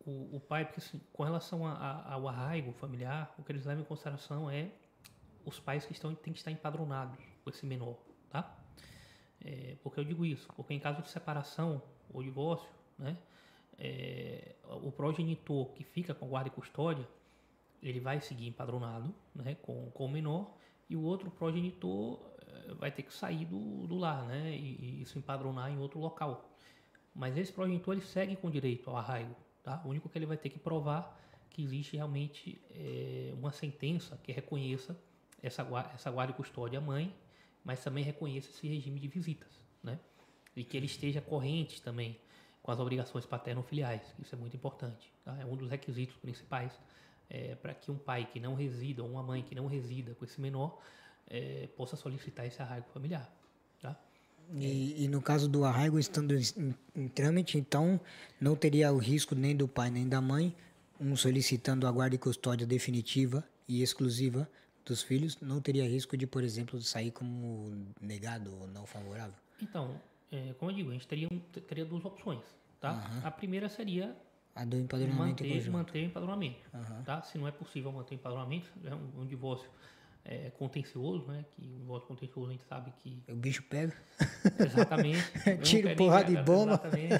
[0.04, 3.64] o, o pai, porque assim, com relação a, a, ao arraigo familiar, o que eles
[3.64, 4.70] levam em consideração é
[5.44, 7.96] os pais que estão têm que estar empadronados com esse menor,
[8.30, 8.56] tá?
[9.44, 10.48] É, porque eu digo isso?
[10.54, 12.68] Porque em caso de separação ou divórcio,
[12.98, 13.16] né,
[13.78, 17.08] é, o progenitor que fica com guarda e custódia,
[17.82, 20.54] ele vai seguir empadronado, né, com, com o menor,
[20.88, 25.06] e o outro progenitor é, vai ter que sair do, do lar, né, e, e
[25.06, 26.48] se empadronar em outro local.
[27.12, 29.80] Mas esse progenitor ele segue com direito ao arraigo, Tá?
[29.84, 31.18] O único que ele vai ter que provar
[31.50, 34.96] que existe realmente é, uma sentença que reconheça
[35.42, 37.14] essa, essa guarda e custódia à mãe,
[37.64, 39.50] mas também reconheça esse regime de visitas.
[39.82, 39.98] Né?
[40.56, 42.18] E que ele esteja corrente também
[42.62, 44.02] com as obrigações paterno-filiais.
[44.18, 45.12] Isso é muito importante.
[45.24, 45.36] Tá?
[45.38, 46.72] É um dos requisitos principais
[47.28, 50.24] é, para que um pai que não resida ou uma mãe que não resida com
[50.24, 50.80] esse menor
[51.26, 53.30] é, possa solicitar esse arraigo familiar.
[54.52, 54.58] Tá?
[54.60, 58.00] E, e no caso do arraigo estando em, em, trâmite, então
[58.40, 60.54] não teria o risco nem do pai nem da mãe,
[61.00, 64.48] um solicitando a guarda e custódia definitiva e exclusiva
[64.84, 69.34] dos filhos, não teria risco de, por exemplo, sair como negado ou não favorável?
[69.60, 70.00] Então,
[70.30, 71.28] é, como eu digo, a gente teria,
[71.68, 72.42] teria duas opções.
[72.80, 72.92] Tá?
[72.92, 73.20] Uhum.
[73.26, 74.16] A primeira seria
[74.54, 76.60] a do empadronamento manter, manter o empadronamento.
[76.74, 77.02] Uhum.
[77.04, 77.22] Tá?
[77.22, 79.70] Se não é possível manter o empadronamento, é um, um divórcio
[80.24, 81.44] é, contencioso, né?
[81.50, 83.22] Que o voto contencioso a gente sabe que.
[83.28, 83.94] O bicho pega.
[84.58, 85.22] Exatamente.
[85.62, 86.74] Tiro, porrada e bomba.
[86.74, 87.14] Exatamente.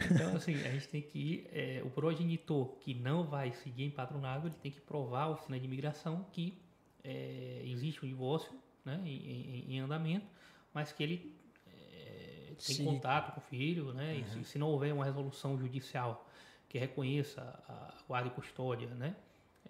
[0.10, 1.50] então, assim, a gente tem que ir.
[1.52, 5.66] É, o progenitor que não vai seguir empadronado, ele tem que provar ao oficina de
[5.66, 6.60] imigração que
[7.04, 8.52] é, existe um divórcio
[8.84, 10.26] né, em, em, em, andamento,
[10.74, 11.34] mas que ele
[11.66, 12.84] é, tem Sim.
[12.84, 14.14] contato com o filho, né?
[14.14, 14.20] Uhum.
[14.20, 16.28] E se, se, não houver uma resolução judicial
[16.68, 19.14] que reconheça a guarda e custódia, né?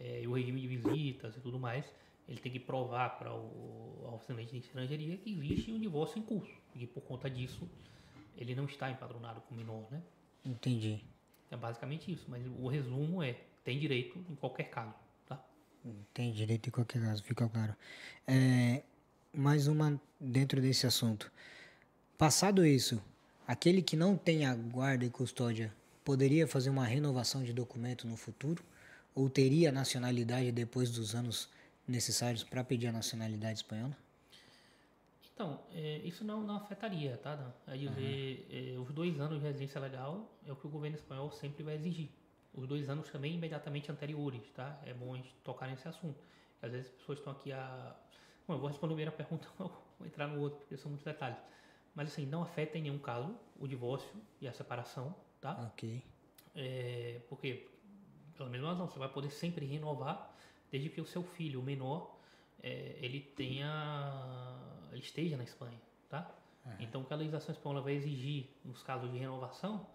[0.00, 1.84] É, o regime de visitas e tudo mais,
[2.28, 6.52] ele tem que provar para o oficina de estrangeria que existe um divórcio em curso.
[6.74, 7.68] E por conta disso,
[8.36, 10.02] ele não está empadronado com menor, né?
[10.44, 11.02] Entendi.
[11.50, 14.94] É basicamente isso, mas o resumo é, tem direito em qualquer caso,
[15.26, 15.42] tá?
[16.12, 17.74] Tem direito em qualquer caso, fica claro.
[18.26, 18.82] É,
[19.32, 21.30] mais uma dentro desse assunto.
[22.18, 23.02] Passado isso,
[23.46, 25.72] aquele que não tem a guarda e custódia
[26.04, 28.62] poderia fazer uma renovação de documento no futuro?
[29.18, 31.48] Ou teria nacionalidade depois dos anos
[31.88, 33.96] necessários para pedir a nacionalidade espanhola?
[35.34, 37.52] Então, é, isso não, não afetaria, tá?
[37.66, 38.76] É dizer, uhum.
[38.76, 41.74] é, os dois anos de residência legal é o que o governo espanhol sempre vai
[41.74, 42.10] exigir.
[42.54, 44.80] Os dois anos também imediatamente anteriores, tá?
[44.84, 46.18] É bom a gente tocar nesse assunto.
[46.62, 47.96] Às vezes as pessoas estão aqui a...
[48.46, 51.38] Bom, eu vou responder a primeira pergunta, vou entrar no outro, porque são muitos detalhes.
[51.92, 55.70] Mas assim, não afeta em nenhum caso o divórcio e a separação, tá?
[55.72, 56.02] Ok.
[56.54, 57.68] É, por quê?
[58.38, 60.34] Pela mesma razão, você vai poder sempre renovar,
[60.70, 62.16] desde que o seu filho, o menor,
[62.62, 64.56] é, ele tenha,
[64.92, 65.78] ele esteja na Espanha,
[66.08, 66.30] tá?
[66.64, 66.72] Uhum.
[66.80, 69.86] Então, o que a legislação espanhola vai exigir nos casos de renovação,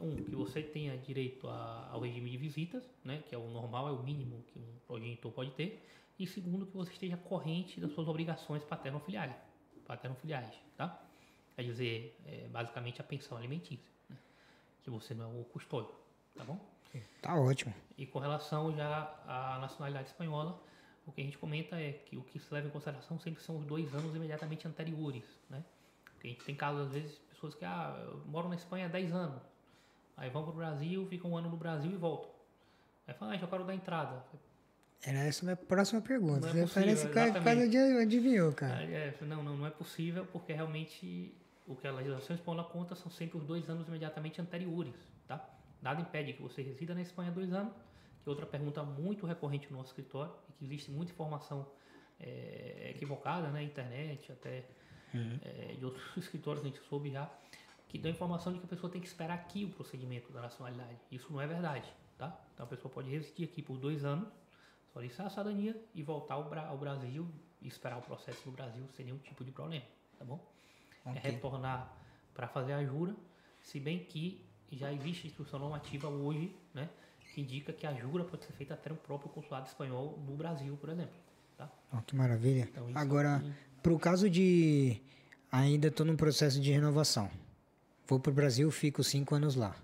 [0.00, 3.88] um, que você tenha direito a, ao regime de visitas, né, que é o normal,
[3.88, 5.84] é o mínimo que um progenitor pode ter,
[6.18, 9.34] e segundo, que você esteja corrente das suas obrigações paterno-filiais,
[9.86, 11.00] paterno-filiais, tá?
[11.54, 14.16] Quer dizer, é, basicamente a pensão alimentícia, né?
[14.82, 15.94] que você não é o custódio,
[16.34, 16.58] tá bom?
[17.20, 17.74] Tá ótimo.
[17.96, 20.60] E com relação já à nacionalidade espanhola,
[21.06, 23.58] o que a gente comenta é que o que se leva em consideração sempre são
[23.58, 25.64] os dois anos imediatamente anteriores, né?
[26.04, 29.12] Porque a gente tem casos, às vezes, pessoas que ah, moram na Espanha há 10
[29.12, 29.42] anos,
[30.16, 32.30] aí vão para o Brasil, ficam um ano no Brasil e voltam.
[33.06, 34.22] Aí falam, ah, já quero dar entrada.
[35.02, 36.52] Era essa a minha próxima pergunta.
[36.52, 38.82] Não é possível, Parece que quase adivinhou, cara.
[38.82, 41.32] É, não, não, não é possível, porque realmente
[41.66, 44.94] o que a legislação espanhola conta são sempre os dois anos imediatamente anteriores,
[45.26, 45.48] tá?
[45.80, 47.72] Nada impede que você resida na Espanha dois anos,
[48.22, 51.66] que é outra pergunta muito recorrente no nosso escritório, e que existe muita informação
[52.20, 54.64] é, equivocada na né, internet, até
[55.14, 55.38] uhum.
[55.42, 57.30] é, de outros escritórios a gente soube já,
[57.88, 60.98] que dão informação de que a pessoa tem que esperar aqui o procedimento da nacionalidade.
[61.10, 61.88] Isso não é verdade,
[62.18, 62.38] tá?
[62.52, 64.28] Então a pessoa pode residir aqui por dois anos,
[64.92, 67.26] solicitar a cidadania e voltar ao, Bra ao Brasil
[67.62, 69.84] e esperar o processo no Brasil sem nenhum tipo de problema,
[70.18, 70.44] tá bom?
[71.06, 71.22] É okay.
[71.22, 71.96] É retornar
[72.34, 73.16] para fazer a jura,
[73.60, 76.88] se bem que já existe instrução normativa hoje, né,
[77.34, 80.76] que indica que a jura pode ser feita até no próprio consulado espanhol no Brasil,
[80.76, 81.14] por exemplo.
[81.56, 81.70] Tá?
[81.92, 82.68] Oh, que maravilha.
[82.70, 83.52] Então, Agora, aqui...
[83.82, 85.00] para o caso de
[85.50, 87.30] ainda estou num processo de renovação,
[88.06, 89.74] vou para o Brasil, fico cinco anos lá.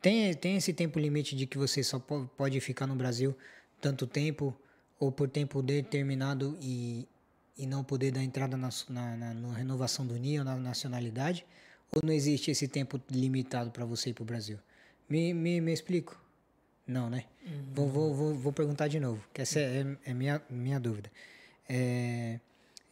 [0.00, 3.36] Tem, tem esse tempo limite de que você só pode ficar no Brasil
[3.80, 4.54] tanto tempo
[4.98, 7.08] ou por tempo determinado e,
[7.56, 11.46] e não poder dar entrada na, na, na, na renovação do NIA, na nacionalidade?
[11.94, 14.58] Ou não existe esse tempo limitado para você ir para o Brasil?
[15.08, 16.20] Me, me, me explico?
[16.86, 17.24] Não, né?
[17.46, 17.64] Uhum.
[17.72, 21.10] Vou, vou, vou, vou, perguntar de novo, que essa é, é minha, minha dúvida.
[21.68, 22.40] É,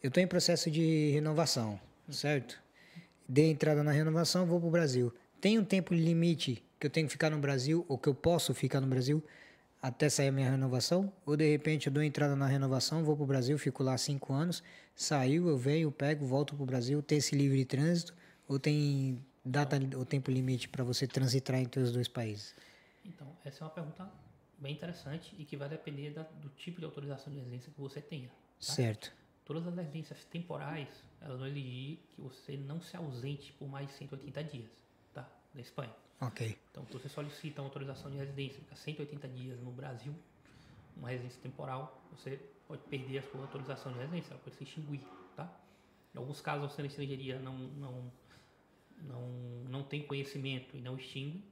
[0.01, 2.61] eu estou em processo de renovação, certo?
[3.27, 5.13] Dei entrada na renovação, vou para o Brasil.
[5.39, 8.53] Tem um tempo limite que eu tenho que ficar no Brasil, ou que eu posso
[8.53, 9.23] ficar no Brasil,
[9.81, 11.11] até sair a minha renovação?
[11.25, 14.33] Ou de repente eu dou entrada na renovação, vou para o Brasil, fico lá cinco
[14.33, 14.63] anos,
[14.95, 18.15] saiu, eu venho, pego, volto para o Brasil, tem esse livre trânsito,
[18.47, 22.55] ou tem data ou tempo limite para você transitar entre os dois países?
[23.05, 24.09] Então, essa é uma pergunta
[24.57, 28.01] bem interessante e que vai depender da, do tipo de autorização de residência que você
[28.01, 28.29] tenha.
[28.29, 28.33] Tá?
[28.59, 29.11] Certo.
[29.45, 30.87] Todas as residências temporais,
[31.21, 34.71] elas vão exigir que você não se ausente por mais de 180 dias,
[35.13, 35.29] tá?
[35.53, 35.93] Da Espanha.
[36.21, 36.57] Ok.
[36.71, 40.15] Então, se você solicita uma autorização de residência, fica 180 dias no Brasil,
[40.95, 45.01] uma residência temporal, você pode perder a sua autorização de residência, ela pode se extinguir,
[45.35, 45.51] tá?
[46.15, 48.11] Em alguns casos, você na estrangeiria não, não
[49.03, 49.27] não,
[49.69, 51.43] não tem conhecimento e não extingue,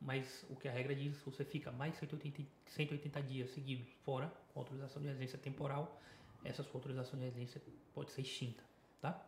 [0.00, 4.32] mas o que a regra diz, se você fica mais 180, 180 dias seguidos fora,
[4.52, 6.00] com autorização de residência temporal,
[6.44, 7.62] essa sua autorização de residência
[7.94, 8.62] pode ser extinta,
[9.00, 9.24] tá?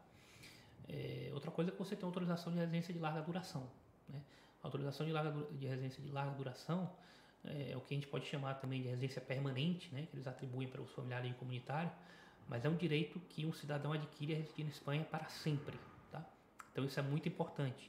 [0.89, 3.69] É, outra coisa é que você tem autorização de residência de larga duração,
[4.09, 4.21] né?
[4.63, 6.91] Autorização de, larga, de residência de larga duração
[7.45, 10.07] é, é, o que a gente pode chamar também de residência permanente, né?
[10.11, 11.93] Que eles atribuem para os familiares e comunitários,
[12.49, 15.79] mas é um direito que um cidadão adquire a residir na Espanha para sempre?
[16.75, 17.89] Então isso é muito importante.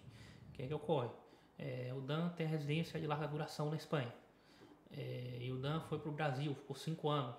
[0.50, 1.10] O que é que ocorre?
[1.58, 4.14] É, o Dan tem a residência de larga duração na Espanha.
[4.92, 7.36] É, e o Dan foi para o Brasil, ficou cinco anos.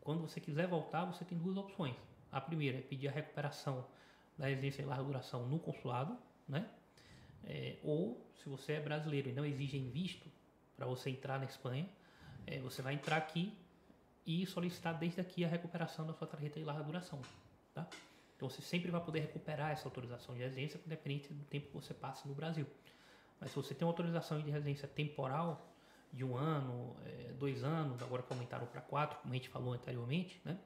[0.00, 1.96] Quando você quiser voltar, você tem duas opções.
[2.30, 3.84] A primeira é pedir a recuperação
[4.38, 6.16] da residência de larga duração no consulado,
[6.48, 6.70] né?
[7.44, 10.30] É, ou, se você é brasileiro e não exigem visto
[10.76, 11.88] para você entrar na Espanha,
[12.46, 13.52] é, você vai entrar aqui
[14.24, 17.20] e solicitar desde aqui a recuperação da sua tarjeta de larga duração,
[17.74, 17.88] tá?
[18.42, 21.94] Então você sempre vai poder recuperar essa autorização de residência, independente do tempo que você
[21.94, 22.66] passe no Brasil.
[23.38, 25.64] Mas se você tem uma autorização de residência temporal
[26.12, 29.72] de um ano, é, dois anos, agora que aumentaram para quatro, como a gente falou
[29.72, 30.58] anteriormente, né?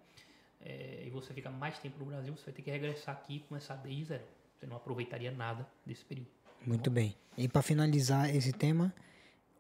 [0.59, 3.41] É, e você fica mais tempo no Brasil, você vai ter que regressar aqui e
[3.41, 4.25] começar desde zero.
[4.59, 6.31] Você não aproveitaria nada desse período.
[6.67, 7.15] Muito bem.
[7.37, 8.91] E para finalizar esse tema,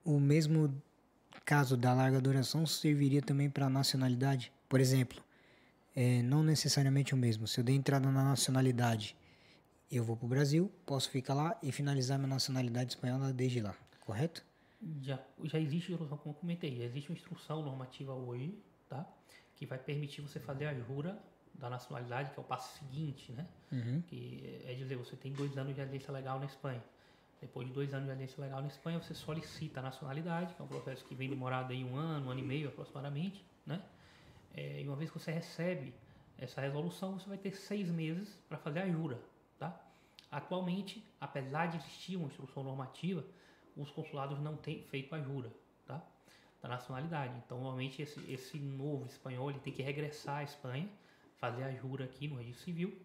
[0.02, 0.74] o mesmo
[1.44, 4.51] caso da larga duração serviria também para nacionalidade?
[4.70, 5.22] Por exemplo,
[5.97, 7.48] é, não necessariamente o mesmo.
[7.48, 9.16] Se eu der entrada na nacionalidade
[9.90, 13.74] eu vou para o Brasil, posso ficar lá e finalizar minha nacionalidade espanhola desde lá,
[14.01, 14.44] correto?
[15.01, 18.55] Já, já existe, como eu comentei, já existe uma instrução normativa hoje,
[18.89, 19.06] tá?
[19.55, 21.18] Que vai permitir você fazer a jura
[21.55, 23.47] da nacionalidade, que é o passo seguinte, né?
[23.73, 24.02] Uhum.
[24.09, 26.82] Que é dizer, você tem dois anos de residência legal na Espanha.
[27.40, 30.64] Depois de dois anos de residência legal na Espanha, você solicita a nacionalidade, que é
[30.64, 33.81] um processo que vem demorado aí um ano, um ano e meio aproximadamente, né?
[34.56, 35.94] É, e uma vez que você recebe
[36.38, 39.20] essa resolução, você vai ter seis meses para fazer a jura,
[39.58, 39.78] Tá?
[40.30, 43.24] Atualmente, apesar de existir uma instrução normativa,
[43.76, 45.52] os consulados não têm feito a jura
[45.86, 46.02] tá?
[46.60, 47.34] da nacionalidade.
[47.44, 50.88] Então, normalmente, esse, esse novo espanhol ele tem que regressar à Espanha,
[51.36, 52.98] fazer a jura aqui no registro civil,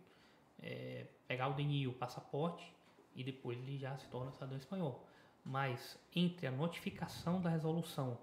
[0.61, 2.73] é, pegar o DNI, o passaporte,
[3.15, 5.05] e depois ele já se torna cidadão espanhol.
[5.43, 8.17] Mas entre a notificação da resolução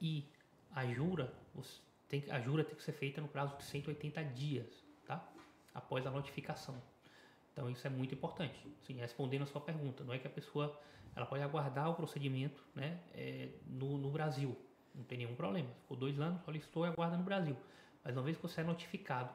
[0.00, 0.24] e
[0.74, 1.32] a jura,
[2.08, 5.26] tem, a jura tem que ser feita no prazo de 180 dias, tá?
[5.74, 6.80] Após a notificação.
[7.52, 8.58] Então isso é muito importante.
[8.82, 10.78] Sim, respondendo a sua pergunta, não é que a pessoa
[11.14, 14.54] ela pode aguardar o procedimento né, é, no, no Brasil,
[14.94, 15.68] não tem nenhum problema.
[15.82, 17.56] Ficou dois anos, solicitou e aguarda no Brasil.
[18.04, 19.34] Mas uma vez que você é notificado,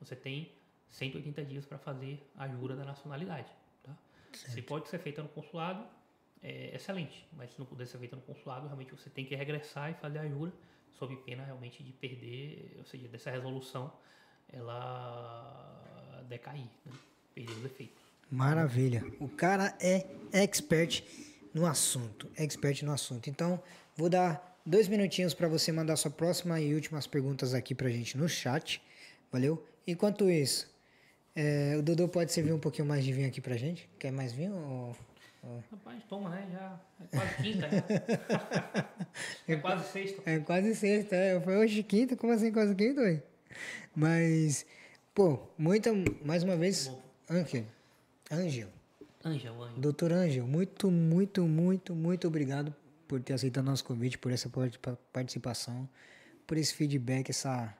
[0.00, 0.52] você tem
[0.88, 3.50] 180 dias para fazer a jura da nacionalidade.
[3.82, 3.94] Tá?
[4.32, 5.86] Se pode ser feita no consulado,
[6.42, 7.26] é excelente.
[7.32, 10.18] Mas se não puder ser feita no consulado, realmente você tem que regressar e fazer
[10.18, 10.52] a jura,
[10.98, 13.92] sob pena realmente de perder, ou seja, dessa resolução
[14.52, 16.66] ela decair.
[16.84, 16.92] Né?
[17.38, 18.02] perder os efeitos.
[18.30, 19.04] Maravilha.
[19.20, 21.02] O cara é expert
[21.54, 22.28] no assunto.
[22.36, 23.30] Expert no assunto.
[23.30, 23.62] Então,
[23.96, 28.18] vou dar dois minutinhos para você mandar sua próxima e últimas perguntas aqui pra gente
[28.18, 28.82] no chat.
[29.32, 29.64] Valeu?
[29.86, 30.68] Enquanto isso,
[31.34, 33.88] é, o Dudu pode servir um pouquinho mais de vinho aqui pra gente?
[33.98, 34.54] Quer mais vinho?
[34.54, 34.96] Ou,
[35.42, 35.62] ou...
[35.70, 36.48] Rapaz, toma, né?
[36.52, 37.84] Já é quase quinta, né?
[39.48, 40.22] é quase sexta.
[40.30, 41.40] É quase sexta, é.
[41.40, 42.16] Foi hoje quinta?
[42.16, 43.22] Como assim quase quinta, ué?
[43.94, 44.66] Mas,
[45.14, 45.90] pô, muita,
[46.24, 46.90] mais uma vez,
[47.28, 47.64] Angel.
[48.30, 48.68] Angel.
[49.24, 49.80] Angel, Angel.
[49.80, 52.74] Doutor Angel, muito, muito, muito, muito obrigado
[53.06, 54.50] por ter aceitado nosso convite, por essa
[55.12, 55.88] participação,
[56.46, 57.74] por esse feedback, essa,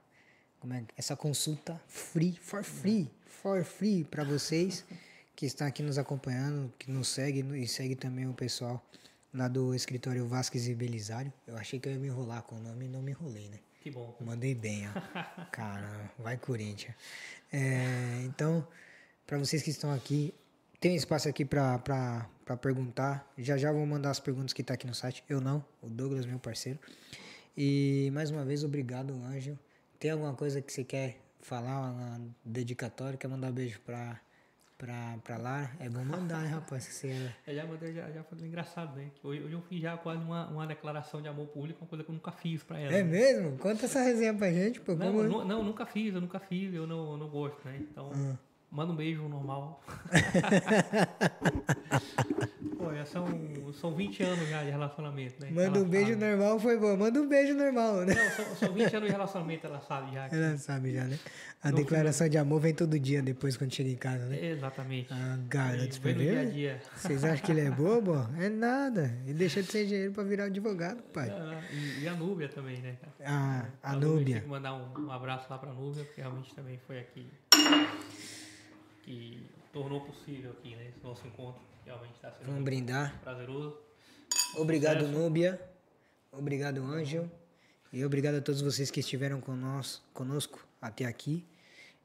[0.58, 4.84] como é, essa consulta free, for free, for free para vocês
[5.38, 8.84] que estão aqui nos acompanhando, que nos segue e segue também o pessoal
[9.32, 11.32] lá do escritório Vasques e Belisário.
[11.46, 13.60] Eu achei que eu ia me enrolar com o nome e não me enrolei, né?
[13.80, 14.16] Que bom.
[14.20, 15.00] Mandei bem, ó.
[15.52, 16.92] Caramba, vai Corinthians.
[17.52, 18.66] É, então,
[19.24, 20.34] para vocês que estão aqui,
[20.80, 22.28] tem espaço aqui para
[22.60, 23.32] perguntar.
[23.38, 25.22] Já já vou mandar as perguntas que tá aqui no site.
[25.28, 26.80] Eu não, o Douglas, meu parceiro.
[27.56, 29.56] E mais uma vez, obrigado, Anjo.
[30.00, 33.16] Tem alguma coisa que você quer falar, uma dedicatória?
[33.16, 34.20] Quer mandar um beijo para
[34.78, 35.70] pra, pra lá?
[35.80, 36.84] É bom mandar, né, rapaz?
[36.84, 37.30] Você...
[37.46, 39.10] É, já mandei, já, já foi engraçado, né?
[39.22, 42.10] Hoje, hoje eu fiz já quase uma, uma declaração de amor público, uma coisa que
[42.10, 42.94] eu nunca fiz pra ela.
[42.94, 43.10] É né?
[43.10, 43.58] mesmo?
[43.58, 44.94] Conta essa resenha pra gente, pô.
[44.94, 47.76] Não, não, não, nunca fiz, eu nunca fiz, eu não, não gosto, né?
[47.80, 48.12] Então.
[48.14, 48.36] Hum.
[48.70, 49.82] Manda um beijo normal.
[52.76, 53.26] Pô, já são,
[53.72, 55.50] são 20 anos já de relacionamento, né?
[55.50, 56.24] Manda um beijo sabe.
[56.24, 56.96] normal foi bom.
[56.96, 58.14] Manda um beijo normal, né?
[58.14, 60.28] Não, são, são 20 anos de relacionamento, ela sabe já.
[60.28, 60.36] Que...
[60.36, 61.18] Ela sabe já, né?
[61.62, 62.30] A declaração filme.
[62.30, 64.50] de amor vem todo dia depois quando chega em casa, né?
[64.50, 65.08] Exatamente.
[65.10, 66.80] Ah, garoto, você dia a dia.
[66.94, 68.14] Vocês acham que ele é bobo?
[68.38, 69.18] É nada.
[69.24, 71.30] Ele deixa de ser engenheiro pra virar advogado, pai.
[71.30, 72.96] Ah, e, e, a Núbia também, né?
[73.24, 74.34] Ah, a, a Núbia.
[74.34, 77.26] Tem que mandar um, um abraço lá pra Núbia, porque realmente também foi aqui
[79.08, 81.62] que tornou possível aqui, né, esse nosso encontro.
[81.86, 83.18] Realmente está sendo Vamos brindar.
[83.22, 83.78] prazeroso.
[84.56, 85.18] Obrigado, Sucesso.
[85.18, 85.70] Núbia.
[86.30, 87.30] Obrigado, Ângel.
[87.90, 91.42] E obrigado a todos vocês que estiveram conosco, conosco até aqui.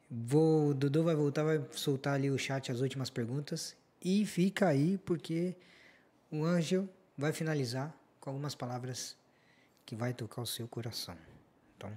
[0.10, 3.76] Vou, o Dudu vai voltar, vai soltar ali o chat as últimas perguntas.
[4.02, 5.56] E fica aí, porque
[6.32, 9.18] o Ângel vai finalizar com algumas palavras
[9.86, 11.18] que vai tocar o seu coração.
[11.76, 11.92] Então,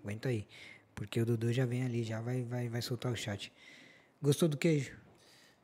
[0.00, 0.46] aguenta aí.
[0.94, 3.52] Porque o Dudu já vem ali, já vai, vai, vai soltar o chat.
[4.22, 4.92] Gostou do queijo?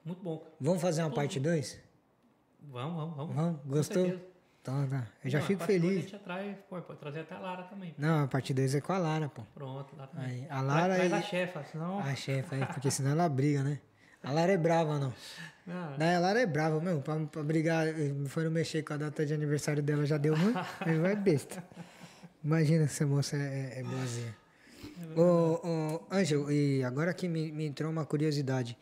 [0.05, 0.44] Muito bom.
[0.60, 1.78] Vamos fazer uma parte 2?
[2.62, 3.36] Vamos, vamos, vamos.
[3.36, 3.60] Vamos?
[3.64, 4.06] Gostou?
[4.60, 5.06] Então, tá.
[5.24, 5.98] Eu já Não, a fico parte dois feliz.
[5.98, 7.94] A gente atrai, pô, pode trazer até a Lara também.
[7.97, 9.43] Não, a parte 2 é com a Lara, pô.
[9.55, 10.26] Pronto, lá também.
[10.43, 11.98] Aí, a Lara Traz e a chefa, senão...
[12.01, 13.80] a chefe aí, porque senão ela briga, né?
[14.22, 15.12] A Lara é brava, não.
[15.70, 17.02] Ah, Não, a Lara é brava, meu.
[17.02, 17.86] Pra, pra brigar,
[18.28, 20.55] foram mexer com a data de aniversário dela, já deu ruim.
[20.80, 21.62] Aí vai besta.
[22.43, 24.35] Imagina se a moça é, é boazinha.
[25.16, 28.76] Ô, ô, e agora que me, me entrou uma curiosidade.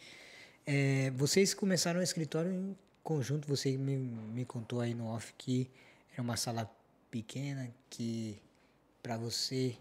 [0.67, 5.71] É, vocês começaram o escritório em conjunto, você me, me contou aí no off que
[6.13, 6.71] era uma sala
[7.11, 8.37] pequena, que
[9.03, 9.77] para você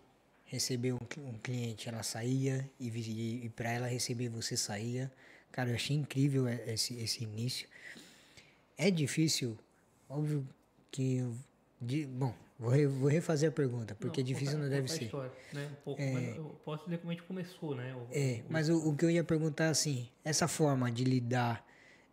[0.46, 5.12] receber um, um cliente ela saía e, vi- e para ela receber você saía.
[5.52, 7.68] Cara, eu achei incrível e- esse, esse início.
[8.78, 9.58] É difícil,
[10.10, 10.48] óbvio
[10.92, 11.26] que.
[11.82, 15.06] de- bom, vou, re- vou refazer a pergunta, porque não, difícil contar- não deve ser.
[15.06, 15.70] História, né?
[15.72, 17.96] Um pouco, mas eu posso dizer como a gente começou, né?
[17.96, 21.66] O- É, o- mas o, o que eu ia perguntar assim, essa forma de lidar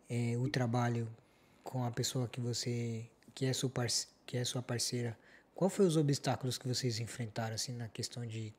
[0.09, 1.09] é, o trabalho
[1.65, 5.17] com a pessoa que você que é sua parce- que é sua parceira,
[5.55, 8.53] qual foi os obstáculos que vocês enfrentaram assim na questão de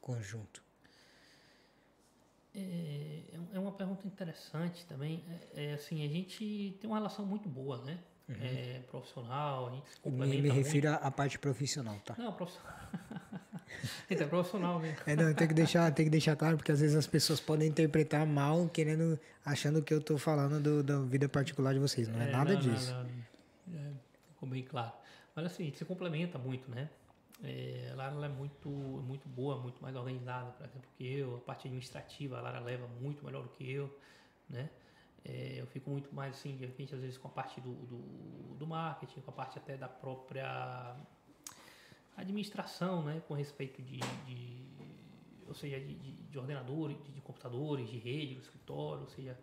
[0.00, 0.62] conjunto?
[2.54, 3.20] É,
[3.54, 5.24] é uma pergunta interessante também.
[5.54, 7.98] É, é, assim, a gente tem uma relação muito boa, né?
[8.40, 10.12] É, profissional, a gente se Uhum.
[10.12, 12.14] Me, me refiro à, parte profissional, tá?
[12.16, 12.76] Não, profissional.
[14.10, 14.98] então, é profissional mesmo.
[15.06, 17.68] É, não, tem que deixar, tem que deixar claro porque às vezes as pessoas podem
[17.68, 22.08] interpretar mal, querendo, achando que eu tô falando do, da vida particular de vocês.
[22.08, 22.92] Não é, nada não, disso.
[22.92, 23.04] Não,
[23.68, 23.80] não.
[23.80, 23.92] É,
[24.28, 24.92] ficou bem claro.
[25.34, 26.88] Mas assim, se complementa muito, né?
[27.42, 31.36] É, a Lara ela é muito, muito boa, muito mais organizada, por exemplo, que eu.
[31.36, 33.98] A parte administrativa, a Lara leva muito melhor do que eu,
[34.48, 34.68] né?
[35.24, 38.54] É, eu fico muito mais, assim, de repente, às vezes com a parte do, do,
[38.56, 40.96] do marketing, com a parte até da própria
[42.16, 43.22] administração, né?
[43.28, 44.70] Com respeito de, de
[45.46, 49.36] ou seja, de, de, de ordenadores, de, de computadores, de rede, do escritório, ou seja,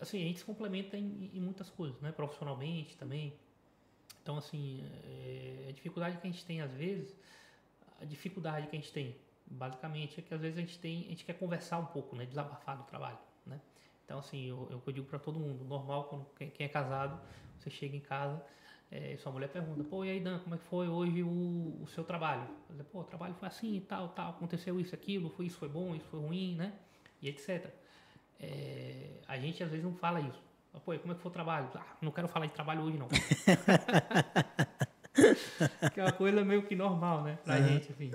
[0.00, 2.12] assim, a gente se complementa em, em muitas coisas, né?
[2.12, 3.34] Profissionalmente também.
[4.22, 7.14] Então, assim, é, a dificuldade que a gente tem às vezes,
[8.00, 9.16] a dificuldade que a gente tem,
[9.46, 12.24] basicamente, é que às vezes a gente tem, a gente quer conversar um pouco, né?
[12.24, 13.18] Desabafar do trabalho?
[14.04, 17.18] Então, assim, eu, eu, eu digo para todo mundo, normal, quando quem, quem é casado,
[17.58, 18.42] você chega em casa,
[18.90, 21.86] é, sua mulher pergunta, pô, e aí, Dan, como é que foi hoje o, o
[21.88, 22.46] seu trabalho?
[22.70, 25.94] Digo, pô, o trabalho foi assim, tal, tal, aconteceu isso, aquilo, foi isso foi bom,
[25.94, 26.72] isso foi ruim, né?
[27.22, 27.70] E etc.
[28.40, 30.42] É, a gente às vezes não fala isso.
[30.84, 31.70] Pô, e como é que foi o trabalho?
[31.74, 33.08] Ah, não quero falar de trabalho hoje, não.
[35.92, 37.38] que é uma coisa meio que normal, né?
[37.44, 37.68] Pra Uhum.
[37.68, 38.10] gente, assim.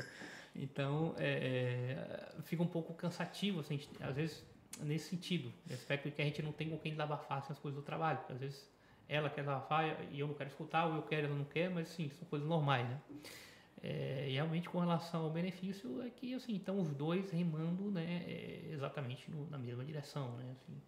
[0.56, 4.44] Então, é, é, fica um pouco cansativo, assim, gente- às vezes,
[4.84, 5.52] nesse sentido.
[5.66, 7.86] No aspecto de que a gente não tem com quem desabafar assim, as coisas do
[7.86, 8.20] trabalho.
[8.30, 8.70] Às vezes,
[9.10, 11.70] ela quer desabafar e eu não quero escutar, ou eu quero e ela não quer,
[11.70, 13.00] mas, assim, são coisas normais, né?
[13.84, 18.24] É, e realmente, com relação ao benefício, é que, assim, estão os dois remando, né?
[18.28, 20.52] é, exatamente no- na mesma direção, né?
[20.52, 20.82] Assim,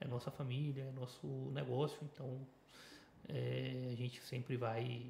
[0.00, 2.40] é nossa família, é nosso negócio, então
[3.28, 5.06] é, a gente sempre vai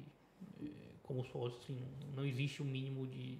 [0.61, 0.65] é,
[1.03, 1.81] como sócio, assim,
[2.15, 3.37] não existe um mínimo de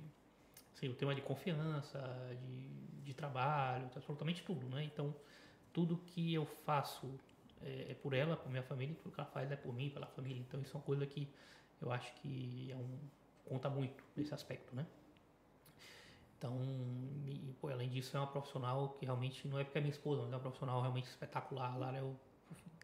[0.74, 2.00] assim, o tema de confiança,
[2.42, 4.84] de, de trabalho, absolutamente tudo, né?
[4.84, 5.14] Então,
[5.74, 7.10] tudo que eu faço
[7.62, 10.08] é, é por ela, por minha família, tudo que ela faz é por mim, pela
[10.08, 10.40] família.
[10.40, 11.28] Então, isso é uma coisa que
[11.82, 12.98] eu acho que é um,
[13.46, 14.86] conta muito nesse aspecto, né?
[16.38, 16.58] Então,
[17.28, 20.24] e, pô, além disso, é uma profissional que realmente não é porque é minha esposa,
[20.24, 21.78] mas é uma profissional realmente espetacular.
[21.78, 22.16] Lá é o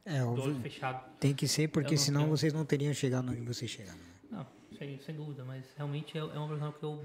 [0.06, 1.10] É, óbvio, fechado.
[1.20, 3.98] tem que ser, porque não senão tenho- vocês não teriam chegado onde vocês chegaram.
[3.98, 4.06] né?
[4.30, 4.46] Não,
[4.78, 7.04] sem, sem dúvida, mas realmente é, é uma profissional que eu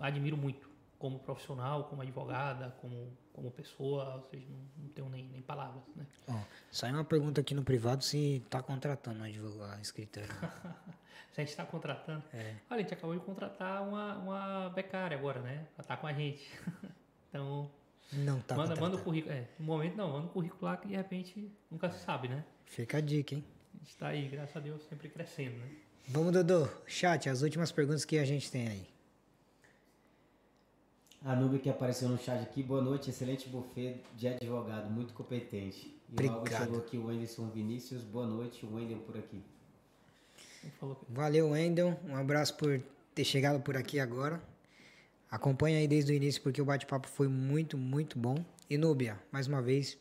[0.00, 0.68] admiro muito,
[1.04, 5.82] como profissional, como advogada, como, como pessoa, ou seja, não, não tenho nem, nem palavras,
[5.94, 6.06] né?
[6.26, 6.40] Ó,
[6.70, 10.30] saiu uma pergunta aqui no privado se tá contratando um advogado, escritório.
[11.30, 12.22] Se a gente está contratando.
[12.32, 12.54] É.
[12.70, 15.66] Olha, a gente acabou de contratar uma, uma becária agora, né?
[15.74, 16.48] Pra estar com a gente.
[17.28, 17.70] então,
[18.10, 19.34] Não tá manda, manda o currículo.
[19.34, 22.42] É, no momento não, manda o currículo lá que de repente nunca se sabe, né?
[22.64, 23.44] Fica a dica, hein?
[23.74, 25.68] A gente está aí, graças a Deus, sempre crescendo, né?
[26.08, 26.66] Vamos, Dodô.
[26.86, 28.93] Chat, as últimas perguntas que a gente tem aí.
[31.24, 35.94] A Nubia que apareceu no chat aqui, boa noite, excelente buffet de advogado, muito competente.
[36.12, 36.64] E logo Obrigado.
[36.64, 39.42] chegou aqui o Wenderson Vinícius, boa noite, o Wendel por aqui.
[41.08, 41.98] Valeu, Wendel.
[42.06, 42.80] Um abraço por
[43.14, 44.40] ter chegado por aqui agora.
[45.30, 48.36] Acompanha aí desde o início porque o bate-papo foi muito, muito bom.
[48.68, 49.96] E Núbia, mais uma vez,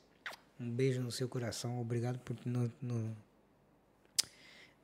[0.59, 1.79] um beijo no seu coração.
[1.79, 3.15] Obrigado por no- no-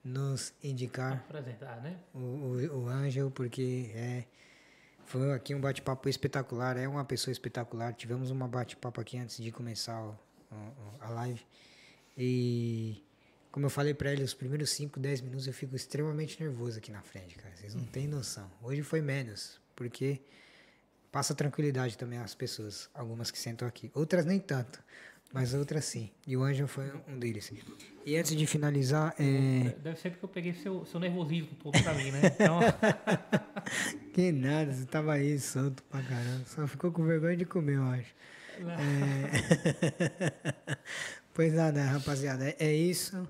[0.04, 1.98] nos indicar Apresentar, né?
[2.14, 4.24] o, o, o Ângelo, porque é,
[5.10, 7.94] foi aqui um bate-papo espetacular, é uma pessoa espetacular.
[7.94, 10.16] Tivemos um bate-papo aqui antes de começar
[11.02, 11.42] a live.
[12.16, 13.04] E
[13.52, 16.92] como eu falei pra ele, os primeiros 5, 10 minutos eu fico extremamente nervoso aqui
[16.92, 17.56] na frente, cara.
[17.56, 18.52] Vocês não têm noção.
[18.62, 20.22] Hoje foi menos, porque
[21.12, 23.90] passa tranquilidade também às pessoas, algumas que sentam aqui.
[23.96, 24.80] Outras nem tanto,
[25.34, 26.12] mas outras sim.
[26.28, 27.52] E o Ângelo foi um deles.
[28.06, 29.76] E antes de finalizar, é...
[29.82, 32.22] Deve ser porque eu peguei seu, seu nervosismo todo pra mim, né?
[32.26, 32.60] Então,
[34.20, 36.44] Que nada, você tava aí solto pra caramba.
[36.46, 38.14] Só ficou com vergonha de comer, eu acho.
[38.60, 39.30] É...
[41.34, 43.26] pois nada, rapaziada, é, isso.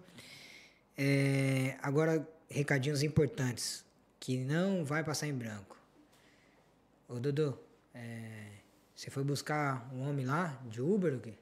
[0.98, 3.86] É, Agora, recadinhos importantes,
[4.20, 5.78] que não vai passar em branco.
[7.08, 7.56] Ô, Dudu,
[7.94, 8.54] é,
[8.96, 11.36] você foi buscar um homem lá, de Uber ou quê?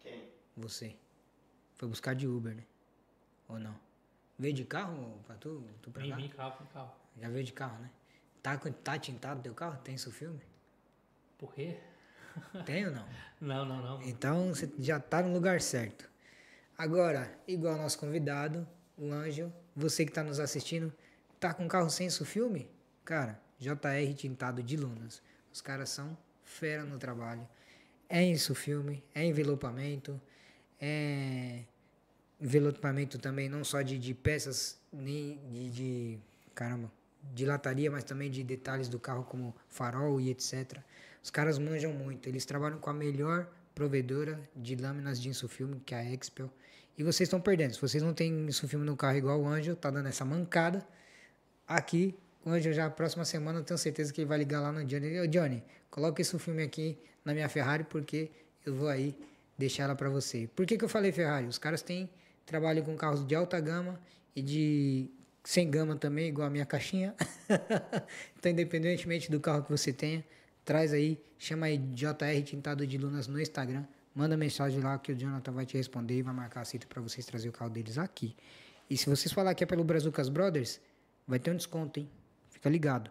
[0.00, 0.30] Quem?
[0.56, 0.96] Você.
[1.74, 2.64] Foi buscar de Uber, né?
[3.48, 3.78] Ou não?
[4.38, 6.92] Veio de carro pra tu, tu pra vim, carro, vim, carro.
[7.20, 7.90] Já veio de carro, né?
[8.42, 9.80] Tá, tá tintado teu carro?
[9.82, 10.40] Tem isso filme?
[11.38, 11.76] Por quê?
[12.64, 13.06] Tem ou não?
[13.42, 14.02] Não, não, não.
[14.02, 16.08] Então você já tá no lugar certo.
[16.78, 18.64] Agora, igual nosso convidado,
[18.96, 20.92] o Ângelo, você que tá nos assistindo,
[21.40, 22.70] tá com carro sem isso filme?
[23.04, 25.20] Cara, JR Tintado de Lunas.
[25.52, 27.48] Os caras são fera no trabalho.
[28.08, 30.20] É isso filme, é envelopamento,
[30.80, 31.64] é
[32.40, 36.18] envelopamento também não só de, de peças, nem de, de.
[36.54, 36.92] Caramba,
[37.34, 40.78] de lataria, mas também de detalhes do carro, como farol e etc.
[41.22, 42.28] Os caras manjam muito.
[42.28, 46.50] Eles trabalham com a melhor provedora de lâminas de insufilme, que é a Expel.
[46.96, 47.74] E vocês estão perdendo.
[47.74, 50.86] Se vocês não têm insufilme no carro igual o Anjo, tá dando essa mancada.
[51.66, 54.84] Aqui, o Anjo já, próxima semana, eu tenho certeza que ele vai ligar lá no
[54.84, 55.20] Johnny.
[55.20, 58.30] Ô, Johnny, coloca esse filme aqui na minha Ferrari, porque
[58.66, 59.16] eu vou aí
[59.56, 60.50] deixar ela para você.
[60.54, 61.46] Por que, que eu falei Ferrari?
[61.46, 62.10] Os caras têm
[62.44, 63.98] trabalho com carros de alta gama
[64.34, 65.10] e de
[65.44, 67.14] sem gama também, igual a minha caixinha.
[68.38, 70.24] então, independentemente do carro que você tenha,
[70.64, 75.16] traz aí, chama aí JR Tintado de Lunas no Instagram, manda mensagem lá que o
[75.16, 77.98] Jonathan vai te responder e vai marcar a cita para vocês trazer o carro deles
[77.98, 78.36] aqui.
[78.88, 80.80] E se vocês falar que é pelo Brazucas Brothers,
[81.26, 82.08] vai ter um desconto, hein?
[82.50, 83.10] Fica ligado.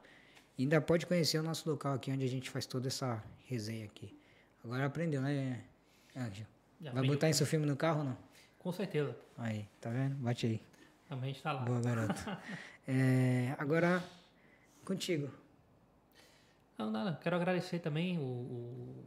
[0.58, 3.86] E ainda pode conhecer o nosso local aqui, onde a gente faz toda essa resenha
[3.86, 4.16] aqui.
[4.64, 5.62] Agora aprendeu, né,
[6.16, 6.48] Ângelo?
[6.80, 8.18] Já Vai botar isso filme no carro ou não?
[8.60, 9.16] Com certeza.
[9.38, 10.16] Aí, tá vendo?
[10.16, 10.71] Bate aí.
[11.12, 11.62] Realmente tá lá.
[11.66, 12.14] Boa, garoto.
[12.88, 14.04] É, agora,
[14.84, 15.30] contigo.
[16.78, 17.20] Não, nada.
[17.22, 19.06] Quero agradecer também o, o-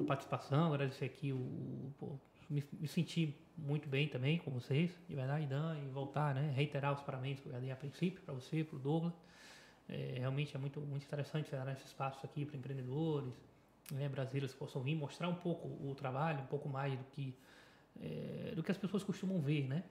[0.00, 1.92] a participação, agradecer aqui o.
[2.00, 2.18] pô,
[2.50, 6.50] me, me senti muito bem também com vocês, de verdade, Dan, e voltar, né?
[6.56, 9.14] Reiterar os parabéns que eu dei a princípio para você, para o Douglas.
[9.88, 13.32] É, realmente é muito, muito interessante dar esse espaço aqui para empreendedores,
[13.92, 17.34] né, brasileiros que possam vir mostrar um pouco o trabalho, um pouco mais do que,
[18.00, 19.84] é, do que as pessoas costumam ver, né?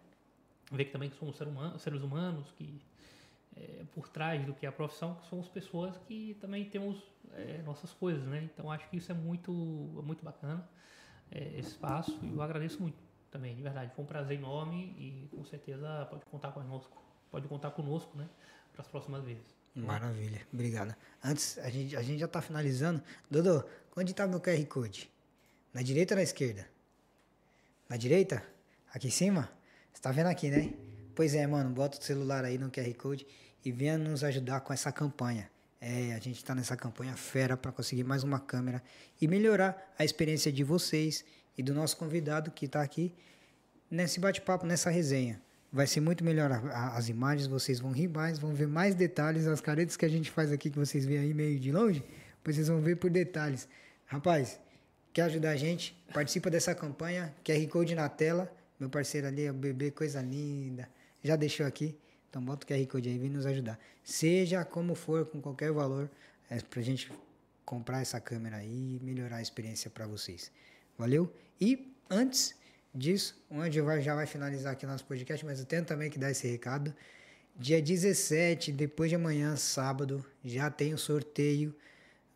[0.72, 2.82] Ver que também somos ser humano- seres humanos, que
[3.58, 7.04] é, por trás do que é a profissão, que somos pessoas que também temos
[7.34, 8.50] é, nossas coisas, né?
[8.54, 9.52] Então acho que isso é muito,
[10.00, 10.68] é muito bacana,
[11.30, 12.98] é, esse espaço, e eu agradeço muito
[13.30, 13.92] também, de verdade.
[13.94, 18.28] Foi um prazer enorme e com certeza pode contar conosco, pode contar conosco, né?
[18.72, 19.56] Para as próximas vezes.
[19.76, 20.94] Maravilha, obrigado.
[21.24, 23.02] Antes, a gente, a gente já tá finalizando.
[23.30, 23.64] Dodô,
[23.96, 25.10] onde tá meu QR Code?
[25.74, 26.68] Na direita ou na esquerda?
[27.90, 28.44] Na direita?
[28.94, 29.50] Aqui em cima?
[29.94, 30.74] Você tá vendo aqui, né?
[31.16, 33.28] Pois é, mano, bota o celular aí no QR Code
[33.64, 35.50] e venha nos ajudar com essa campanha.
[35.80, 38.84] É, a gente tá nessa campanha fera para conseguir mais uma câmera
[39.20, 41.26] e melhorar a experiência de vocês
[41.58, 43.14] e do nosso convidado que tá aqui
[43.90, 45.42] nesse bate-papo, nessa resenha.
[45.74, 49.62] Vai ser muito melhor as imagens, vocês vão rir mais, vão ver mais detalhes, as
[49.62, 52.04] caretas que a gente faz aqui, que vocês veem aí meio de longe,
[52.44, 53.68] vocês vão ver por detalhes.
[54.06, 54.60] Rapaz,
[55.14, 55.96] quer ajudar a gente?
[56.14, 58.52] Participa dessa campanha, QR Code na tela,
[58.82, 60.90] meu parceiro ali, o bebê, coisa linda,
[61.24, 61.96] já deixou aqui,
[62.28, 63.80] então bota o QR Code aí, vem nos ajudar.
[64.04, 66.10] Seja como for, com qualquer valor,
[66.50, 67.12] é pra gente
[67.64, 70.52] comprar essa câmera aí e melhorar a experiência para vocês.
[70.98, 71.32] Valeu?
[71.60, 72.56] E antes
[72.94, 76.32] disso, o vai, já vai finalizar aqui nosso podcast, mas eu tenho também que dar
[76.32, 76.92] esse recado.
[77.56, 81.76] Dia 17, depois de amanhã, sábado, já tem o sorteio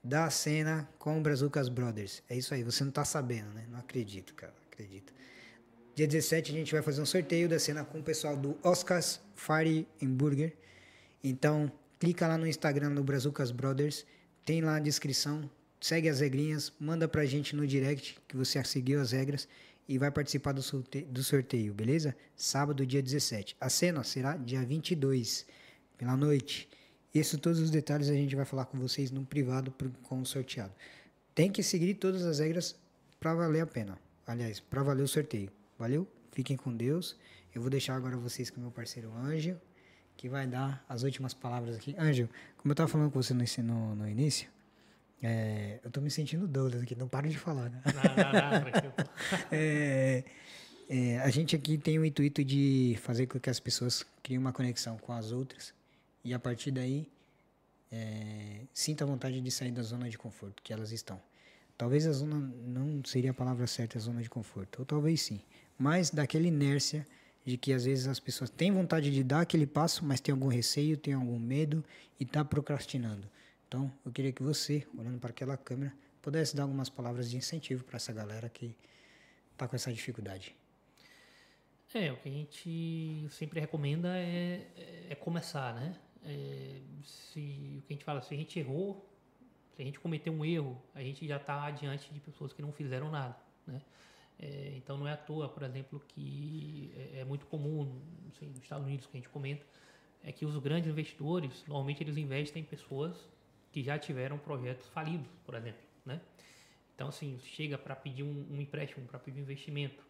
[0.03, 2.21] da cena com o Brazucas Brothers.
[2.29, 3.65] É isso aí, você não tá sabendo, né?
[3.67, 5.11] Não acredito, cara, acredito.
[5.95, 9.21] Dia 17 a gente vai fazer um sorteio da cena com o pessoal do Oscars
[9.33, 10.53] Fire Burger.
[11.23, 14.05] Então, clica lá no Instagram do Brazucas Brothers,
[14.43, 15.49] tem lá a descrição,
[15.79, 19.47] segue as regrinhas, manda pra gente no direct que você seguiu as regras
[19.87, 22.13] e vai participar do sorteio, do sorteio, beleza?
[22.35, 23.55] Sábado, dia 17.
[23.57, 25.45] A cena será dia 22,
[25.97, 26.67] pela noite.
[27.13, 29.73] Isso, todos os detalhes a gente vai falar com vocês no privado
[30.03, 30.73] com o sorteado.
[31.33, 32.75] Tem que seguir todas as regras
[33.17, 33.97] para valer a pena.
[34.27, 35.49] Aliás, para valer o sorteio.
[35.77, 36.07] Valeu?
[36.31, 37.17] Fiquem com Deus.
[37.53, 39.59] Eu vou deixar agora vocês com meu parceiro Anjo,
[40.17, 41.95] que vai dar as últimas palavras aqui.
[41.97, 44.49] Anjo, como eu estava falando com você no, no, no início,
[45.21, 47.81] é, eu estou me sentindo Douglas aqui, não paro de falar, né?
[47.85, 49.05] Não, não, não,
[49.51, 50.23] é,
[50.89, 54.53] é, a gente aqui tem o intuito de fazer com que as pessoas criem uma
[54.53, 55.73] conexão com as outras
[56.23, 57.09] e a partir daí
[57.91, 61.19] é, sinta a vontade de sair da zona de conforto que elas estão.
[61.77, 65.41] Talvez a zona não seria a palavra certa, a zona de conforto, ou talvez sim,
[65.77, 67.05] mas daquela inércia
[67.45, 70.47] de que às vezes as pessoas têm vontade de dar aquele passo, mas tem algum
[70.47, 71.83] receio, tem algum medo
[72.19, 73.29] e está procrastinando.
[73.67, 77.83] Então, eu queria que você, olhando para aquela câmera, pudesse dar algumas palavras de incentivo
[77.83, 78.75] para essa galera que
[79.51, 80.55] está com essa dificuldade.
[81.93, 84.67] É, o que a gente sempre recomenda é,
[85.09, 85.95] é começar, né?
[86.25, 89.07] É, se, o que a gente fala, se a gente errou,
[89.75, 92.73] se a gente cometeu um erro, a gente já está adiante de pessoas que não
[92.73, 93.81] fizeram nada, né?
[94.39, 98.01] É, então não é à toa, por exemplo, que é, é muito comum
[98.37, 99.65] sei, nos Estados Unidos que a gente comenta,
[100.23, 103.15] é que os grandes investidores, normalmente eles investem em pessoas
[103.71, 106.19] que já tiveram projetos falidos, por exemplo, né?
[106.95, 110.01] Então, assim, chega para pedir um, um empréstimo, para pedir um investimento,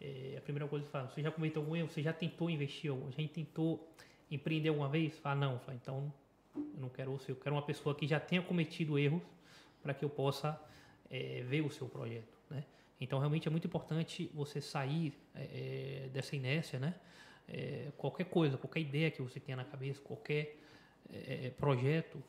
[0.00, 1.88] é, a primeira coisa que fala, você já cometeu algum erro?
[1.88, 2.92] Você já tentou investir?
[2.92, 3.88] Já tentou
[4.30, 5.18] empreender alguma vez?
[5.18, 5.58] Fala, não.
[5.58, 6.12] Fala, então,
[6.54, 7.32] eu não quero você.
[7.32, 9.22] Eu quero uma pessoa que já tenha cometido erros
[9.82, 10.60] para que eu possa
[11.10, 12.64] é, ver o seu projeto, né?
[13.00, 16.94] Então, realmente é muito importante você sair é, é dessa inércia, né?
[17.46, 20.58] É, qualquer coisa, qualquer ideia que você tenha na cabeça, qualquer
[21.10, 22.22] é, é, projeto,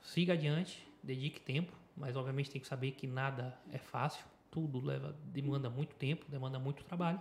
[0.00, 5.14] siga adiante, dedique tempo, mas obviamente tem que saber que nada é fácil, tudo leva
[5.26, 7.20] demanda muito tempo, demanda muito trabalho,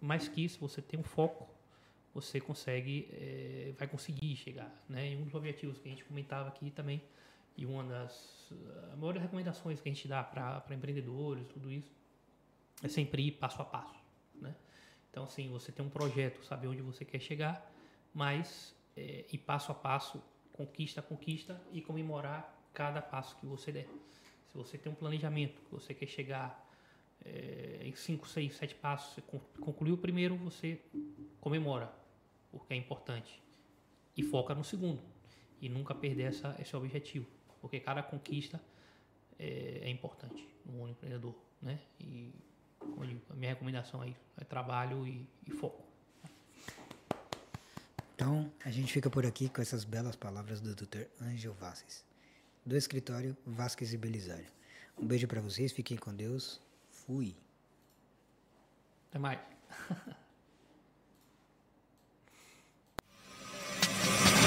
[0.00, 1.46] mas que se você tem um foco,
[2.14, 5.12] você consegue, é, vai conseguir chegar, né?
[5.12, 7.02] E um dos objetivos que a gente comentava aqui também
[7.56, 8.50] e uma das
[8.96, 11.90] maiores recomendações que a gente dá para empreendedores, tudo isso,
[12.82, 13.94] é sempre ir passo a passo,
[14.34, 14.54] né?
[15.10, 17.70] Então, assim, você tem um projeto, saber onde você quer chegar,
[18.14, 20.22] mas é, ir passo a passo,
[20.52, 23.86] conquista a conquista e comemorar cada passo que você der.
[24.48, 26.68] Se você tem um planejamento, que você quer chegar
[27.24, 29.22] é, em 5, 6, 7 passos, você
[29.60, 30.80] concluiu o primeiro, você
[31.40, 31.92] comemora,
[32.50, 33.42] porque é importante.
[34.16, 35.00] E foca no segundo.
[35.60, 37.26] E nunca perder essa, esse objetivo.
[37.60, 38.60] Porque cada conquista
[39.38, 41.34] é, é importante no mundo empreendedor.
[41.60, 41.78] Né?
[42.00, 42.32] E
[43.30, 45.82] a minha recomendação é, é trabalho e, e foco.
[48.14, 51.06] Então, a gente fica por aqui com essas belas palavras do Dr.
[51.20, 52.04] Ângelo Vasques,
[52.64, 54.46] do escritório Vasques e Belisário.
[54.96, 56.60] Um beijo para vocês, fiquem com Deus.
[56.90, 57.34] Fui.
[59.10, 59.40] Até mais.